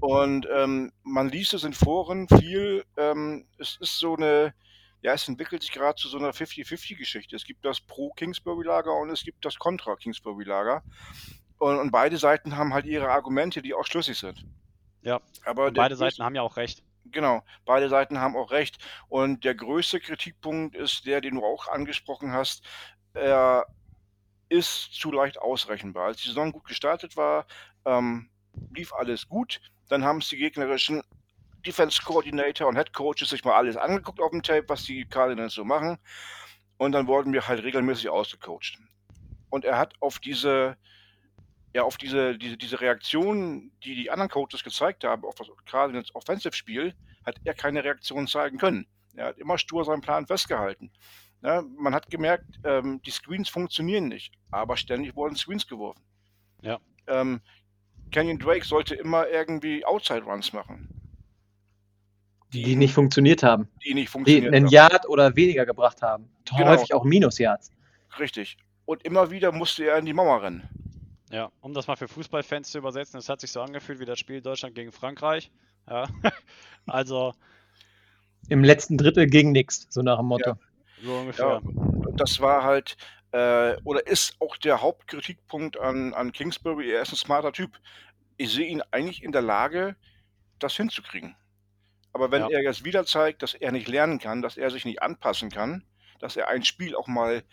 Und 0.00 0.46
ähm, 0.54 0.92
man 1.02 1.28
liest 1.28 1.54
es 1.54 1.64
in 1.64 1.72
Foren 1.72 2.28
viel. 2.28 2.84
Ähm, 2.96 3.46
es 3.58 3.76
ist 3.80 3.98
so 3.98 4.16
eine, 4.16 4.54
ja, 5.04 5.12
es 5.12 5.28
entwickelt 5.28 5.60
sich 5.60 5.70
gerade 5.70 5.96
zu 6.00 6.08
so 6.08 6.16
einer 6.16 6.30
50-50-Geschichte. 6.30 7.36
Es 7.36 7.44
gibt 7.44 7.62
das 7.62 7.78
Pro-Kingsbury-Lager 7.78 8.94
und 8.94 9.10
es 9.10 9.22
gibt 9.22 9.44
das 9.44 9.58
Contra-Kingsbury-Lager. 9.58 10.82
Und, 11.58 11.78
und 11.78 11.90
beide 11.90 12.16
Seiten 12.16 12.56
haben 12.56 12.72
halt 12.72 12.86
ihre 12.86 13.10
Argumente, 13.10 13.60
die 13.60 13.74
auch 13.74 13.84
schlüssig 13.84 14.18
sind. 14.18 14.46
Ja, 15.02 15.20
aber 15.44 15.70
beide 15.72 15.96
Seiten 15.96 16.24
haben 16.24 16.34
ja 16.34 16.40
auch 16.40 16.56
recht. 16.56 16.82
Genau, 17.04 17.42
beide 17.66 17.90
Seiten 17.90 18.18
haben 18.18 18.34
auch 18.34 18.50
recht. 18.50 18.78
Und 19.08 19.44
der 19.44 19.54
größte 19.54 20.00
Kritikpunkt 20.00 20.74
ist 20.74 21.04
der, 21.04 21.20
den 21.20 21.34
du 21.34 21.44
auch 21.44 21.68
angesprochen 21.68 22.32
hast. 22.32 22.64
Er 23.12 23.66
ist 24.48 24.94
zu 24.94 25.12
leicht 25.12 25.38
ausrechenbar. 25.38 26.06
Als 26.06 26.22
die 26.22 26.28
Saison 26.28 26.50
gut 26.50 26.64
gestartet 26.64 27.18
war, 27.18 27.46
ähm, 27.84 28.30
lief 28.74 28.94
alles 28.94 29.28
gut. 29.28 29.60
Dann 29.90 30.02
haben 30.02 30.20
es 30.20 30.30
die 30.30 30.38
gegnerischen 30.38 31.02
Defense 31.66 32.00
Coordinator 32.02 32.68
und 32.68 32.76
Head 32.76 32.92
Coaches 32.92 33.30
sich 33.30 33.44
mal 33.44 33.54
alles 33.54 33.76
angeguckt 33.76 34.20
auf 34.20 34.30
dem 34.30 34.42
Tape, 34.42 34.64
was 34.68 34.84
die 34.84 35.04
Cardinals 35.04 35.54
so 35.54 35.64
machen. 35.64 35.98
Und 36.76 36.92
dann 36.92 37.06
wurden 37.06 37.32
wir 37.32 37.46
halt 37.46 37.62
regelmäßig 37.62 38.08
ausgecoacht. 38.08 38.78
Und 39.50 39.64
er 39.64 39.78
hat 39.78 39.94
auf 40.00 40.18
diese 40.18 40.76
ja 41.74 41.82
auf 41.82 41.98
diese, 41.98 42.38
diese, 42.38 42.56
diese 42.56 42.80
Reaktion, 42.80 43.72
die 43.82 43.96
die 43.96 44.10
anderen 44.10 44.30
Coaches 44.30 44.62
gezeigt 44.62 45.04
haben, 45.04 45.24
auf 45.24 45.34
das, 45.34 45.48
gerade 45.66 45.98
ins 45.98 46.14
Offensive-Spiel, 46.14 46.94
hat 47.26 47.36
er 47.44 47.54
keine 47.54 47.82
Reaktion 47.82 48.26
zeigen 48.28 48.58
können. 48.58 48.86
Er 49.16 49.26
hat 49.26 49.38
immer 49.38 49.58
stur 49.58 49.84
seinen 49.84 50.00
Plan 50.00 50.26
festgehalten. 50.26 50.92
Ja, 51.42 51.62
man 51.76 51.94
hat 51.94 52.10
gemerkt, 52.10 52.58
ähm, 52.64 53.02
die 53.02 53.10
Screens 53.10 53.48
funktionieren 53.48 54.08
nicht, 54.08 54.32
aber 54.50 54.76
ständig 54.76 55.14
wurden 55.14 55.36
Screens 55.36 55.66
geworfen. 55.66 56.02
Ja. 56.62 56.80
Ähm, 57.06 57.40
Canyon 58.12 58.38
Drake 58.38 58.64
sollte 58.64 58.94
immer 58.94 59.28
irgendwie 59.28 59.84
Outside 59.84 60.22
Runs 60.22 60.52
machen. 60.52 60.88
Die, 62.54 62.62
die 62.62 62.76
nicht 62.76 62.94
funktioniert 62.94 63.42
haben. 63.42 63.68
Die 63.84 63.94
nicht 63.94 64.08
funktioniert 64.08 64.44
die 64.44 64.56
einen 64.56 64.66
haben. 64.66 64.72
Yard 64.72 65.08
oder 65.08 65.34
weniger 65.34 65.66
gebracht 65.66 66.02
haben. 66.02 66.28
Genau. 66.44 66.66
Häufig 66.66 66.94
auch 66.94 67.02
Minus-Yards. 67.02 67.72
Richtig. 68.18 68.56
Und 68.86 69.02
immer 69.02 69.30
wieder 69.32 69.50
musste 69.50 69.86
er 69.86 69.98
in 69.98 70.06
die 70.06 70.12
Mauer 70.12 70.42
rennen. 70.42 70.68
Ja, 71.30 71.50
um 71.62 71.74
das 71.74 71.88
mal 71.88 71.96
für 71.96 72.06
Fußballfans 72.06 72.70
zu 72.70 72.78
übersetzen, 72.78 73.18
es 73.18 73.28
hat 73.28 73.40
sich 73.40 73.50
so 73.50 73.60
angefühlt 73.60 73.98
wie 73.98 74.04
das 74.04 74.20
Spiel 74.20 74.40
Deutschland 74.40 74.76
gegen 74.76 74.92
Frankreich. 74.92 75.50
Ja. 75.90 76.06
also. 76.86 77.34
Im 78.48 78.62
letzten 78.62 78.98
Drittel 78.98 79.26
ging 79.26 79.50
nichts, 79.50 79.88
so 79.90 80.02
nach 80.02 80.18
dem 80.18 80.26
Motto. 80.26 80.50
Ja, 80.50 80.56
so 81.02 81.12
ungefähr. 81.12 81.60
Ja, 81.64 82.10
das 82.12 82.38
war 82.38 82.62
halt, 82.62 82.96
äh, 83.32 83.74
oder 83.82 84.06
ist 84.06 84.36
auch 84.38 84.56
der 84.58 84.80
Hauptkritikpunkt 84.80 85.76
an, 85.80 86.14
an 86.14 86.30
Kingsbury. 86.30 86.92
Er 86.92 87.02
ist 87.02 87.12
ein 87.12 87.16
smarter 87.16 87.52
Typ. 87.52 87.80
Ich 88.36 88.52
sehe 88.52 88.68
ihn 88.68 88.82
eigentlich 88.92 89.24
in 89.24 89.32
der 89.32 89.42
Lage, 89.42 89.96
das 90.60 90.76
hinzukriegen. 90.76 91.34
Aber 92.14 92.30
wenn 92.32 92.42
Ja. 92.42 92.48
er 92.50 92.62
jetzt 92.62 92.84
wieder 92.84 93.04
zeigt, 93.06 93.42
dass 93.42 93.54
er 93.54 93.72
nicht 93.72 93.88
lernen 93.88 94.18
kann, 94.20 94.42
dass 94.42 94.56
er 94.56 94.70
sich 94.70 94.86
nicht 94.86 95.02
anpassen 95.02 95.50
kann, 95.50 95.84
dass 96.20 96.36
er 96.36 96.48
ein 96.48 96.64
Spiel 96.64 96.96
auch 96.96 97.08
mal 97.08 97.44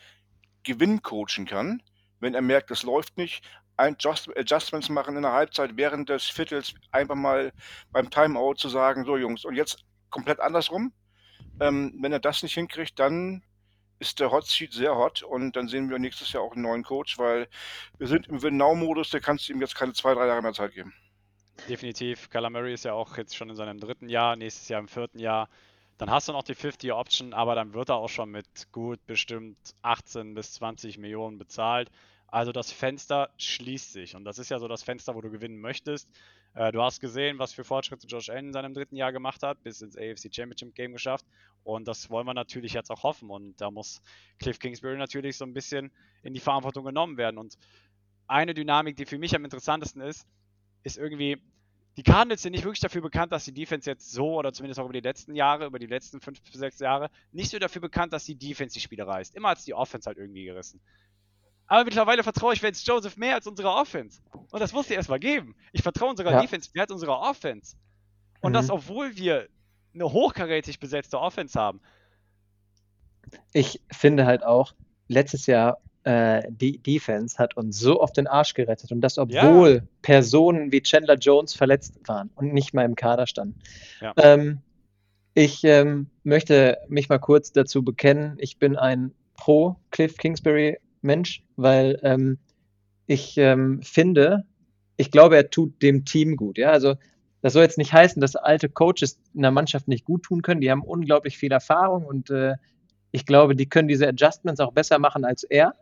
Gewinn 0.64 1.02
coachen 1.02 1.46
kann, 1.48 1.84
wenn 2.20 2.36
er 2.36 2.42
merkt, 2.42 2.72
es 2.72 2.84
läuft 2.84 3.18
nicht, 3.18 3.44
Adjustments 3.78 4.90
machen 4.90 5.16
in 5.16 5.24
der 5.24 5.34
Halbzeit 5.34 5.78
während 5.78 6.10
des 6.10 6.26
Viertels, 6.26 6.76
einfach 6.92 7.16
mal 7.16 7.52
beim 7.92 8.12
Timeout 8.12 8.56
zu 8.56 8.70
sagen, 8.70 9.06
so 9.06 9.18
Jungs, 9.18 9.46
und 9.46 9.56
jetzt 9.56 9.84
komplett 10.12 10.40
andersrum. 10.40 10.94
Ähm, 11.60 11.98
wenn 12.02 12.12
er 12.14 12.20
das 12.20 12.44
nicht 12.44 12.54
hinkriegt, 12.54 13.00
dann 13.00 13.44
ist 14.00 14.20
der 14.20 14.32
Hot 14.32 14.48
Seat 14.48 14.74
sehr 14.74 14.96
hot 14.96 15.24
und 15.24 15.56
dann 15.56 15.68
sehen 15.68 15.90
wir 15.90 16.00
nächstes 16.00 16.32
Jahr 16.34 16.44
auch 16.44 16.54
einen 16.54 16.64
neuen 16.64 16.84
Coach, 16.84 17.18
weil 17.20 17.48
wir 18.00 18.08
sind 18.08 18.28
im 18.28 18.42
Win-Now-Modus, 18.44 19.12
der 19.12 19.22
kannst 19.22 19.48
du 19.50 19.54
ihm 19.54 19.62
jetzt 19.62 19.76
keine 19.76 19.94
zwei, 19.94 20.14
drei 20.14 20.28
Jahre 20.28 20.42
mehr 20.44 20.54
Zeit 20.54 20.74
geben. 20.74 20.94
Definitiv. 21.70 22.30
Kyler 22.30 22.50
Murray 22.50 22.74
ist 22.74 22.86
ja 22.86 22.94
auch 22.94 23.18
jetzt 23.18 23.36
schon 23.36 23.50
in 23.50 23.56
seinem 23.56 23.80
dritten 23.80 24.10
Jahr, 24.10 24.36
nächstes 24.36 24.68
Jahr 24.70 24.80
im 24.80 24.88
vierten 24.88 25.20
Jahr. 25.20 25.48
Dann 25.98 26.10
hast 26.10 26.28
du 26.28 26.32
noch 26.32 26.44
die 26.44 26.56
50-Option, 26.56 27.34
aber 27.34 27.54
dann 27.54 27.74
wird 27.74 27.90
er 27.90 27.98
auch 27.98 28.10
schon 28.10 28.32
mit 28.32 28.72
gut 28.72 29.06
bestimmt 29.06 29.58
18 29.84 30.34
bis 30.34 30.54
20 30.54 30.98
Millionen 30.98 31.38
bezahlt. 31.38 31.92
Also 32.28 32.52
das 32.52 32.72
Fenster 32.72 33.30
schließt 33.38 33.94
sich 33.94 34.16
und 34.16 34.24
das 34.24 34.40
ist 34.40 34.50
ja 34.50 34.58
so 34.58 34.68
das 34.68 34.84
Fenster, 34.84 35.16
wo 35.16 35.22
du 35.22 35.30
gewinnen 35.30 35.60
möchtest. 35.60 36.10
Äh, 36.54 36.72
du 36.72 36.82
hast 36.82 37.02
gesehen, 37.02 37.40
was 37.40 37.54
für 37.54 37.64
Fortschritte 37.64 38.08
Josh 38.08 38.30
Allen 38.30 38.48
in 38.48 38.54
seinem 38.54 38.74
dritten 38.74 38.96
Jahr 38.96 39.12
gemacht 39.12 39.44
hat, 39.44 39.62
bis 39.64 39.82
ins 39.82 39.98
AFC 39.98 40.34
Championship 40.34 40.74
Game 40.74 40.94
geschafft 40.94 41.26
und 41.64 41.88
das 41.88 42.10
wollen 42.10 42.26
wir 42.26 42.34
natürlich 42.34 42.74
jetzt 42.74 42.90
auch 42.90 43.04
hoffen 43.04 43.30
und 43.30 43.60
da 43.60 43.70
muss 43.70 44.02
Cliff 44.40 44.60
Kingsbury 44.60 44.98
natürlich 44.98 45.38
so 45.38 45.46
ein 45.46 45.54
bisschen 45.54 45.92
in 46.24 46.34
die 46.34 46.40
Verantwortung 46.40 46.86
genommen 46.86 47.18
werden 47.18 47.38
und 47.38 47.58
eine 48.28 48.54
Dynamik, 48.54 48.96
die 48.96 49.06
für 49.06 49.18
mich 49.18 49.36
am 49.36 49.44
interessantesten 49.44 50.02
ist, 50.02 50.26
ist 50.84 50.98
irgendwie, 50.98 51.42
die 51.98 52.04
Cardinals 52.04 52.42
sind 52.42 52.52
nicht 52.54 52.64
wirklich 52.64 52.80
dafür 52.80 53.02
bekannt, 53.02 53.32
dass 53.32 53.46
die 53.46 53.54
Defense 53.54 53.90
jetzt 53.90 54.12
so, 54.12 54.36
oder 54.36 54.54
zumindest 54.54 54.80
auch 54.80 54.86
über 54.86 54.94
die 54.94 55.02
letzten 55.02 55.36
Jahre, 55.36 55.66
über 55.66 55.80
die 55.80 55.88
letzten 55.88 56.22
fünf 56.22 56.42
bis 56.42 56.54
sechs 56.54 56.80
Jahre, 56.80 57.10
nicht 57.32 57.50
so 57.52 57.60
dafür 57.60 57.82
bekannt, 57.82 58.14
dass 58.14 58.26
die 58.26 58.36
Defense 58.36 58.74
die 58.74 58.80
Spiele 58.80 59.06
reißt. 59.06 59.36
Immer 59.36 59.50
als 59.50 59.66
die 59.66 59.74
Offense 59.74 60.08
halt 60.08 60.18
irgendwie 60.18 60.46
gerissen. 60.46 60.80
Aber 61.68 61.86
mittlerweile 61.86 62.24
vertraue 62.24 62.54
ich 62.54 62.62
Vance 62.64 62.84
Joseph 62.86 63.16
mehr 63.18 63.36
als 63.36 63.48
unserer 63.48 63.76
Offense. 63.76 64.22
Und 64.52 64.60
das 64.60 64.74
muss 64.74 64.88
dir 64.88 64.96
erstmal 64.96 65.20
geben. 65.20 65.56
Ich 65.72 65.84
vertraue 65.84 66.10
unserer 66.10 66.32
Ja. 66.32 66.42
Defense 66.42 66.70
mehr 66.74 66.84
als 66.84 66.92
unserer 66.92 67.20
Offense. 67.20 67.78
Und 68.42 68.52
Mhm. 68.52 68.56
das, 68.56 68.70
obwohl 68.70 69.16
wir 69.16 69.48
eine 69.94 70.12
hochkarätig 70.12 70.80
besetzte 70.80 71.20
Offense 71.20 71.60
haben. 71.60 71.82
Ich 73.54 73.82
finde 73.92 74.26
halt 74.26 74.44
auch, 74.44 74.74
letztes 75.08 75.46
Jahr 75.46 75.78
äh, 76.04 76.44
die 76.50 76.78
Defense 76.80 77.38
hat 77.38 77.58
uns 77.58 77.80
so 77.80 78.02
oft 78.02 78.18
den 78.18 78.28
Arsch 78.28 78.54
gerettet 78.54 78.92
und 78.92 79.02
das, 79.02 79.18
obwohl 79.18 79.84
Personen 80.02 80.72
wie 80.72 80.82
Chandler 80.82 81.16
Jones 81.16 81.54
verletzt 81.54 82.00
waren 82.06 82.32
und 82.36 82.54
nicht 82.54 82.74
mal 82.74 82.86
im 82.86 82.96
Kader 82.96 83.28
standen. 83.28 83.60
Ja. 84.00 84.14
Ähm, 84.18 84.60
ich 85.34 85.64
ähm, 85.64 86.08
möchte 86.24 86.78
mich 86.90 87.08
mal 87.08 87.20
kurz 87.20 87.52
dazu 87.52 87.84
bekennen, 87.84 88.36
ich 88.40 88.58
bin 88.58 88.76
ein 88.76 89.14
pro 89.36 89.78
Cliff 89.92 90.18
Kingsbury 90.18 90.78
Mensch, 91.02 91.44
weil 91.56 92.00
ähm, 92.04 92.38
ich 93.08 93.38
ähm, 93.38 93.82
finde, 93.82 94.46
ich 94.98 95.12
glaube, 95.12 95.36
er 95.36 95.50
tut 95.50 95.82
dem 95.82 96.06
Team 96.06 96.36
gut. 96.36 96.58
Ja, 96.58 96.72
also 96.72 96.96
das 97.42 97.54
soll 97.54 97.64
jetzt 97.64 97.78
nicht 97.78 97.94
heißen, 97.94 98.22
dass 98.22 98.36
alte 98.36 98.70
Coaches 98.70 99.20
in 99.34 99.42
der 99.42 99.52
Mannschaft 99.52 99.88
nicht 99.88 100.06
gut 100.06 100.24
tun 100.24 100.42
können. 100.42 100.62
Die 100.62 100.70
haben 100.70 100.84
unglaublich 100.84 101.38
viel 101.38 101.52
Erfahrung 101.52 102.06
und 102.06 102.30
äh, 102.30 102.56
ich 103.12 103.26
glaube, 103.26 103.56
die 103.56 103.68
können 103.68 103.88
diese 103.88 104.08
Adjustments 104.08 104.62
auch 104.62 104.72
besser 104.72 105.00
machen 105.00 105.26
als 105.26 105.44
er. 105.44 105.76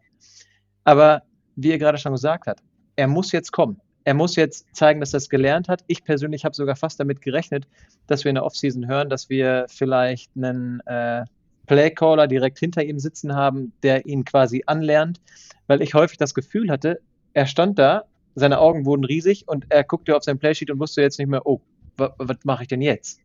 Aber 0.83 1.23
wie 1.55 1.71
er 1.71 1.77
gerade 1.77 1.97
schon 1.97 2.13
gesagt 2.13 2.47
hat, 2.47 2.61
er 2.95 3.07
muss 3.07 3.31
jetzt 3.31 3.51
kommen. 3.51 3.79
Er 4.05 4.13
muss 4.13 4.35
jetzt 4.35 4.65
zeigen, 4.73 4.99
dass 4.99 5.13
er 5.13 5.17
es 5.17 5.29
gelernt 5.29 5.67
hat. 5.69 5.83
Ich 5.87 6.03
persönlich 6.03 6.45
habe 6.45 6.55
sogar 6.55 6.75
fast 6.75 6.99
damit 6.99 7.21
gerechnet, 7.21 7.67
dass 8.07 8.23
wir 8.23 8.29
in 8.29 8.35
der 8.35 8.45
Offseason 8.45 8.87
hören, 8.87 9.09
dass 9.09 9.29
wir 9.29 9.65
vielleicht 9.69 10.31
einen 10.35 10.79
äh, 10.87 11.25
Playcaller 11.67 12.27
direkt 12.27 12.57
hinter 12.59 12.83
ihm 12.83 12.97
sitzen 12.97 13.35
haben, 13.35 13.73
der 13.83 14.05
ihn 14.05 14.25
quasi 14.25 14.63
anlernt, 14.65 15.21
weil 15.67 15.81
ich 15.81 15.93
häufig 15.93 16.17
das 16.17 16.33
Gefühl 16.33 16.71
hatte, 16.71 17.01
er 17.33 17.45
stand 17.45 17.77
da, 17.77 18.05
seine 18.35 18.59
Augen 18.59 18.85
wurden 18.85 19.03
riesig 19.03 19.47
und 19.47 19.65
er 19.69 19.83
guckte 19.83 20.15
auf 20.15 20.23
sein 20.23 20.39
Playsheet 20.39 20.71
und 20.71 20.79
wusste 20.79 21.01
jetzt 21.01 21.19
nicht 21.19 21.27
mehr, 21.27 21.45
oh, 21.45 21.61
wa- 21.97 22.15
was 22.17 22.37
mache 22.43 22.63
ich 22.63 22.67
denn 22.69 22.81
jetzt? 22.81 23.19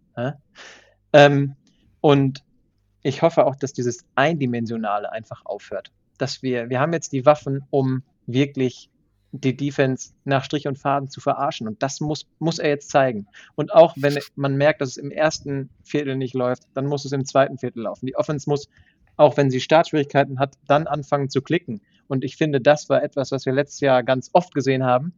Ähm, 1.13 1.55
und 2.01 2.45
ich 3.03 3.23
hoffe 3.23 3.47
auch, 3.47 3.57
dass 3.57 3.73
dieses 3.73 4.05
Eindimensionale 4.17 5.11
einfach 5.13 5.47
aufhört. 5.47 5.91
Dass 6.19 6.43
wir, 6.43 6.71
wir 6.71 6.81
haben 6.81 6.93
jetzt 6.93 7.13
die 7.13 7.27
Waffen, 7.27 7.65
um 7.71 8.03
wirklich 8.27 8.91
die 9.33 9.57
Defense 9.57 10.13
nach 10.25 10.45
Strich 10.45 10.69
und 10.69 10.79
Faden 10.79 11.11
zu 11.11 11.21
verarschen. 11.21 11.67
Und 11.67 11.83
das 11.83 12.01
muss, 12.01 12.27
muss 12.39 12.61
er 12.61 12.69
jetzt 12.69 12.91
zeigen. 12.91 13.27
Und 13.57 13.75
auch 13.75 13.95
wenn 13.97 14.19
man 14.37 14.57
merkt, 14.57 14.81
dass 14.81 14.91
es 14.91 14.97
im 14.97 15.11
ersten 15.11 15.71
Viertel 15.83 16.17
nicht 16.17 16.35
läuft, 16.35 16.63
dann 16.75 16.87
muss 16.87 17.05
es 17.05 17.13
im 17.13 17.25
zweiten 17.25 17.59
Viertel 17.59 17.83
laufen. 17.83 18.07
Die 18.07 18.17
Offense 18.17 18.49
muss, 18.49 18.69
auch 19.17 19.37
wenn 19.37 19.51
sie 19.51 19.61
Startschwierigkeiten 19.61 20.39
hat, 20.39 20.55
dann 20.69 20.87
anfangen 20.87 21.31
zu 21.31 21.43
klicken. 21.43 21.81
Und 22.07 22.23
ich 22.23 22.37
finde, 22.37 22.61
das 22.61 22.89
war 22.89 23.03
etwas, 23.03 23.33
was 23.33 23.45
wir 23.45 23.53
letztes 23.53 23.81
Jahr 23.81 24.05
ganz 24.05 24.31
oft 24.33 24.55
gesehen 24.55 24.85
haben. 24.85 25.13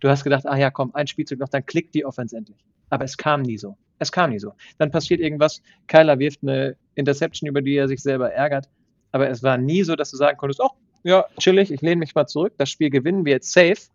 Du 0.00 0.08
hast 0.08 0.24
gedacht, 0.24 0.46
ah 0.46 0.56
ja, 0.56 0.70
komm, 0.70 0.94
ein 0.94 1.06
Spielzug 1.06 1.38
noch, 1.38 1.48
dann 1.50 1.66
klickt 1.66 1.94
die 1.94 2.06
Offense 2.06 2.36
endlich. 2.36 2.64
Aber 2.88 3.04
es 3.04 3.16
kam 3.18 3.42
nie 3.42 3.58
so. 3.58 3.76
Es 3.98 4.10
kam 4.10 4.30
nie 4.30 4.38
so. 4.38 4.54
Dann 4.78 4.90
passiert 4.90 5.20
irgendwas, 5.20 5.60
Kyler 5.86 6.18
wirft 6.18 6.42
eine 6.42 6.76
Interception, 6.94 7.46
über 7.46 7.60
die 7.60 7.74
er 7.74 7.88
sich 7.88 8.02
selber 8.02 8.32
ärgert. 8.32 8.68
Aber 9.12 9.28
es 9.28 9.42
war 9.42 9.58
nie 9.58 9.82
so, 9.82 9.96
dass 9.96 10.10
du 10.10 10.16
sagen 10.16 10.38
konntest, 10.38 10.60
oh, 10.60 10.70
ja, 11.02 11.24
chillig, 11.38 11.70
ich 11.70 11.80
lehne 11.80 11.96
mich 11.96 12.14
mal 12.14 12.26
zurück, 12.26 12.54
das 12.58 12.70
Spiel 12.70 12.90
gewinnen 12.90 13.24
wir 13.24 13.32
jetzt 13.32 13.52
safe, 13.52 13.88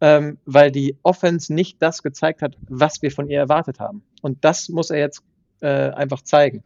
ähm, 0.00 0.38
weil 0.44 0.70
die 0.70 0.96
Offense 1.02 1.52
nicht 1.52 1.80
das 1.82 2.02
gezeigt 2.02 2.42
hat, 2.42 2.56
was 2.68 3.02
wir 3.02 3.10
von 3.10 3.28
ihr 3.28 3.38
erwartet 3.38 3.80
haben. 3.80 4.02
Und 4.22 4.44
das 4.44 4.68
muss 4.68 4.90
er 4.90 4.98
jetzt 4.98 5.22
äh, 5.60 5.90
einfach 5.90 6.22
zeigen. 6.22 6.64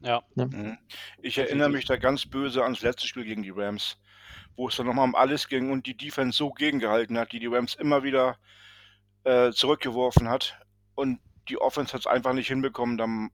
Ja, 0.00 0.22
Mhm. 0.34 0.76
Ich 1.22 1.38
erinnere 1.38 1.70
mich 1.70 1.86
da 1.86 1.96
ganz 1.96 2.26
böse 2.26 2.62
ans 2.62 2.82
letzte 2.82 3.06
Spiel 3.06 3.24
gegen 3.24 3.42
die 3.42 3.50
Rams, 3.50 3.98
wo 4.54 4.68
es 4.68 4.76
dann 4.76 4.86
nochmal 4.86 5.06
um 5.06 5.14
alles 5.14 5.48
ging 5.48 5.70
und 5.70 5.86
die 5.86 5.96
Defense 5.96 6.36
so 6.36 6.50
gegengehalten 6.50 7.18
hat, 7.18 7.32
die 7.32 7.40
die 7.40 7.46
Rams 7.46 7.74
immer 7.74 8.02
wieder 8.02 8.36
äh, 9.24 9.52
zurückgeworfen 9.52 10.28
hat. 10.28 10.58
Und 10.94 11.18
die 11.48 11.58
Offense 11.58 11.92
hat 11.92 12.00
es 12.00 12.06
einfach 12.06 12.34
nicht 12.34 12.48
hinbekommen, 12.48 12.98
dann 12.98 13.30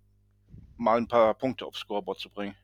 mal 0.77 0.99
ein 0.99 1.09
paar 1.09 1.35
Punkte 1.35 1.67
aufs 1.67 1.81
Scoreboard 1.81 2.19
zu 2.19 2.31
bringen. 2.31 2.55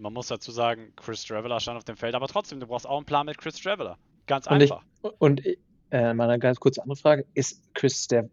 Man 0.00 0.12
muss 0.12 0.28
dazu 0.28 0.50
sagen, 0.52 0.92
Chris 0.96 1.24
Traveler 1.24 1.60
stand 1.60 1.76
auf 1.78 1.84
dem 1.84 1.96
Feld, 1.96 2.14
aber 2.14 2.28
trotzdem, 2.28 2.60
du 2.60 2.66
brauchst 2.66 2.86
auch 2.86 2.96
einen 2.96 3.06
Plan 3.06 3.26
mit 3.26 3.38
Chris 3.38 3.60
Traveler. 3.60 3.98
Ganz 4.26 4.46
Und 4.46 4.60
ich- 4.62 4.72
einfach. 4.72 4.84
Und 5.18 5.42
äh, 5.90 6.12
mal 6.14 6.28
eine 6.28 6.38
ganz 6.38 6.60
kurze 6.60 6.82
andere 6.82 6.96
Frage: 6.96 7.26
Ist 7.34 7.62
Chris 7.74 8.06
der 8.08 8.28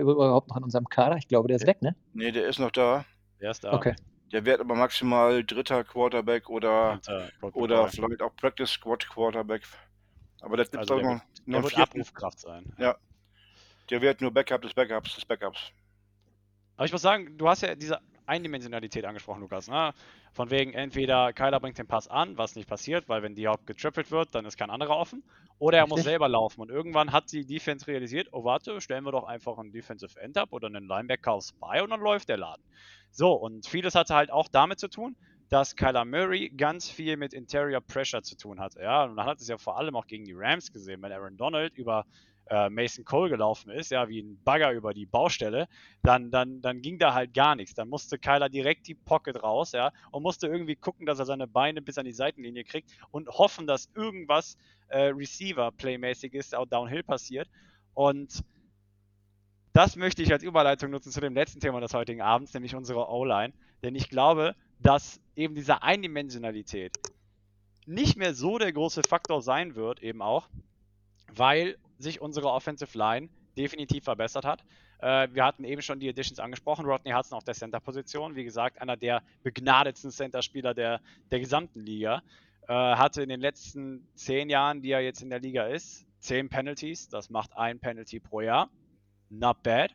überhaupt 0.00 0.48
noch 0.48 0.56
in 0.56 0.64
unserem 0.64 0.88
Kader? 0.88 1.16
Ich 1.16 1.28
glaube, 1.28 1.48
der 1.48 1.56
ist 1.56 1.66
weg, 1.66 1.80
ne? 1.82 1.94
Nee, 2.12 2.32
der 2.32 2.46
ist 2.48 2.58
noch 2.58 2.70
da. 2.72 3.04
Der 3.40 3.50
ist 3.52 3.62
da. 3.64 3.72
Okay. 3.72 3.94
Der 4.32 4.44
wird 4.44 4.60
aber 4.60 4.74
maximal 4.74 5.42
dritter 5.44 5.84
Quarterback 5.84 6.50
oder, 6.50 6.92
Und, 6.94 7.08
äh, 7.08 7.28
Brock 7.40 7.56
oder 7.56 7.88
vielleicht 7.88 8.20
auch 8.20 8.34
Practice 8.36 8.70
Squad 8.70 9.08
Quarterback. 9.08 9.62
Aber 10.40 10.56
das 10.56 10.70
gibt 10.70 10.80
Also 10.80 10.94
auch 10.94 10.98
der 11.00 11.06
noch, 11.14 11.20
noch 11.46 11.54
Der 11.58 11.62
wird 11.62 11.74
vierten. 11.74 11.90
Abrufkraft 12.00 12.40
sein. 12.40 12.72
Der 13.90 14.02
wird 14.02 14.20
nur 14.20 14.30
Backup 14.30 14.60
des 14.62 14.74
Backups 14.74 15.14
des 15.14 15.24
Backups. 15.24 15.70
Aber 16.76 16.84
ich 16.84 16.92
muss 16.92 17.00
sagen, 17.02 17.38
du 17.38 17.48
hast 17.48 17.62
ja 17.62 17.74
diese 17.74 17.98
Eindimensionalität 18.28 19.04
angesprochen, 19.04 19.40
Lukas. 19.40 19.68
Ne? 19.68 19.92
Von 20.32 20.50
wegen, 20.50 20.72
entweder 20.72 21.32
Kyler 21.32 21.60
bringt 21.60 21.78
den 21.78 21.86
Pass 21.86 22.08
an, 22.08 22.36
was 22.38 22.54
nicht 22.54 22.68
passiert, 22.68 23.08
weil 23.08 23.22
wenn 23.22 23.34
die 23.34 23.48
Haupt 23.48 23.66
getrippelt 23.66 24.10
wird, 24.10 24.34
dann 24.34 24.44
ist 24.44 24.56
kein 24.56 24.70
anderer 24.70 24.96
offen. 24.96 25.22
Oder 25.58 25.78
er 25.78 25.86
muss 25.86 26.02
selber 26.04 26.28
laufen. 26.28 26.60
Und 26.60 26.70
irgendwann 26.70 27.12
hat 27.12 27.32
die 27.32 27.44
Defense 27.44 27.86
realisiert, 27.86 28.28
oh 28.32 28.44
warte, 28.44 28.80
stellen 28.80 29.04
wir 29.04 29.12
doch 29.12 29.24
einfach 29.24 29.58
einen 29.58 29.72
Defensive 29.72 30.20
End 30.20 30.36
ab 30.36 30.52
oder 30.52 30.68
einen 30.68 30.86
Linebacker 30.86 31.32
auf 31.32 31.44
Spy 31.44 31.80
und 31.82 31.90
dann 31.90 32.00
läuft 32.00 32.28
der 32.28 32.36
Laden. 32.36 32.62
So, 33.10 33.32
und 33.32 33.66
vieles 33.66 33.94
hatte 33.94 34.14
halt 34.14 34.30
auch 34.30 34.48
damit 34.48 34.78
zu 34.78 34.88
tun, 34.88 35.16
dass 35.48 35.76
Kyler 35.76 36.04
Murray 36.04 36.50
ganz 36.50 36.90
viel 36.90 37.16
mit 37.16 37.32
Interior 37.32 37.80
Pressure 37.80 38.22
zu 38.22 38.36
tun 38.36 38.60
hatte. 38.60 38.82
Ja, 38.82 39.04
und 39.04 39.14
man 39.14 39.26
hat 39.26 39.40
es 39.40 39.48
ja 39.48 39.56
vor 39.56 39.78
allem 39.78 39.96
auch 39.96 40.06
gegen 40.06 40.24
die 40.24 40.34
Rams 40.34 40.72
gesehen, 40.72 41.02
wenn 41.02 41.12
Aaron 41.12 41.36
Donald 41.36 41.74
über 41.76 42.04
äh, 42.50 42.70
Mason 42.70 43.04
Cole 43.04 43.30
gelaufen 43.30 43.70
ist, 43.70 43.90
ja, 43.90 44.08
wie 44.08 44.20
ein 44.20 44.42
Bagger 44.42 44.72
über 44.72 44.94
die 44.94 45.06
Baustelle, 45.06 45.68
dann, 46.02 46.30
dann, 46.30 46.60
dann 46.60 46.82
ging 46.82 46.98
da 46.98 47.14
halt 47.14 47.34
gar 47.34 47.54
nichts. 47.54 47.74
Dann 47.74 47.88
musste 47.88 48.18
Kyler 48.18 48.48
direkt 48.48 48.86
die 48.86 48.94
Pocket 48.94 49.42
raus, 49.42 49.72
ja, 49.72 49.92
und 50.10 50.22
musste 50.22 50.46
irgendwie 50.46 50.76
gucken, 50.76 51.06
dass 51.06 51.18
er 51.18 51.26
seine 51.26 51.46
Beine 51.46 51.82
bis 51.82 51.98
an 51.98 52.04
die 52.04 52.12
Seitenlinie 52.12 52.64
kriegt 52.64 52.90
und 53.10 53.28
hoffen, 53.28 53.66
dass 53.66 53.90
irgendwas 53.94 54.56
äh, 54.88 55.08
Receiver-Playmäßiges 55.08 56.54
auch 56.54 56.66
Downhill 56.66 57.02
passiert. 57.02 57.48
Und 57.94 58.44
das 59.72 59.96
möchte 59.96 60.22
ich 60.22 60.32
als 60.32 60.42
Überleitung 60.42 60.90
nutzen 60.90 61.12
zu 61.12 61.20
dem 61.20 61.34
letzten 61.34 61.60
Thema 61.60 61.80
des 61.80 61.94
heutigen 61.94 62.20
Abends, 62.20 62.54
nämlich 62.54 62.74
unsere 62.74 63.08
O-Line. 63.08 63.52
Denn 63.82 63.94
ich 63.94 64.08
glaube, 64.08 64.56
dass 64.80 65.20
eben 65.36 65.54
diese 65.54 65.82
Eindimensionalität 65.82 66.98
nicht 67.86 68.16
mehr 68.16 68.34
so 68.34 68.58
der 68.58 68.72
große 68.72 69.02
Faktor 69.08 69.40
sein 69.40 69.74
wird, 69.74 70.02
eben 70.02 70.20
auch, 70.20 70.48
weil 71.34 71.78
sich 71.98 72.20
unsere 72.20 72.50
Offensive 72.50 72.96
Line 72.96 73.28
definitiv 73.56 74.04
verbessert 74.04 74.44
hat. 74.44 74.64
Äh, 75.00 75.28
wir 75.32 75.44
hatten 75.44 75.64
eben 75.64 75.82
schon 75.82 76.00
die 76.00 76.08
Additions 76.08 76.38
angesprochen. 76.38 76.86
Rodney 76.86 77.12
Hudson 77.12 77.36
auf 77.36 77.44
der 77.44 77.54
Center-Position. 77.54 78.36
Wie 78.36 78.44
gesagt, 78.44 78.80
einer 78.80 78.96
der 78.96 79.22
begnadetsten 79.42 80.10
Center-Spieler 80.10 80.74
der, 80.74 81.00
der 81.30 81.40
gesamten 81.40 81.80
Liga. 81.80 82.22
Äh, 82.68 82.72
hatte 82.72 83.22
in 83.22 83.28
den 83.28 83.40
letzten 83.40 84.06
zehn 84.14 84.50
Jahren, 84.50 84.82
die 84.82 84.90
er 84.90 85.00
jetzt 85.00 85.22
in 85.22 85.30
der 85.30 85.40
Liga 85.40 85.66
ist, 85.66 86.06
zehn 86.20 86.48
Penalties. 86.48 87.08
Das 87.08 87.30
macht 87.30 87.56
ein 87.56 87.80
Penalty 87.80 88.20
pro 88.20 88.40
Jahr. 88.40 88.70
Not 89.30 89.62
bad. 89.62 89.94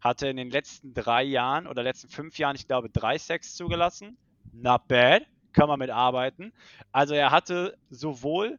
Hatte 0.00 0.28
in 0.28 0.36
den 0.36 0.50
letzten 0.50 0.94
drei 0.94 1.22
Jahren 1.22 1.66
oder 1.66 1.82
letzten 1.82 2.08
fünf 2.08 2.38
Jahren, 2.38 2.56
ich 2.56 2.66
glaube, 2.66 2.90
drei 2.90 3.18
Sacks 3.18 3.54
zugelassen. 3.54 4.16
Not 4.52 4.88
bad. 4.88 5.26
Kann 5.52 5.68
man 5.68 5.78
mitarbeiten. 5.78 6.52
Also 6.92 7.14
er 7.14 7.30
hatte 7.30 7.76
sowohl 7.90 8.58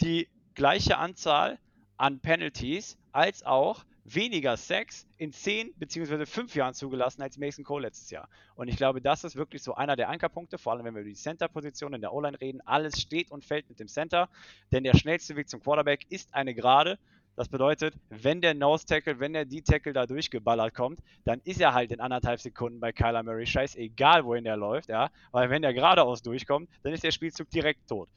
die 0.00 0.28
gleiche 0.54 0.98
Anzahl 0.98 1.58
an 1.96 2.20
Penalties 2.20 2.96
als 3.12 3.44
auch 3.44 3.84
weniger 4.04 4.56
Sex 4.56 5.06
in 5.16 5.32
10 5.32 5.72
bzw. 5.76 6.26
5 6.26 6.54
Jahren 6.54 6.74
zugelassen 6.74 7.22
als 7.22 7.38
Mason 7.38 7.64
Cole 7.64 7.86
letztes 7.86 8.10
Jahr. 8.10 8.28
Und 8.54 8.68
ich 8.68 8.76
glaube, 8.76 9.00
das 9.00 9.24
ist 9.24 9.36
wirklich 9.36 9.62
so 9.62 9.74
einer 9.74 9.96
der 9.96 10.10
Ankerpunkte, 10.10 10.58
vor 10.58 10.72
allem 10.72 10.84
wenn 10.84 10.94
wir 10.94 11.00
über 11.00 11.08
die 11.08 11.16
Center-Position 11.16 11.94
in 11.94 12.02
der 12.02 12.12
O-Line 12.12 12.38
reden. 12.40 12.60
Alles 12.66 13.00
steht 13.00 13.30
und 13.30 13.44
fällt 13.44 13.68
mit 13.68 13.80
dem 13.80 13.88
Center, 13.88 14.28
denn 14.72 14.84
der 14.84 14.96
schnellste 14.96 15.36
Weg 15.36 15.48
zum 15.48 15.62
Quarterback 15.62 16.04
ist 16.10 16.34
eine 16.34 16.54
Gerade. 16.54 16.98
Das 17.36 17.48
bedeutet, 17.48 17.94
wenn 18.10 18.40
der 18.40 18.54
Nose-Tackle, 18.54 19.18
wenn 19.18 19.32
der 19.32 19.44
D-Tackle 19.44 19.92
da 19.92 20.06
durchgeballert 20.06 20.74
kommt, 20.74 21.00
dann 21.24 21.40
ist 21.40 21.60
er 21.60 21.74
halt 21.74 21.90
in 21.90 22.00
anderthalb 22.00 22.40
Sekunden 22.40 22.78
bei 22.78 22.92
Kyler 22.92 23.22
Murray 23.22 23.46
scheiß, 23.46 23.74
egal 23.74 24.24
wohin 24.24 24.44
der 24.44 24.56
läuft, 24.56 24.88
ja. 24.88 25.10
Weil 25.32 25.50
wenn 25.50 25.62
der 25.62 25.74
geradeaus 25.74 26.22
durchkommt, 26.22 26.68
dann 26.82 26.92
ist 26.92 27.02
der 27.02 27.10
Spielzug 27.10 27.50
direkt 27.50 27.88
tot. 27.88 28.08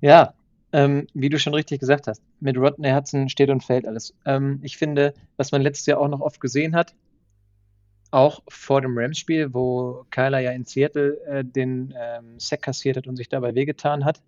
Ja, 0.00 0.32
ähm, 0.72 1.06
wie 1.14 1.28
du 1.28 1.38
schon 1.38 1.54
richtig 1.54 1.80
gesagt 1.80 2.06
hast, 2.06 2.22
mit 2.40 2.56
Rodney 2.56 2.90
Hudson 2.90 3.28
steht 3.28 3.50
und 3.50 3.64
fällt 3.64 3.86
alles. 3.86 4.14
Ähm, 4.24 4.60
ich 4.62 4.76
finde, 4.76 5.14
was 5.36 5.52
man 5.52 5.62
letztes 5.62 5.86
Jahr 5.86 5.98
auch 5.98 6.08
noch 6.08 6.20
oft 6.20 6.40
gesehen 6.40 6.74
hat, 6.74 6.94
auch 8.10 8.42
vor 8.48 8.80
dem 8.80 8.96
Rams-Spiel, 8.96 9.54
wo 9.54 10.04
Kyler 10.10 10.40
ja 10.40 10.50
in 10.50 10.64
Seattle 10.64 11.20
äh, 11.26 11.44
den 11.44 11.94
ähm, 11.96 12.38
Sack 12.38 12.62
kassiert 12.62 12.96
hat 12.96 13.06
und 13.06 13.16
sich 13.16 13.28
dabei 13.28 13.54
wehgetan 13.54 14.04
hat, 14.04 14.20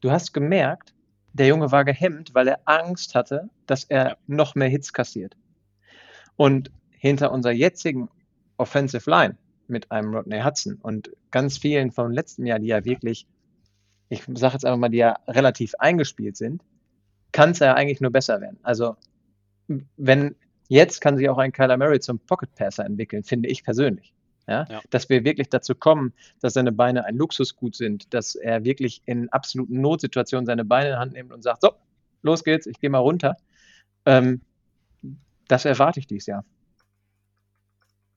du 0.00 0.10
hast 0.10 0.32
gemerkt, 0.32 0.94
der 1.32 1.48
Junge 1.48 1.72
war 1.72 1.84
gehemmt, 1.84 2.34
weil 2.34 2.48
er 2.48 2.60
Angst 2.64 3.14
hatte, 3.14 3.50
dass 3.66 3.84
er 3.84 4.18
noch 4.26 4.54
mehr 4.54 4.68
Hits 4.68 4.92
kassiert. 4.92 5.36
Und 6.36 6.70
hinter 6.90 7.32
unserer 7.32 7.52
jetzigen 7.52 8.08
Offensive 8.56 9.10
Line 9.10 9.36
mit 9.66 9.90
einem 9.90 10.14
Rodney 10.14 10.40
Hudson 10.40 10.78
und 10.80 11.10
ganz 11.30 11.58
vielen 11.58 11.90
vom 11.90 12.12
letzten 12.12 12.46
Jahr, 12.46 12.60
die 12.60 12.68
ja 12.68 12.84
wirklich 12.84 13.26
ich 14.14 14.22
sage 14.38 14.54
jetzt 14.54 14.64
einfach 14.64 14.78
mal, 14.78 14.88
die 14.88 14.98
ja 14.98 15.18
relativ 15.28 15.74
eingespielt 15.78 16.36
sind, 16.36 16.62
kann 17.32 17.50
es 17.50 17.58
ja 17.58 17.74
eigentlich 17.74 18.00
nur 18.00 18.10
besser 18.10 18.40
werden. 18.40 18.58
Also, 18.62 18.96
wenn 19.96 20.36
jetzt 20.68 21.00
kann 21.00 21.16
sich 21.16 21.28
auch 21.28 21.38
ein 21.38 21.52
Kyler 21.52 21.76
Murray 21.76 22.00
zum 22.00 22.18
Pocket 22.18 22.54
Passer 22.54 22.84
entwickeln, 22.84 23.24
finde 23.24 23.48
ich 23.48 23.64
persönlich. 23.64 24.14
Ja? 24.46 24.66
ja? 24.68 24.80
Dass 24.90 25.08
wir 25.08 25.24
wirklich 25.24 25.48
dazu 25.48 25.74
kommen, 25.74 26.12
dass 26.40 26.54
seine 26.54 26.72
Beine 26.72 27.04
ein 27.04 27.16
Luxusgut 27.16 27.74
sind, 27.74 28.12
dass 28.14 28.34
er 28.34 28.64
wirklich 28.64 29.02
in 29.06 29.28
absoluten 29.30 29.80
Notsituationen 29.80 30.46
seine 30.46 30.64
Beine 30.64 30.88
in 30.88 30.92
die 30.92 30.98
Hand 30.98 31.12
nimmt 31.14 31.32
und 31.32 31.42
sagt, 31.42 31.62
so, 31.62 31.72
los 32.22 32.44
geht's, 32.44 32.66
ich 32.66 32.78
gehe 32.78 32.90
mal 32.90 32.98
runter. 32.98 33.36
Ähm, 34.06 34.42
das 35.48 35.64
erwarte 35.64 36.00
ich 36.00 36.06
dieses 36.06 36.26
Jahr. 36.26 36.44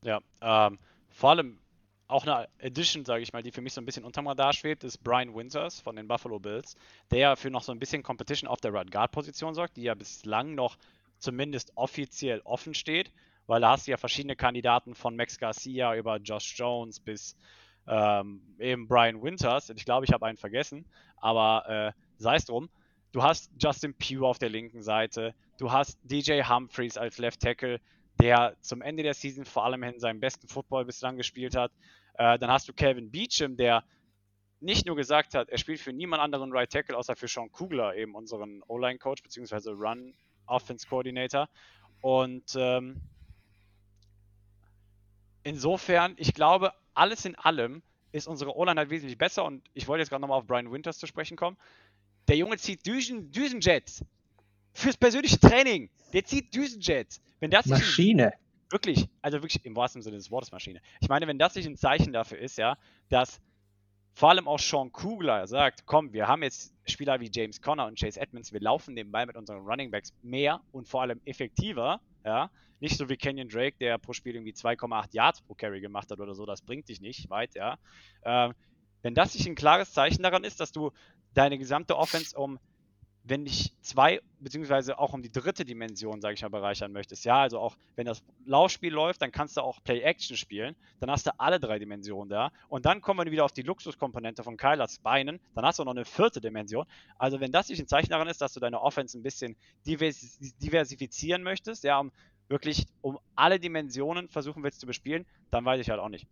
Ja, 0.03 0.19
ähm, 0.41 0.79
vor 1.09 1.31
allem 1.31 1.59
auch 2.07 2.25
eine 2.25 2.47
Edition, 2.59 3.05
sage 3.05 3.21
ich 3.21 3.33
mal, 3.33 3.43
die 3.43 3.51
für 3.51 3.61
mich 3.61 3.73
so 3.73 3.81
ein 3.81 3.85
bisschen 3.85 4.05
unterm 4.05 4.27
Radar 4.27 4.53
schwebt, 4.53 4.83
ist 4.83 5.03
Brian 5.03 5.35
Winters 5.35 5.79
von 5.79 5.95
den 5.95 6.07
Buffalo 6.07 6.39
Bills, 6.39 6.75
der 7.11 7.19
ja 7.19 7.35
für 7.35 7.49
noch 7.49 7.63
so 7.63 7.71
ein 7.71 7.79
bisschen 7.79 8.03
Competition 8.03 8.47
auf 8.47 8.61
der 8.61 8.73
Right 8.73 8.91
Guard 8.91 9.11
Position 9.11 9.53
sorgt, 9.53 9.77
die 9.77 9.83
ja 9.83 9.93
bislang 9.93 10.55
noch 10.55 10.77
zumindest 11.19 11.73
offiziell 11.75 12.41
offen 12.45 12.73
steht, 12.73 13.11
weil 13.47 13.61
da 13.61 13.71
hast 13.71 13.87
du 13.87 13.91
ja 13.91 13.97
verschiedene 13.97 14.35
Kandidaten 14.35 14.95
von 14.95 15.15
Max 15.15 15.37
Garcia 15.37 15.95
über 15.95 16.17
Josh 16.17 16.53
Jones 16.57 16.99
bis 16.99 17.35
ähm, 17.87 18.41
eben 18.59 18.87
Brian 18.87 19.21
Winters. 19.21 19.69
Ich 19.69 19.85
glaube, 19.85 20.05
ich 20.05 20.13
habe 20.13 20.25
einen 20.25 20.37
vergessen, 20.37 20.85
aber 21.17 21.93
äh, 21.95 22.01
sei 22.17 22.35
es 22.35 22.45
drum. 22.45 22.69
Du 23.11 23.23
hast 23.23 23.51
Justin 23.59 23.93
Pugh 23.93 24.27
auf 24.27 24.37
der 24.37 24.49
linken 24.49 24.83
Seite, 24.83 25.33
du 25.57 25.71
hast 25.71 25.97
DJ 26.03 26.43
Humphreys 26.43 26.97
als 26.97 27.17
Left 27.17 27.41
Tackle, 27.41 27.79
der 28.19 28.55
zum 28.61 28.81
Ende 28.81 29.03
der 29.03 29.13
Season 29.13 29.45
vor 29.45 29.65
allem 29.65 29.83
in 29.83 29.99
seinem 29.99 30.19
besten 30.19 30.47
Football 30.47 30.85
bislang 30.85 31.17
gespielt 31.17 31.55
hat. 31.55 31.71
Äh, 32.13 32.39
dann 32.39 32.49
hast 32.49 32.67
du 32.67 32.73
Calvin 32.73 33.11
Beecham, 33.11 33.57
der 33.57 33.83
nicht 34.59 34.87
nur 34.87 34.95
gesagt 34.95 35.35
hat, 35.35 35.49
er 35.49 35.57
spielt 35.57 35.79
für 35.79 35.93
niemand 35.93 36.21
anderen 36.21 36.51
Right 36.51 36.71
Tackle, 36.71 36.97
außer 36.97 37.15
für 37.15 37.27
Sean 37.27 37.51
Kugler, 37.51 37.95
eben 37.95 38.15
unseren 38.15 38.63
O-Line-Coach, 38.67 39.21
beziehungsweise 39.21 39.71
Run 39.71 40.15
Offense 40.47 40.87
Coordinator. 40.87 41.47
Und 42.01 42.55
ähm, 42.55 43.01
insofern, 45.43 46.15
ich 46.17 46.33
glaube, 46.33 46.73
alles 46.93 47.25
in 47.25 47.35
allem 47.35 47.83
ist 48.11 48.27
unsere 48.27 48.55
O-Line 48.55 48.79
halt 48.79 48.89
wesentlich 48.89 49.17
besser 49.17 49.45
und 49.45 49.63
ich 49.73 49.87
wollte 49.87 50.01
jetzt 50.01 50.09
gerade 50.09 50.21
nochmal 50.21 50.39
auf 50.39 50.47
Brian 50.47 50.71
Winters 50.71 50.97
zu 50.97 51.05
sprechen 51.05 51.37
kommen. 51.37 51.57
Der 52.27 52.37
Junge 52.37 52.57
zieht 52.57 52.85
Düsen, 52.85 53.31
Düsenjets 53.31 54.03
fürs 54.73 54.97
persönliche 54.97 55.39
Training. 55.39 55.89
Der 56.13 56.25
zieht 56.25 56.53
Düsenjets. 56.55 57.21
Wenn 57.39 57.51
das 57.51 57.65
Maschine. 57.65 58.33
Ein, 58.33 58.71
wirklich, 58.71 59.07
also 59.21 59.37
wirklich 59.37 59.63
im 59.65 59.75
wahrsten 59.75 60.01
Sinne 60.01 60.17
des 60.17 60.31
Wortes 60.31 60.51
Maschine. 60.51 60.81
Ich 60.99 61.09
meine, 61.09 61.27
wenn 61.27 61.39
das 61.39 61.55
nicht 61.55 61.67
ein 61.67 61.77
Zeichen 61.77 62.13
dafür 62.13 62.39
ist, 62.39 62.57
ja, 62.57 62.77
dass 63.09 63.39
vor 64.13 64.29
allem 64.29 64.47
auch 64.47 64.59
Sean 64.59 64.91
Kugler 64.91 65.45
sagt, 65.45 65.85
komm, 65.85 66.11
wir 66.11 66.27
haben 66.27 66.41
jetzt 66.41 66.73
Spieler 66.87 67.19
wie 67.19 67.29
James 67.31 67.61
Conner 67.61 67.85
und 67.85 67.99
Chase 67.99 68.19
Edmonds, 68.19 68.51
wir 68.51 68.59
laufen 68.59 68.95
den 68.95 69.11
Ball 69.11 69.27
mit 69.27 69.35
unseren 69.35 69.59
Running 69.59 69.91
Backs 69.91 70.11
mehr 70.23 70.59
und 70.71 70.87
vor 70.87 71.03
allem 71.03 71.21
effektiver, 71.25 72.01
ja, 72.25 72.49
nicht 72.79 72.97
so 72.97 73.09
wie 73.09 73.17
Kenyon 73.17 73.47
Drake, 73.47 73.77
der 73.79 73.97
pro 73.99 74.13
Spiel 74.13 74.35
irgendwie 74.35 74.53
2,8 74.53 75.09
Yards 75.11 75.41
pro 75.41 75.53
Carry 75.53 75.81
gemacht 75.81 76.09
hat 76.09 76.19
oder 76.19 76.33
so, 76.33 76.45
das 76.47 76.61
bringt 76.61 76.89
dich 76.89 76.99
nicht 76.99 77.29
weit, 77.29 77.53
ja. 77.53 77.77
Ähm, 78.23 78.53
wenn 79.03 79.13
das 79.13 79.35
nicht 79.35 79.47
ein 79.47 79.55
klares 79.55 79.93
Zeichen 79.93 80.23
daran 80.23 80.43
ist, 80.43 80.59
dass 80.59 80.71
du 80.71 80.91
deine 81.35 81.59
gesamte 81.59 81.95
Offense 81.95 82.35
um 82.35 82.59
wenn 83.29 83.45
dich 83.45 83.73
zwei, 83.81 84.21
beziehungsweise 84.39 84.99
auch 84.99 85.13
um 85.13 85.21
die 85.21 85.31
dritte 85.31 85.65
Dimension, 85.65 86.21
sage 86.21 86.35
ich 86.35 86.41
mal, 86.41 86.49
bereichern 86.49 86.91
möchtest, 86.91 87.25
ja, 87.25 87.41
also 87.41 87.59
auch 87.59 87.75
wenn 87.95 88.05
das 88.05 88.23
Laufspiel 88.45 88.93
läuft, 88.93 89.21
dann 89.21 89.31
kannst 89.31 89.57
du 89.57 89.61
auch 89.61 89.83
Play-Action 89.83 90.37
spielen, 90.37 90.75
dann 90.99 91.11
hast 91.11 91.27
du 91.27 91.31
alle 91.37 91.59
drei 91.59 91.77
Dimensionen 91.79 92.29
da 92.29 92.51
und 92.69 92.85
dann 92.85 93.01
kommen 93.01 93.25
wir 93.25 93.31
wieder 93.31 93.43
auf 93.45 93.51
die 93.51 93.63
Luxuskomponente 93.63 94.43
von 94.43 94.55
Kylers 94.55 94.99
Beinen, 94.99 95.39
dann 95.55 95.65
hast 95.65 95.79
du 95.79 95.83
noch 95.83 95.91
eine 95.91 96.05
vierte 96.05 96.39
Dimension. 96.39 96.85
Also 97.17 97.39
wenn 97.39 97.51
das 97.51 97.69
nicht 97.69 97.79
ein 97.79 97.87
Zeichen 97.87 98.09
daran 98.09 98.27
ist, 98.27 98.41
dass 98.41 98.53
du 98.53 98.59
deine 98.59 98.81
Offense 98.81 99.17
ein 99.17 99.23
bisschen 99.23 99.55
diversifizieren 99.85 101.43
möchtest, 101.43 101.83
ja, 101.83 101.99
um 101.99 102.11
wirklich 102.47 102.85
um 103.01 103.19
alle 103.35 103.59
Dimensionen 103.59 104.29
versuchen 104.29 104.63
willst 104.63 104.79
zu 104.79 104.85
bespielen, 104.85 105.25
dann 105.51 105.65
weiß 105.65 105.81
ich 105.81 105.89
halt 105.89 105.99
auch 105.99 106.09
nicht. 106.09 106.27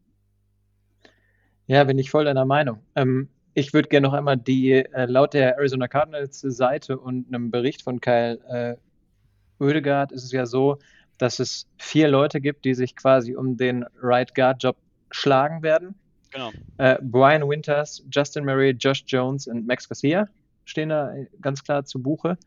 Ja, 1.67 1.83
bin 1.83 1.97
ich 1.97 2.11
voll 2.11 2.25
deiner 2.25 2.45
Meinung. 2.45 2.79
Ähm, 2.95 3.29
ich 3.55 3.73
würde 3.73 3.87
gerne 3.87 4.07
noch 4.07 4.13
einmal 4.13 4.37
die, 4.37 4.73
äh, 4.73 5.05
laut 5.05 5.33
der 5.33 5.55
Arizona 5.55 5.87
Cardinals 5.87 6.41
Seite 6.41 6.99
und 6.99 7.27
einem 7.27 7.49
Bericht 7.49 7.81
von 7.81 8.01
Kyle 8.01 8.37
äh, 8.49 9.63
Oedegaard 9.63 10.11
ist 10.11 10.25
es 10.25 10.33
ja 10.33 10.45
so, 10.45 10.77
dass 11.17 11.39
es 11.39 11.65
vier 11.77 12.09
Leute 12.09 12.41
gibt, 12.41 12.65
die 12.65 12.73
sich 12.73 12.97
quasi 12.97 13.33
um 13.33 13.55
den 13.55 13.85
Right 14.01 14.35
Guard 14.35 14.61
Job 14.61 14.75
schlagen 15.09 15.63
werden. 15.63 15.95
Genau. 16.31 16.51
Äh, 16.77 16.97
Brian 17.01 17.47
Winters, 17.47 18.03
Justin 18.11 18.43
Murray, 18.43 18.71
Josh 18.71 19.05
Jones 19.07 19.47
und 19.47 19.65
Max 19.65 19.87
Garcia 19.87 20.27
stehen 20.65 20.89
da 20.89 21.15
äh, 21.15 21.27
ganz 21.39 21.63
klar 21.63 21.85
zu 21.85 22.01
Buche. 22.01 22.37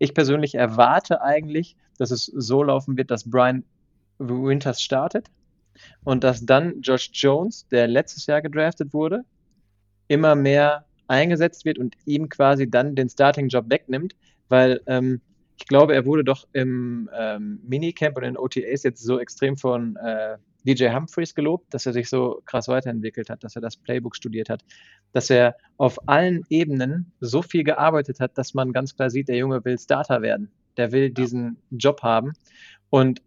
Ich 0.00 0.14
persönlich 0.14 0.56
erwarte 0.56 1.22
eigentlich, 1.22 1.76
dass 1.98 2.10
es 2.10 2.24
so 2.24 2.64
laufen 2.64 2.96
wird, 2.96 3.12
dass 3.12 3.30
Brian 3.30 3.62
Winters 4.18 4.82
startet 4.82 5.30
und 6.02 6.24
dass 6.24 6.44
dann 6.44 6.80
Josh 6.80 7.10
Jones, 7.12 7.68
der 7.68 7.86
letztes 7.86 8.26
Jahr 8.26 8.42
gedraftet 8.42 8.92
wurde, 8.92 9.24
immer 10.10 10.34
mehr 10.34 10.84
eingesetzt 11.06 11.64
wird 11.64 11.78
und 11.78 11.96
ihm 12.04 12.28
quasi 12.28 12.68
dann 12.68 12.94
den 12.96 13.08
Starting-Job 13.08 13.66
wegnimmt, 13.68 14.14
weil 14.48 14.80
ähm, 14.86 15.20
ich 15.56 15.66
glaube, 15.66 15.94
er 15.94 16.04
wurde 16.04 16.24
doch 16.24 16.48
im 16.52 17.08
ähm, 17.16 17.60
Minicamp 17.62 18.16
und 18.16 18.24
in 18.24 18.36
OTAs 18.36 18.82
jetzt 18.82 19.02
so 19.02 19.20
extrem 19.20 19.56
von 19.56 19.96
äh, 19.96 20.36
DJ 20.66 20.88
Humphreys 20.90 21.34
gelobt, 21.34 21.72
dass 21.72 21.86
er 21.86 21.92
sich 21.92 22.08
so 22.08 22.42
krass 22.44 22.66
weiterentwickelt 22.66 23.30
hat, 23.30 23.44
dass 23.44 23.54
er 23.54 23.62
das 23.62 23.76
Playbook 23.76 24.16
studiert 24.16 24.48
hat, 24.50 24.64
dass 25.12 25.30
er 25.30 25.56
auf 25.76 25.96
allen 26.08 26.44
Ebenen 26.50 27.12
so 27.20 27.40
viel 27.42 27.62
gearbeitet 27.62 28.18
hat, 28.18 28.36
dass 28.36 28.52
man 28.52 28.72
ganz 28.72 28.96
klar 28.96 29.10
sieht, 29.10 29.28
der 29.28 29.36
Junge 29.36 29.64
will 29.64 29.78
Starter 29.78 30.22
werden. 30.22 30.50
Der 30.76 30.92
will 30.92 31.10
diesen 31.10 31.56
Job 31.70 32.02
haben. 32.02 32.32
Und 32.90 33.22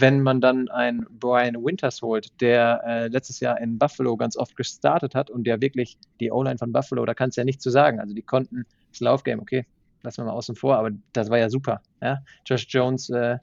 wenn 0.00 0.22
man 0.22 0.40
dann 0.40 0.68
einen 0.68 1.06
Brian 1.10 1.56
Winters 1.64 2.02
holt, 2.02 2.40
der 2.40 2.82
äh, 2.86 3.08
letztes 3.08 3.40
Jahr 3.40 3.60
in 3.60 3.78
Buffalo 3.78 4.16
ganz 4.16 4.36
oft 4.36 4.56
gestartet 4.56 5.14
hat 5.14 5.30
und 5.30 5.44
der 5.44 5.60
wirklich 5.60 5.98
die 6.20 6.30
O-Line 6.30 6.58
von 6.58 6.72
Buffalo, 6.72 7.04
da 7.04 7.14
kannst 7.14 7.36
du 7.36 7.40
ja 7.40 7.44
nichts 7.44 7.62
zu 7.62 7.70
sagen. 7.70 8.00
Also 8.00 8.14
die 8.14 8.22
konnten 8.22 8.66
das 8.90 9.00
Laufgame, 9.00 9.40
okay, 9.40 9.66
lassen 10.02 10.18
wir 10.18 10.26
mal 10.26 10.32
außen 10.32 10.56
vor, 10.56 10.76
aber 10.76 10.90
das 11.12 11.30
war 11.30 11.38
ja 11.38 11.48
super. 11.48 11.82
Ja? 12.02 12.18
Josh 12.44 12.66
Jones 12.68 13.10
äh, 13.10 13.38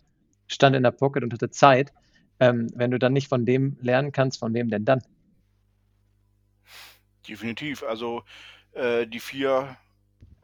stand 0.48 0.76
in 0.76 0.84
der 0.84 0.92
Pocket 0.92 1.24
und 1.24 1.34
hatte 1.34 1.50
Zeit. 1.50 1.92
Ähm, 2.40 2.68
wenn 2.76 2.92
du 2.92 3.00
dann 3.00 3.14
nicht 3.14 3.30
von 3.30 3.46
dem 3.46 3.78
lernen 3.82 4.12
kannst, 4.12 4.40
von 4.40 4.54
wem 4.54 4.70
denn 4.70 4.86
dann? 4.86 5.02
Definitiv. 7.28 7.84
Also 7.84 8.24
äh, 8.74 9.08
die 9.08 9.20
vier 9.20 9.78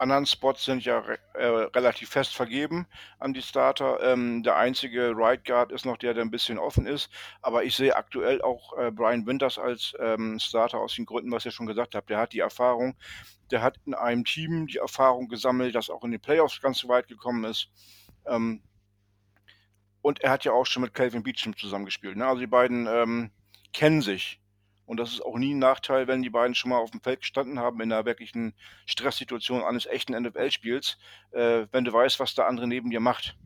anderen 0.00 0.24
Spots 0.26 0.64
sind 0.64 0.84
ja 0.84 0.98
re 0.98 1.18
äh, 1.34 1.46
relativ 1.46 2.08
fest 2.08 2.34
vergeben 2.34 2.86
an 3.18 3.34
die 3.34 3.42
Starter. 3.42 4.00
Ähm, 4.02 4.42
der 4.42 4.56
einzige 4.56 5.12
Right 5.14 5.44
Guard 5.44 5.72
ist 5.72 5.84
noch 5.84 5.98
der, 5.98 6.14
der 6.14 6.24
ein 6.24 6.30
bisschen 6.30 6.58
offen 6.58 6.86
ist. 6.86 7.10
Aber 7.42 7.64
ich 7.64 7.76
sehe 7.76 7.94
aktuell 7.94 8.40
auch 8.40 8.76
äh, 8.78 8.90
Brian 8.90 9.26
Winters 9.26 9.58
als 9.58 9.94
ähm, 10.00 10.38
Starter 10.38 10.78
aus 10.78 10.94
den 10.94 11.04
Gründen, 11.04 11.30
was 11.30 11.44
ihr 11.44 11.52
schon 11.52 11.66
gesagt 11.66 11.94
habt. 11.94 12.08
Der 12.08 12.18
hat 12.18 12.32
die 12.32 12.40
Erfahrung, 12.40 12.96
der 13.50 13.62
hat 13.62 13.78
in 13.84 13.94
einem 13.94 14.24
Team 14.24 14.66
die 14.66 14.78
Erfahrung 14.78 15.28
gesammelt, 15.28 15.74
das 15.74 15.90
auch 15.90 16.02
in 16.04 16.12
den 16.12 16.20
Playoffs 16.20 16.60
ganz 16.60 16.86
weit 16.88 17.06
gekommen 17.06 17.44
ist. 17.44 17.68
Ähm, 18.26 18.62
und 20.02 20.22
er 20.22 20.30
hat 20.30 20.44
ja 20.44 20.52
auch 20.52 20.64
schon 20.64 20.82
mit 20.82 20.94
Calvin 20.94 21.22
Beecham 21.22 21.54
zusammengespielt. 21.56 22.16
Ne? 22.16 22.26
Also 22.26 22.40
die 22.40 22.46
beiden 22.46 22.86
ähm, 22.86 23.30
kennen 23.74 24.00
sich. 24.00 24.39
Und 24.90 24.96
das 24.96 25.12
ist 25.12 25.24
auch 25.24 25.38
nie 25.38 25.54
ein 25.54 25.60
Nachteil, 25.60 26.08
wenn 26.08 26.20
die 26.20 26.30
beiden 26.30 26.56
schon 26.56 26.70
mal 26.70 26.78
auf 26.78 26.90
dem 26.90 27.00
Feld 27.00 27.20
gestanden 27.20 27.60
haben 27.60 27.80
in 27.80 27.92
einer 27.92 28.04
wirklichen 28.06 28.54
Stresssituation 28.86 29.62
eines 29.62 29.86
echten 29.86 30.20
NFL-Spiels, 30.20 30.98
äh, 31.30 31.68
wenn 31.70 31.84
du 31.84 31.92
weißt, 31.92 32.18
was 32.18 32.34
der 32.34 32.48
andere 32.48 32.66
neben 32.66 32.90
dir 32.90 32.98
macht. 32.98 33.36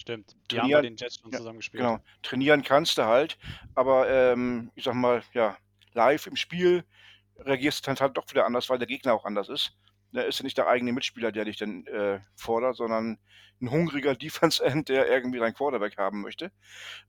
Stimmt. 0.00 0.34
Die 0.50 0.56
trainieren, 0.56 0.76
haben 0.76 0.82
bei 0.84 0.88
den 0.88 0.96
Jets 0.96 1.20
schon 1.20 1.30
ja, 1.30 1.36
zusammen 1.36 1.58
gespielt. 1.58 1.82
Genau. 1.82 1.98
Trainieren 2.22 2.62
kannst 2.62 2.96
du 2.96 3.04
halt, 3.04 3.36
aber 3.74 4.08
ähm, 4.08 4.72
ich 4.76 4.84
sag 4.84 4.94
mal, 4.94 5.22
ja, 5.34 5.58
live 5.92 6.26
im 6.26 6.36
Spiel 6.36 6.84
reagierst 7.36 7.86
du 7.86 7.90
dann 7.90 8.00
halt 8.00 8.16
doch 8.16 8.24
wieder 8.30 8.46
anders, 8.46 8.70
weil 8.70 8.78
der 8.78 8.88
Gegner 8.88 9.12
auch 9.12 9.26
anders 9.26 9.50
ist. 9.50 9.76
Da 10.12 10.22
ist 10.22 10.38
ja 10.38 10.44
nicht 10.44 10.56
der 10.56 10.68
eigene 10.68 10.94
Mitspieler, 10.94 11.32
der 11.32 11.44
dich 11.44 11.58
dann 11.58 11.86
äh, 11.88 12.20
fordert, 12.34 12.76
sondern 12.76 13.18
ein 13.60 13.70
hungriger 13.70 14.14
Defense-End, 14.16 14.88
der 14.88 15.06
irgendwie 15.06 15.38
dein 15.38 15.52
Quarterback 15.52 15.98
haben 15.98 16.22
möchte. 16.22 16.50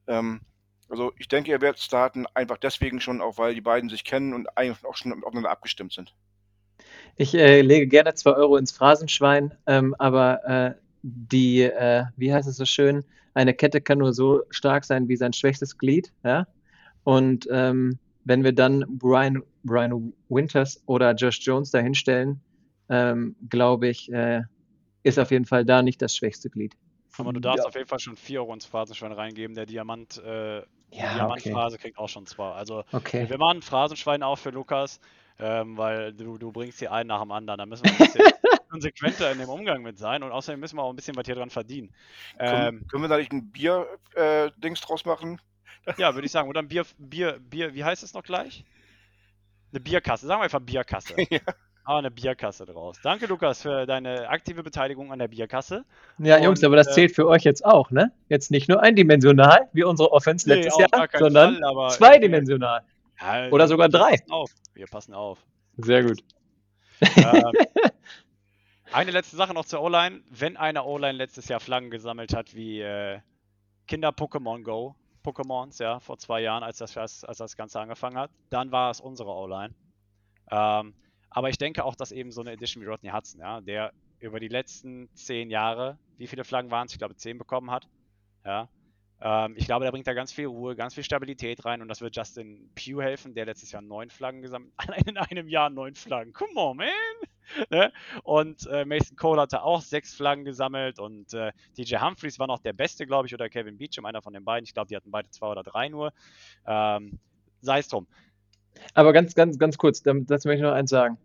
Ähm, 0.05 0.41
also 0.89 1.13
ich 1.17 1.27
denke, 1.27 1.51
er 1.51 1.61
wird 1.61 1.79
starten, 1.79 2.25
einfach 2.33 2.57
deswegen 2.57 2.99
schon, 2.99 3.21
auch 3.21 3.37
weil 3.37 3.53
die 3.53 3.61
beiden 3.61 3.89
sich 3.89 4.03
kennen 4.03 4.33
und 4.33 4.57
eigentlich 4.57 4.83
auch 4.85 4.95
schon 4.95 5.23
aufeinander 5.23 5.51
abgestimmt 5.51 5.93
sind. 5.93 6.13
Ich 7.15 7.33
äh, 7.35 7.61
lege 7.61 7.87
gerne 7.87 8.13
zwei 8.13 8.31
Euro 8.31 8.57
ins 8.57 8.71
Phrasenschwein, 8.71 9.53
ähm, 9.67 9.95
aber 9.99 10.45
äh, 10.45 10.73
die, 11.01 11.61
äh, 11.61 12.05
wie 12.15 12.33
heißt 12.33 12.47
es 12.47 12.57
so 12.57 12.65
schön, 12.65 13.03
eine 13.33 13.53
Kette 13.53 13.81
kann 13.81 13.99
nur 13.99 14.13
so 14.13 14.43
stark 14.49 14.85
sein 14.85 15.07
wie 15.07 15.15
sein 15.15 15.33
schwächstes 15.33 15.77
Glied. 15.77 16.11
Ja? 16.23 16.47
Und 17.03 17.47
ähm, 17.51 17.99
wenn 18.25 18.43
wir 18.43 18.53
dann 18.53 18.85
Brian, 18.87 19.43
Brian 19.63 20.13
Winters 20.29 20.81
oder 20.85 21.13
Josh 21.13 21.39
Jones 21.41 21.71
dahinstellen, 21.71 22.41
ähm, 22.89 23.35
glaube 23.49 23.87
ich, 23.89 24.11
äh, 24.11 24.43
ist 25.03 25.19
auf 25.19 25.31
jeden 25.31 25.45
Fall 25.45 25.65
da 25.65 25.81
nicht 25.81 26.01
das 26.01 26.15
schwächste 26.15 26.49
Glied. 26.49 26.75
Aber 27.17 27.33
du 27.33 27.39
darfst 27.39 27.63
ja. 27.63 27.67
auf 27.67 27.75
jeden 27.75 27.87
Fall 27.87 27.99
schon 27.99 28.15
4 28.15 28.41
Euro 28.41 28.53
ins 28.53 28.65
Phrasenschwein 28.65 29.11
reingeben. 29.11 29.55
Der 29.55 29.65
Diamant, 29.65 30.21
äh, 30.23 30.61
ja, 30.91 31.13
Diamantphrase 31.13 31.75
okay. 31.75 31.83
kriegt 31.83 31.97
auch 31.97 32.09
schon 32.09 32.25
zwei. 32.25 32.51
Also 32.51 32.83
okay. 32.91 33.29
wir 33.29 33.37
machen 33.37 33.59
ein 33.59 33.61
Phrasenschwein 33.61 34.23
auch 34.23 34.37
für 34.37 34.49
Lukas, 34.49 34.99
ähm, 35.39 35.77
weil 35.77 36.13
du, 36.13 36.37
du 36.37 36.51
bringst 36.51 36.79
hier 36.79 36.91
einen 36.91 37.07
nach 37.07 37.21
dem 37.21 37.31
anderen. 37.31 37.59
Da 37.59 37.65
müssen 37.65 37.85
wir 37.85 37.91
ein 37.91 37.97
bisschen 37.97 38.25
konsequenter 38.69 39.31
in 39.31 39.39
dem 39.39 39.49
Umgang 39.49 39.81
mit 39.81 39.97
sein 39.97 40.23
und 40.23 40.31
außerdem 40.31 40.59
müssen 40.59 40.77
wir 40.77 40.83
auch 40.83 40.91
ein 40.91 40.95
bisschen 40.95 41.15
was 41.15 41.25
hier 41.25 41.35
dran 41.35 41.49
verdienen. 41.49 41.93
Ähm, 42.39 42.85
können, 42.89 43.03
wir 43.03 43.09
da 43.09 43.17
nicht 43.17 43.31
ein 43.31 43.51
Bier-Dings 43.51 44.81
äh, 44.81 44.85
draus 44.85 45.05
machen? 45.05 45.41
Ja, 45.97 46.13
würde 46.13 46.25
ich 46.25 46.31
sagen. 46.31 46.49
Oder 46.49 46.61
ein 46.61 46.67
Bier, 46.67 46.85
Bier, 46.97 47.39
Bier, 47.39 47.73
wie 47.73 47.83
heißt 47.83 48.03
es 48.03 48.13
noch 48.13 48.23
gleich? 48.23 48.65
Eine 49.71 49.79
Bierkasse. 49.79 50.27
Sagen 50.27 50.39
wir 50.39 50.45
einfach 50.45 50.59
Bierkasse. 50.59 51.15
ja. 51.29 51.39
Ah, 51.89 51.97
eine 51.97 52.11
Bierkasse 52.11 52.67
draus. 52.67 52.97
Danke, 53.01 53.25
Lukas, 53.25 53.63
für 53.63 53.87
deine 53.87 54.29
aktive 54.29 54.61
Beteiligung 54.61 55.11
an 55.11 55.17
der 55.17 55.27
Bierkasse. 55.27 55.85
Ja, 56.19 56.37
Und, 56.37 56.43
Jungs, 56.43 56.63
aber 56.63 56.75
das 56.75 56.89
äh, 56.89 56.91
zählt 56.91 57.15
für 57.15 57.27
euch 57.27 57.43
jetzt 57.43 57.65
auch, 57.65 57.89
ne? 57.89 58.11
Jetzt 58.27 58.51
nicht 58.51 58.69
nur 58.69 58.83
eindimensional, 58.83 59.69
wie 59.73 59.83
unsere 59.83 60.11
Offense 60.11 60.47
nee, 60.47 60.53
letztes 60.53 60.77
Jahr, 60.77 61.07
sondern 61.17 61.57
Fall, 61.57 61.89
zweidimensional. 61.89 62.83
Ja, 63.19 63.49
Oder 63.49 63.67
sogar 63.67 63.89
drei. 63.89 64.17
Auf. 64.29 64.51
Wir 64.75 64.85
passen 64.85 65.15
auf. 65.15 65.39
Sehr 65.77 66.03
gut. 66.03 66.19
Ähm, 67.01 67.53
eine 68.91 69.09
letzte 69.09 69.35
Sache 69.35 69.55
noch 69.55 69.65
zur 69.65 69.81
O-Line. 69.81 70.21
Wenn 70.29 70.57
eine 70.57 70.83
O-Line 70.83 71.17
letztes 71.17 71.47
Jahr 71.47 71.59
Flaggen 71.59 71.89
gesammelt 71.89 72.35
hat 72.35 72.53
wie 72.53 72.81
äh, 72.81 73.17
Kinder 73.87 74.09
Pokémon 74.09 74.61
Go, 74.61 74.93
Pokémons, 75.25 75.81
ja, 75.81 75.99
vor 75.99 76.19
zwei 76.19 76.41
Jahren, 76.41 76.61
als 76.61 76.77
das, 76.77 76.95
als 76.95 77.37
das 77.39 77.57
Ganze 77.57 77.79
angefangen 77.79 78.19
hat, 78.19 78.29
dann 78.51 78.71
war 78.71 78.91
es 78.91 79.01
unsere 79.01 79.31
O-Line. 79.31 79.73
Ähm, 80.51 80.93
aber 81.29 81.49
ich 81.49 81.57
denke 81.57 81.83
auch, 81.83 81.95
dass 81.95 82.11
eben 82.11 82.31
so 82.31 82.41
eine 82.41 82.51
Edition 82.51 82.83
wie 82.83 82.87
Rodney 82.87 83.09
Hudson, 83.09 83.39
ja, 83.41 83.61
der 83.61 83.93
über 84.19 84.39
die 84.39 84.47
letzten 84.47 85.09
zehn 85.15 85.49
Jahre, 85.49 85.97
wie 86.17 86.27
viele 86.27 86.43
Flaggen 86.43 86.71
waren 86.71 86.87
es? 86.87 86.93
Ich 86.93 86.99
glaube, 86.99 87.15
zehn 87.15 87.37
bekommen 87.37 87.71
hat. 87.71 87.87
Ja. 88.45 88.69
Ähm, 89.21 89.53
ich 89.57 89.65
glaube, 89.65 89.85
da 89.85 89.91
bringt 89.91 90.07
da 90.07 90.13
ganz 90.13 90.31
viel 90.31 90.47
Ruhe, 90.47 90.75
ganz 90.75 90.93
viel 90.93 91.03
Stabilität 91.03 91.63
rein 91.65 91.81
und 91.81 91.87
das 91.87 92.01
wird 92.01 92.15
Justin 92.15 92.69
Pugh 92.75 93.01
helfen, 93.01 93.33
der 93.33 93.45
letztes 93.45 93.71
Jahr 93.71 93.81
neun 93.81 94.09
Flaggen 94.09 94.41
gesammelt 94.41 94.71
Allein 94.77 95.03
in 95.05 95.17
einem 95.17 95.47
Jahr 95.47 95.69
neun 95.69 95.95
Flaggen. 95.95 96.33
Come 96.33 96.55
on, 96.55 96.77
man! 96.77 96.87
ne? 97.69 97.91
Und 98.23 98.65
äh, 98.67 98.85
Mason 98.85 99.17
Cole 99.17 99.41
hatte 99.41 99.63
auch 99.63 99.81
sechs 99.81 100.13
Flaggen 100.13 100.45
gesammelt 100.45 100.99
und 100.99 101.33
äh, 101.33 101.51
DJ 101.77 101.97
Humphreys 101.97 102.39
war 102.39 102.47
noch 102.47 102.59
der 102.59 102.73
Beste, 102.73 103.05
glaube 103.05 103.27
ich, 103.27 103.33
oder 103.33 103.49
Kevin 103.49 103.77
Beecham, 103.77 104.05
einer 104.05 104.21
von 104.21 104.33
den 104.33 104.45
beiden. 104.45 104.65
Ich 104.65 104.73
glaube, 104.73 104.87
die 104.87 104.95
hatten 104.95 105.11
beide 105.11 105.29
zwei 105.29 105.47
oder 105.47 105.63
drei 105.63 105.89
nur. 105.89 106.13
Ähm, 106.65 107.19
Sei 107.61 107.79
es 107.79 107.87
drum. 107.89 108.07
Aber 108.93 109.13
ganz, 109.13 109.35
ganz, 109.35 109.57
ganz 109.57 109.77
kurz, 109.77 110.01
dazu 110.03 110.47
möchte 110.47 110.55
ich 110.55 110.61
noch 110.61 110.73
eins 110.73 110.89
sagen. 110.89 111.17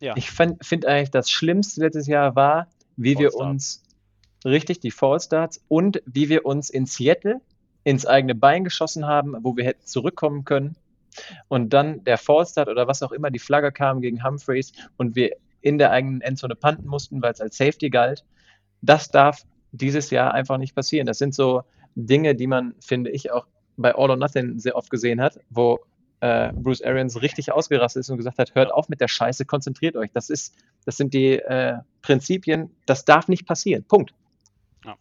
Ja. 0.00 0.14
Ich 0.16 0.30
finde 0.30 0.88
eigentlich, 0.88 1.10
das 1.10 1.30
Schlimmste 1.30 1.80
letztes 1.80 2.06
Jahr 2.06 2.36
war, 2.36 2.68
wie 2.96 3.14
Fall 3.14 3.22
wir 3.24 3.30
Start. 3.30 3.50
uns 3.50 3.82
richtig 4.44 4.80
die 4.80 4.90
Fallstarts 4.90 5.60
und 5.68 6.02
wie 6.06 6.28
wir 6.28 6.46
uns 6.46 6.70
in 6.70 6.86
Seattle 6.86 7.40
ins 7.84 8.06
eigene 8.06 8.34
Bein 8.34 8.64
geschossen 8.64 9.06
haben, 9.06 9.34
wo 9.42 9.56
wir 9.56 9.64
hätten 9.64 9.86
zurückkommen 9.86 10.44
können. 10.44 10.76
Und 11.48 11.72
dann 11.72 12.04
der 12.04 12.18
Fallstart 12.18 12.68
oder 12.68 12.86
was 12.86 13.02
auch 13.02 13.12
immer, 13.12 13.30
die 13.30 13.38
Flagge 13.38 13.72
kam 13.72 14.00
gegen 14.00 14.22
Humphreys 14.22 14.72
und 14.96 15.16
wir 15.16 15.36
in 15.60 15.78
der 15.78 15.90
eigenen 15.90 16.20
Endzone 16.20 16.54
panten 16.54 16.86
mussten, 16.86 17.20
weil 17.22 17.32
es 17.32 17.40
als 17.40 17.56
Safety 17.56 17.90
galt. 17.90 18.24
Das 18.82 19.08
darf 19.08 19.42
dieses 19.72 20.10
Jahr 20.10 20.32
einfach 20.32 20.58
nicht 20.58 20.74
passieren. 20.74 21.06
Das 21.06 21.18
sind 21.18 21.34
so 21.34 21.62
Dinge, 21.96 22.36
die 22.36 22.46
man, 22.46 22.74
finde 22.80 23.10
ich, 23.10 23.32
auch 23.32 23.46
bei 23.76 23.94
All 23.94 24.10
or 24.10 24.16
Nothing 24.16 24.58
sehr 24.58 24.76
oft 24.76 24.90
gesehen 24.90 25.20
hat, 25.20 25.40
wo 25.50 25.80
äh, 26.20 26.52
Bruce 26.52 26.82
Arians 26.82 27.20
richtig 27.22 27.52
ausgerastet 27.52 28.00
ist 28.00 28.10
und 28.10 28.16
gesagt 28.16 28.38
hat, 28.38 28.54
hört 28.54 28.72
auf 28.72 28.88
mit 28.88 29.00
der 29.00 29.08
Scheiße, 29.08 29.44
konzentriert 29.44 29.96
euch. 29.96 30.10
Das 30.12 30.30
ist, 30.30 30.54
das 30.84 30.96
sind 30.96 31.14
die 31.14 31.34
äh, 31.34 31.78
Prinzipien, 32.02 32.74
das 32.86 33.04
darf 33.04 33.28
nicht 33.28 33.46
passieren. 33.46 33.84
Punkt. 33.84 34.12
Ja. 34.84 34.96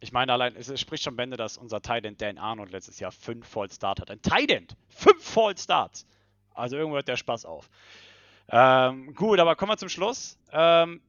Ich 0.00 0.12
meine 0.12 0.32
allein, 0.32 0.56
es, 0.56 0.80
spricht 0.80 1.04
schon 1.04 1.16
Bände, 1.16 1.36
dass 1.36 1.56
unser 1.56 1.80
Titan 1.80 2.16
Dan 2.16 2.38
Arnold 2.38 2.72
letztes 2.72 2.98
Jahr 2.98 3.12
fünf 3.12 3.46
Fall 3.46 3.70
Start 3.70 4.00
hat. 4.00 4.10
Ein 4.10 4.22
Titan! 4.22 4.66
Fünf 4.88 5.22
Fall 5.22 5.56
Starts! 5.56 6.06
Also 6.54 6.76
irgendwo 6.76 6.96
hört 6.96 7.08
der 7.08 7.16
Spaß 7.16 7.44
auf. 7.44 7.68
Ähm, 8.48 9.14
gut, 9.14 9.38
aber 9.38 9.56
kommen 9.56 9.72
wir 9.72 9.76
zum 9.76 9.88
Schluss. 9.88 10.38
Ähm, 10.52 11.00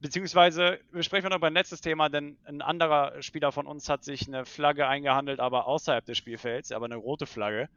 beziehungsweise 0.00 0.80
besprechen 0.90 1.30
wir 1.30 1.36
noch 1.36 1.42
ein 1.42 1.54
letztes 1.54 1.80
Thema, 1.80 2.08
denn 2.08 2.36
ein 2.44 2.60
anderer 2.60 3.22
Spieler 3.22 3.52
von 3.52 3.66
uns 3.66 3.88
hat 3.88 4.04
sich 4.04 4.26
eine 4.26 4.44
Flagge 4.44 4.86
eingehandelt, 4.86 5.40
aber 5.40 5.66
außerhalb 5.66 6.04
des 6.04 6.18
Spielfelds, 6.18 6.72
aber 6.72 6.86
eine 6.86 6.96
rote 6.96 7.26
Flagge. 7.26 7.68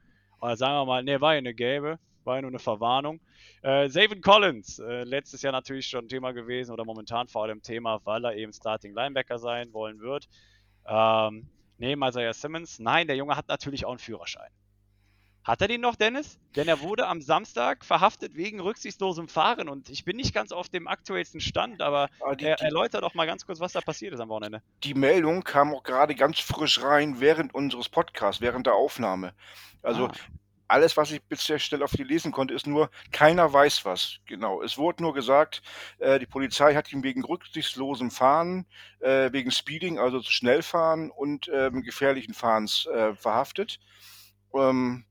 Oder 0.42 0.58
sagen 0.58 0.74
wir 0.74 0.86
mal, 0.86 1.04
ne, 1.04 1.20
war 1.22 1.34
ja 1.34 1.40
eine 1.40 1.54
gelbe, 1.54 2.00
war 2.24 2.36
ja 2.36 2.42
nur 2.42 2.52
eine 2.52 2.60
Verwarnung. 2.60 3.20
Äh, 3.62 3.90
Zavin 3.90 4.22
Collins, 4.22 4.80
äh, 4.80 5.04
letztes 5.04 5.42
Jahr 5.42 5.54
natürlich 5.54 5.88
schon 5.88 6.08
Thema 6.08 6.32
gewesen 6.32 6.72
oder 6.72 6.86
momentan 6.86 7.28
vor 7.28 7.44
allem 7.44 7.62
Thema, 7.62 8.00
weil 8.04 8.26
er 8.26 8.36
eben 8.36 8.54
Starting 8.54 8.94
Linebacker 8.94 9.40
sein 9.40 9.74
wollen 9.74 10.00
wird. 10.00 10.28
Ähm, 10.88 11.48
neben 11.78 12.04
Isaiah 12.04 12.34
Simmons. 12.34 12.80
Nein, 12.80 13.08
der 13.08 13.16
Junge 13.16 13.36
hat 13.36 13.48
natürlich 13.48 13.86
auch 13.86 13.92
einen 13.92 14.00
Führerschein. 14.00 14.50
Hat 15.46 15.62
er 15.62 15.68
den 15.68 15.82
noch, 15.82 15.96
Dennis? 15.96 16.40
Denn 16.56 16.68
er 16.68 16.82
wurde 16.82 17.08
am 17.08 17.22
Samstag 17.22 17.86
verhaftet 17.86 18.36
wegen 18.36 18.60
rücksichtslosem 18.60 19.28
Fahren 19.28 19.70
und 19.70 19.92
ich 19.92 20.04
bin 20.04 20.18
nicht 20.18 20.34
ganz 20.34 20.52
auf 20.52 20.70
dem 20.70 20.88
aktuellsten 20.88 21.40
Stand, 21.40 21.84
aber, 21.84 22.10
aber 22.20 22.36
die, 22.36 22.46
er, 22.46 22.60
erläutert 22.62 23.04
doch 23.04 23.14
mal 23.14 23.28
ganz 23.28 23.46
kurz, 23.46 23.60
was 23.60 23.74
da 23.74 23.82
passiert 23.82 24.16
ist 24.16 24.20
am 24.20 24.30
Wochenende. 24.30 24.64
Die 24.84 24.96
Meldung 24.96 25.44
kam 25.44 25.72
auch 25.72 25.84
gerade 25.84 26.16
ganz 26.16 26.40
frisch 26.40 26.82
rein 26.82 27.20
während 27.20 27.54
unseres 27.54 27.90
Podcasts, 27.90 28.42
während 28.42 28.66
der 28.66 28.74
Aufnahme. 28.74 29.36
Also 29.84 30.08
ah. 30.08 30.14
alles, 30.68 30.98
was 30.98 31.12
ich 31.12 31.22
bis 31.22 31.46
der 31.46 31.60
Stelle 31.60 31.86
auf 31.86 31.92
die 31.92 32.04
lesen 32.04 32.32
konnte, 32.32 32.56
ist 32.56 32.66
nur, 32.66 32.90
keiner 33.12 33.54
weiß 33.54 33.86
was. 33.86 34.18
Genau. 34.26 34.64
Es 34.64 34.80
wurde 34.80 35.04
nur 35.04 35.14
gesagt, 35.14 35.62
äh, 36.00 36.18
die 36.18 36.26
Polizei 36.26 36.74
hat 36.74 36.92
ihn 36.92 37.04
wegen 37.04 37.24
rücksichtslosem 37.24 38.10
Fahren, 38.10 38.66
äh, 39.00 39.32
wegen 39.32 39.52
Speeding, 39.52 40.00
also 40.00 40.22
zu 40.22 40.32
schnell 40.32 40.64
fahren 40.64 41.12
und 41.12 41.52
ähm, 41.54 41.84
gefährlichen 41.84 42.34
Fahrens 42.34 42.88
äh, 42.88 43.14
verhaftet. 43.14 43.80
Ähm, 44.56 45.06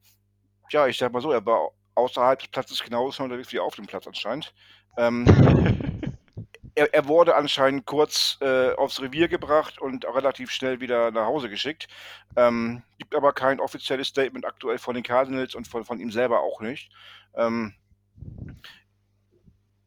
ja, 0.70 0.86
ich 0.86 0.98
sag 0.98 1.12
mal 1.12 1.22
so, 1.22 1.32
er 1.32 1.44
war 1.44 1.70
außerhalb 1.94 2.38
des 2.38 2.48
Platzes 2.48 2.82
genauso 2.82 3.22
unterwegs 3.22 3.52
wie 3.52 3.60
auf 3.60 3.76
dem 3.76 3.86
Platz 3.86 4.06
anscheinend. 4.06 4.52
Ähm, 4.96 5.24
er, 6.74 6.92
er, 6.92 7.08
wurde 7.08 7.36
anscheinend 7.36 7.86
kurz 7.86 8.38
äh, 8.40 8.72
aufs 8.72 9.00
Revier 9.00 9.28
gebracht 9.28 9.80
und 9.80 10.04
relativ 10.04 10.50
schnell 10.50 10.80
wieder 10.80 11.10
nach 11.10 11.26
Hause 11.26 11.48
geschickt. 11.48 11.88
Ähm, 12.36 12.82
gibt 12.98 13.14
aber 13.14 13.32
kein 13.32 13.60
offizielles 13.60 14.08
Statement 14.08 14.44
aktuell 14.44 14.78
von 14.78 14.94
den 14.94 15.04
Cardinals 15.04 15.54
und 15.54 15.68
von, 15.68 15.84
von 15.84 16.00
ihm 16.00 16.10
selber 16.10 16.40
auch 16.40 16.60
nicht. 16.60 16.90
Ähm, 17.36 17.74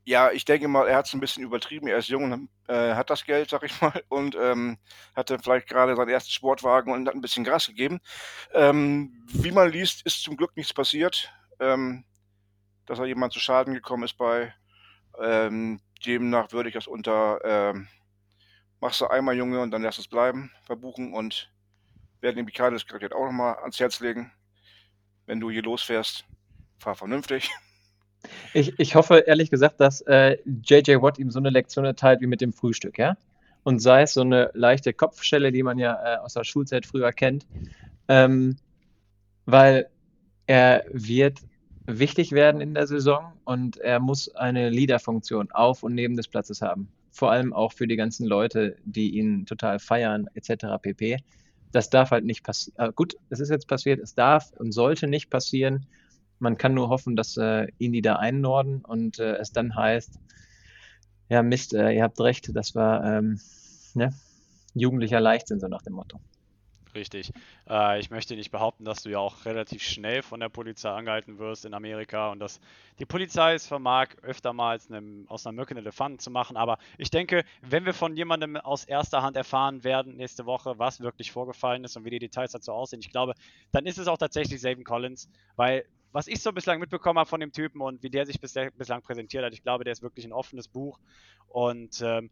ja, 0.08 0.32
ich 0.32 0.46
denke 0.46 0.70
mal, 0.70 0.88
er 0.88 0.96
hat 0.96 1.08
es 1.08 1.14
ein 1.14 1.20
bisschen 1.20 1.44
übertrieben. 1.44 1.88
Er 1.88 1.98
ist 1.98 2.08
jung 2.08 2.32
und 2.32 2.50
äh, 2.70 2.96
hat 2.96 3.10
das 3.10 3.26
Geld, 3.26 3.50
sag 3.50 3.64
ich 3.64 3.82
mal, 3.82 4.02
und 4.08 4.38
ähm, 4.40 4.78
hatte 5.14 5.38
vielleicht 5.38 5.68
gerade 5.68 5.98
seinen 5.98 6.08
ersten 6.08 6.32
Sportwagen 6.32 6.94
und 6.94 7.06
hat 7.06 7.14
ein 7.14 7.20
bisschen 7.20 7.44
Gras 7.44 7.68
gegeben. 7.68 8.00
Ähm, 8.54 9.26
wie 9.28 9.52
man 9.52 9.70
liest, 9.70 10.06
ist 10.06 10.24
zum 10.24 10.38
Glück 10.38 10.56
nichts 10.56 10.74
passiert. 10.74 11.34
Ähm, 11.60 12.06
dass 12.86 13.00
er 13.00 13.06
jemand 13.06 13.34
zu 13.34 13.42
Schaden 13.42 13.74
gekommen 13.74 14.04
ist 14.04 14.18
bei 14.18 14.54
Ähm, 15.22 15.82
demnach 16.06 16.54
würde 16.54 16.70
ich 16.70 16.76
das 16.76 16.88
unter 16.88 17.42
ähm, 17.44 17.90
machst 18.80 19.02
du 19.02 19.08
einmal, 19.08 19.36
Junge, 19.36 19.60
und 19.60 19.72
dann 19.72 19.82
lässt 19.82 20.00
es 20.00 20.08
bleiben, 20.08 20.54
verbuchen 20.64 21.14
und 21.14 21.52
werden 22.22 22.38
dem 22.38 22.46
Mikades 22.46 22.86
Charakter 22.86 23.14
auch 23.14 23.26
nochmal 23.26 23.58
ans 23.58 23.80
Herz 23.80 24.00
legen. 24.00 24.32
Wenn 25.26 25.42
du 25.42 25.52
hier 25.52 25.64
losfährst, 25.64 26.24
fahr 26.80 26.96
vernünftig. 26.96 27.50
Ich, 28.54 28.74
ich 28.80 28.96
hoffe 28.96 29.20
ehrlich 29.20 29.50
gesagt, 29.50 29.80
dass 29.80 30.02
äh, 30.02 30.38
JJ 30.64 31.02
Watt 31.02 31.20
ihm 31.20 31.32
so 31.32 31.40
eine 31.40 31.50
Lektion 31.50 31.86
erteilt 31.86 32.22
wie 32.22 32.28
mit 32.28 32.42
dem 32.42 32.54
Frühstück, 32.54 32.98
ja? 32.98 33.18
Und 33.64 33.80
sei 33.80 34.04
es 34.04 34.14
so 34.14 34.22
eine 34.22 34.50
leichte 34.54 34.94
Kopfstelle, 34.94 35.52
die 35.52 35.64
man 35.64 35.78
ja 35.78 36.16
äh, 36.16 36.18
aus 36.20 36.34
der 36.34 36.44
Schulzeit 36.44 36.86
früher 36.86 37.12
kennt, 37.12 37.46
ähm, 38.08 38.56
weil 39.46 39.90
er 40.46 40.86
wird 40.92 41.40
wichtig 41.86 42.32
werden 42.32 42.62
in 42.62 42.74
der 42.74 42.88
Saison 42.88 43.34
und 43.46 43.78
er 43.78 44.00
muss 44.00 44.34
eine 44.36 44.70
Leaderfunktion 44.70 45.52
auf 45.52 45.84
und 45.84 45.96
neben 45.96 46.16
des 46.16 46.28
Platzes 46.28 46.62
haben. 46.62 46.90
Vor 47.12 47.32
allem 47.32 47.54
auch 47.54 47.74
für 47.74 47.88
die 47.88 47.96
ganzen 47.96 48.28
Leute, 48.28 48.78
die 48.86 49.18
ihn 49.18 49.46
total 49.46 49.80
feiern, 49.80 50.28
etc. 50.34 50.66
pp. 50.82 51.18
Das 51.72 51.90
darf 51.90 52.12
halt 52.12 52.26
nicht 52.26 52.44
passieren. 52.44 52.90
Äh, 52.90 52.94
gut, 52.94 53.16
es 53.30 53.40
ist 53.40 53.50
jetzt 53.50 53.68
passiert, 53.68 54.00
es 54.00 54.14
darf 54.14 54.52
und 54.58 54.72
sollte 54.72 55.08
nicht 55.08 55.30
passieren. 55.30 55.86
Man 56.40 56.58
kann 56.58 56.74
nur 56.74 56.90
hoffen, 56.90 57.16
dass 57.16 57.38
äh, 57.38 57.68
ihn 57.78 57.94
die 57.94 58.02
da 58.02 58.18
einnorden 58.18 58.84
und 58.86 59.20
äh, 59.20 59.36
es 59.38 59.52
dann 59.52 59.76
heißt, 59.76 60.20
ja 61.30 61.44
Mist, 61.44 61.74
äh, 61.74 61.92
ihr 61.92 62.04
habt 62.04 62.20
recht, 62.20 62.56
das 62.56 62.76
war 62.76 63.04
ähm, 63.04 63.40
ne, 63.94 64.14
jugendlicher 64.74 65.20
Leichtsinn, 65.20 65.60
so 65.60 65.68
nach 65.68 65.82
dem 65.82 65.94
Motto. 65.94 66.20
Richtig. 66.98 67.32
Äh, 67.70 68.00
ich 68.00 68.10
möchte 68.10 68.36
nicht 68.36 68.50
behaupten, 68.50 68.84
dass 68.84 69.04
du 69.04 69.10
ja 69.10 69.20
auch 69.20 69.46
relativ 69.46 69.84
schnell 69.84 70.24
von 70.24 70.40
der 70.40 70.50
Polizei 70.50 70.90
angehalten 70.90 71.38
wirst 71.38 71.64
in 71.64 71.76
Amerika 71.76 72.32
und 72.32 72.40
dass 72.40 72.60
die 72.98 73.06
Polizei 73.06 73.54
es 73.54 73.68
vermag, 73.68 74.08
öftermals 74.24 74.90
einem, 74.90 75.28
aus 75.28 75.46
einer 75.46 75.54
Mücke 75.54 75.72
einen 75.72 75.82
Elefanten 75.82 76.18
zu 76.18 76.32
machen. 76.32 76.58
Aber 76.58 76.80
ich 76.98 77.12
denke, 77.12 77.44
wenn 77.62 77.86
wir 77.86 77.94
von 77.94 78.16
jemandem 78.16 78.58
aus 78.58 78.84
erster 78.84 79.22
Hand 79.22 79.38
erfahren 79.38 79.84
werden 79.84 80.16
nächste 80.16 80.48
Woche, 80.48 80.80
was 80.80 81.00
wirklich 81.00 81.32
vorgefallen 81.32 81.84
ist 81.84 81.96
und 81.98 82.06
wie 82.06 82.10
die 82.10 82.20
Details 82.20 82.52
dazu 82.52 82.72
aussehen, 82.72 83.02
ich 83.02 83.12
glaube, 83.12 83.36
dann 83.72 83.86
ist 83.86 84.00
es 84.00 84.08
auch 84.08 84.18
tatsächlich 84.18 84.60
Savin 84.60 84.84
Collins, 84.84 85.30
weil 85.56 85.86
was 86.18 86.28
ich 86.28 86.42
so 86.42 86.52
bislang 86.52 86.80
mitbekommen 86.80 87.20
habe 87.20 87.30
von 87.30 87.40
dem 87.40 87.52
Typen 87.52 87.80
und 87.80 88.02
wie 88.02 88.10
der 88.10 88.26
sich 88.26 88.42
bislang, 88.42 89.04
präsentiert 89.04 89.46
hat, 89.46 89.54
ich 89.54 89.62
glaube, 89.62 89.84
der 89.84 89.94
ist 89.94 90.02
wirklich 90.02 90.26
ein 90.26 90.34
offenes 90.34 90.68
Buch 90.68 90.98
und 91.48 92.02
ähm, 92.02 92.32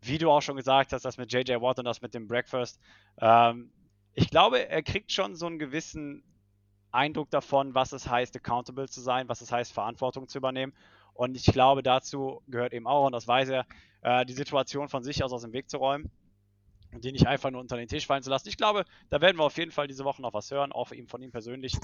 wie 0.00 0.16
du 0.16 0.30
auch 0.30 0.40
schon 0.40 0.56
gesagt 0.56 0.94
hast, 0.94 1.04
das 1.04 1.18
mit 1.18 1.30
JJ 1.30 1.60
Watt 1.60 1.78
und 1.78 1.84
das 1.84 2.00
mit 2.00 2.14
dem 2.14 2.26
Breakfast, 2.26 2.80
ähm, 3.20 3.70
ich 4.14 4.30
glaube, 4.30 4.66
er 4.70 4.82
kriegt 4.82 5.12
schon 5.12 5.36
so 5.36 5.44
einen 5.44 5.58
gewissen 5.58 6.24
Eindruck 6.90 7.28
davon, 7.28 7.74
was 7.74 7.92
es 7.92 8.08
heißt, 8.08 8.34
accountable 8.34 8.88
zu 8.88 9.02
sein, 9.02 9.28
was 9.28 9.42
es 9.42 9.52
heißt, 9.52 9.74
Verantwortung 9.74 10.26
zu 10.26 10.38
übernehmen. 10.38 10.72
Und 11.12 11.36
ich 11.36 11.44
glaube, 11.44 11.82
dazu 11.82 12.40
gehört 12.46 12.72
eben 12.72 12.86
auch, 12.86 13.04
und 13.04 13.12
das 13.12 13.28
weiß 13.28 13.50
er, 13.50 13.66
äh, 14.00 14.24
die 14.24 14.32
Situation 14.32 14.88
von 14.88 15.02
sich 15.02 15.22
aus 15.22 15.34
aus 15.34 15.42
dem 15.42 15.52
Weg 15.52 15.68
zu 15.68 15.76
räumen 15.76 16.10
die 16.92 17.12
nicht 17.12 17.26
einfach 17.26 17.50
nur 17.50 17.60
unter 17.60 17.76
den 17.76 17.88
Tisch 17.88 18.06
fallen 18.06 18.22
zu 18.22 18.30
lassen. 18.30 18.48
Ich 18.48 18.56
glaube, 18.56 18.84
da 19.10 19.20
werden 19.20 19.36
wir 19.36 19.44
auf 19.44 19.58
jeden 19.58 19.70
Fall 19.70 19.86
diese 19.86 20.04
Woche 20.04 20.22
noch 20.22 20.32
was 20.34 20.50
hören, 20.50 20.72
auch 20.72 20.88
von 21.06 21.22
ihm 21.22 21.30
persönlich. 21.30 21.74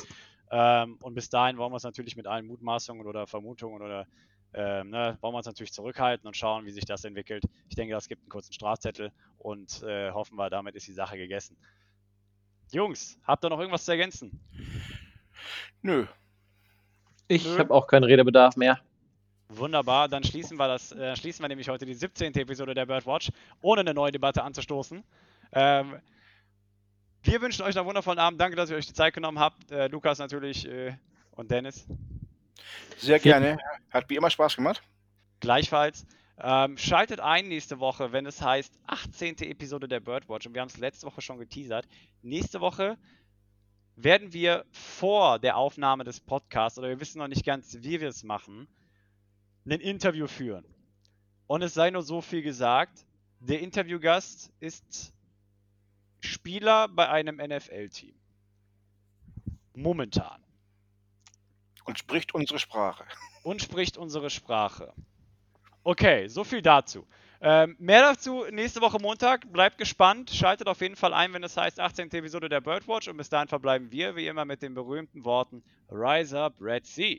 Ähm, 0.50 0.96
und 1.00 1.14
bis 1.14 1.28
dahin 1.28 1.58
wollen 1.58 1.70
wir 1.70 1.74
uns 1.74 1.84
natürlich 1.84 2.16
mit 2.16 2.26
allen 2.26 2.46
Mutmaßungen 2.46 3.06
oder 3.06 3.26
Vermutungen 3.26 3.82
oder 3.82 4.06
ähm, 4.54 4.90
ne, 4.90 5.18
wollen 5.20 5.34
wir 5.34 5.38
uns 5.38 5.46
natürlich 5.46 5.72
zurückhalten 5.72 6.26
und 6.26 6.36
schauen, 6.36 6.64
wie 6.64 6.70
sich 6.70 6.84
das 6.84 7.04
entwickelt. 7.04 7.44
Ich 7.68 7.74
denke, 7.74 7.94
das 7.94 8.08
gibt 8.08 8.22
einen 8.22 8.28
kurzen 8.28 8.52
Strafzettel 8.52 9.10
und 9.38 9.82
äh, 9.82 10.12
hoffen 10.12 10.36
wir, 10.36 10.48
damit 10.48 10.76
ist 10.76 10.86
die 10.86 10.92
Sache 10.92 11.16
gegessen. 11.16 11.56
Jungs, 12.70 13.18
habt 13.24 13.44
ihr 13.44 13.50
noch 13.50 13.58
irgendwas 13.58 13.84
zu 13.84 13.90
ergänzen? 13.90 14.40
Nö. 15.82 16.06
Ich 17.26 17.58
habe 17.58 17.74
auch 17.74 17.86
keinen 17.86 18.04
Redebedarf 18.04 18.56
mehr. 18.56 18.80
Wunderbar, 19.56 20.08
dann 20.08 20.24
schließen 20.24 20.58
wir 20.58 20.68
das, 20.68 20.92
äh, 20.92 21.14
schließen 21.16 21.42
wir 21.42 21.48
nämlich 21.48 21.68
heute 21.68 21.86
die 21.86 21.94
17. 21.94 22.34
Episode 22.34 22.74
der 22.74 22.86
Birdwatch, 22.86 23.30
ohne 23.60 23.80
eine 23.80 23.94
neue 23.94 24.12
Debatte 24.12 24.42
anzustoßen. 24.42 25.04
Ähm, 25.52 26.00
wir 27.22 27.40
wünschen 27.40 27.62
euch 27.62 27.76
einen 27.76 27.86
wundervollen 27.86 28.18
Abend. 28.18 28.40
Danke, 28.40 28.56
dass 28.56 28.70
ihr 28.70 28.76
euch 28.76 28.86
die 28.86 28.92
Zeit 28.92 29.14
genommen 29.14 29.38
habt. 29.38 29.70
Äh, 29.70 29.86
Lukas 29.88 30.18
natürlich 30.18 30.66
äh, 30.66 30.96
und 31.30 31.50
Dennis. 31.50 31.86
Sehr 32.98 33.18
gerne. 33.18 33.58
Hat 33.90 34.10
wie 34.10 34.16
immer 34.16 34.30
Spaß 34.30 34.56
gemacht. 34.56 34.82
Gleichfalls. 35.40 36.06
Ähm, 36.36 36.76
schaltet 36.76 37.20
ein 37.20 37.46
nächste 37.48 37.78
Woche, 37.78 38.12
wenn 38.12 38.26
es 38.26 38.42
heißt 38.42 38.76
18. 38.86 39.38
Episode 39.38 39.86
der 39.86 40.00
Birdwatch. 40.00 40.46
Und 40.46 40.54
wir 40.54 40.60
haben 40.60 40.68
es 40.68 40.78
letzte 40.78 41.06
Woche 41.06 41.20
schon 41.20 41.38
geteasert. 41.38 41.86
Nächste 42.22 42.60
Woche 42.60 42.98
werden 43.96 44.32
wir 44.32 44.64
vor 44.72 45.38
der 45.38 45.56
Aufnahme 45.56 46.02
des 46.02 46.20
Podcasts, 46.20 46.78
oder 46.78 46.88
wir 46.88 46.98
wissen 46.98 47.18
noch 47.18 47.28
nicht 47.28 47.44
ganz, 47.44 47.78
wie 47.80 48.00
wir 48.00 48.08
es 48.08 48.24
machen, 48.24 48.66
ein 49.66 49.80
Interview 49.80 50.26
führen. 50.26 50.64
Und 51.46 51.62
es 51.62 51.74
sei 51.74 51.90
nur 51.90 52.02
so 52.02 52.20
viel 52.20 52.42
gesagt, 52.42 53.04
der 53.40 53.60
Interviewgast 53.60 54.50
ist 54.60 55.12
Spieler 56.20 56.88
bei 56.88 57.08
einem 57.08 57.36
NFL-Team. 57.36 58.14
Momentan. 59.74 60.42
Und 61.84 61.98
spricht 61.98 62.34
unsere 62.34 62.58
Sprache. 62.58 63.04
Und 63.42 63.60
spricht 63.60 63.98
unsere 63.98 64.30
Sprache. 64.30 64.94
Okay, 65.82 66.28
so 66.28 66.44
viel 66.44 66.62
dazu. 66.62 67.06
Ähm, 67.42 67.76
mehr 67.78 68.00
dazu 68.00 68.46
nächste 68.50 68.80
Woche 68.80 68.98
Montag. 68.98 69.52
Bleibt 69.52 69.76
gespannt. 69.76 70.30
Schaltet 70.30 70.66
auf 70.66 70.80
jeden 70.80 70.96
Fall 70.96 71.12
ein, 71.12 71.34
wenn 71.34 71.42
es 71.42 71.58
heißt 71.58 71.78
18. 71.78 72.10
Episode 72.12 72.48
der 72.48 72.62
Birdwatch. 72.62 73.08
Und 73.08 73.18
bis 73.18 73.28
dahin 73.28 73.48
verbleiben 73.48 73.90
wir 73.90 74.16
wie 74.16 74.26
immer 74.26 74.46
mit 74.46 74.62
den 74.62 74.72
berühmten 74.72 75.26
Worten 75.26 75.62
Rise 75.90 76.40
up, 76.40 76.54
Red 76.58 76.86
Sea. 76.86 77.18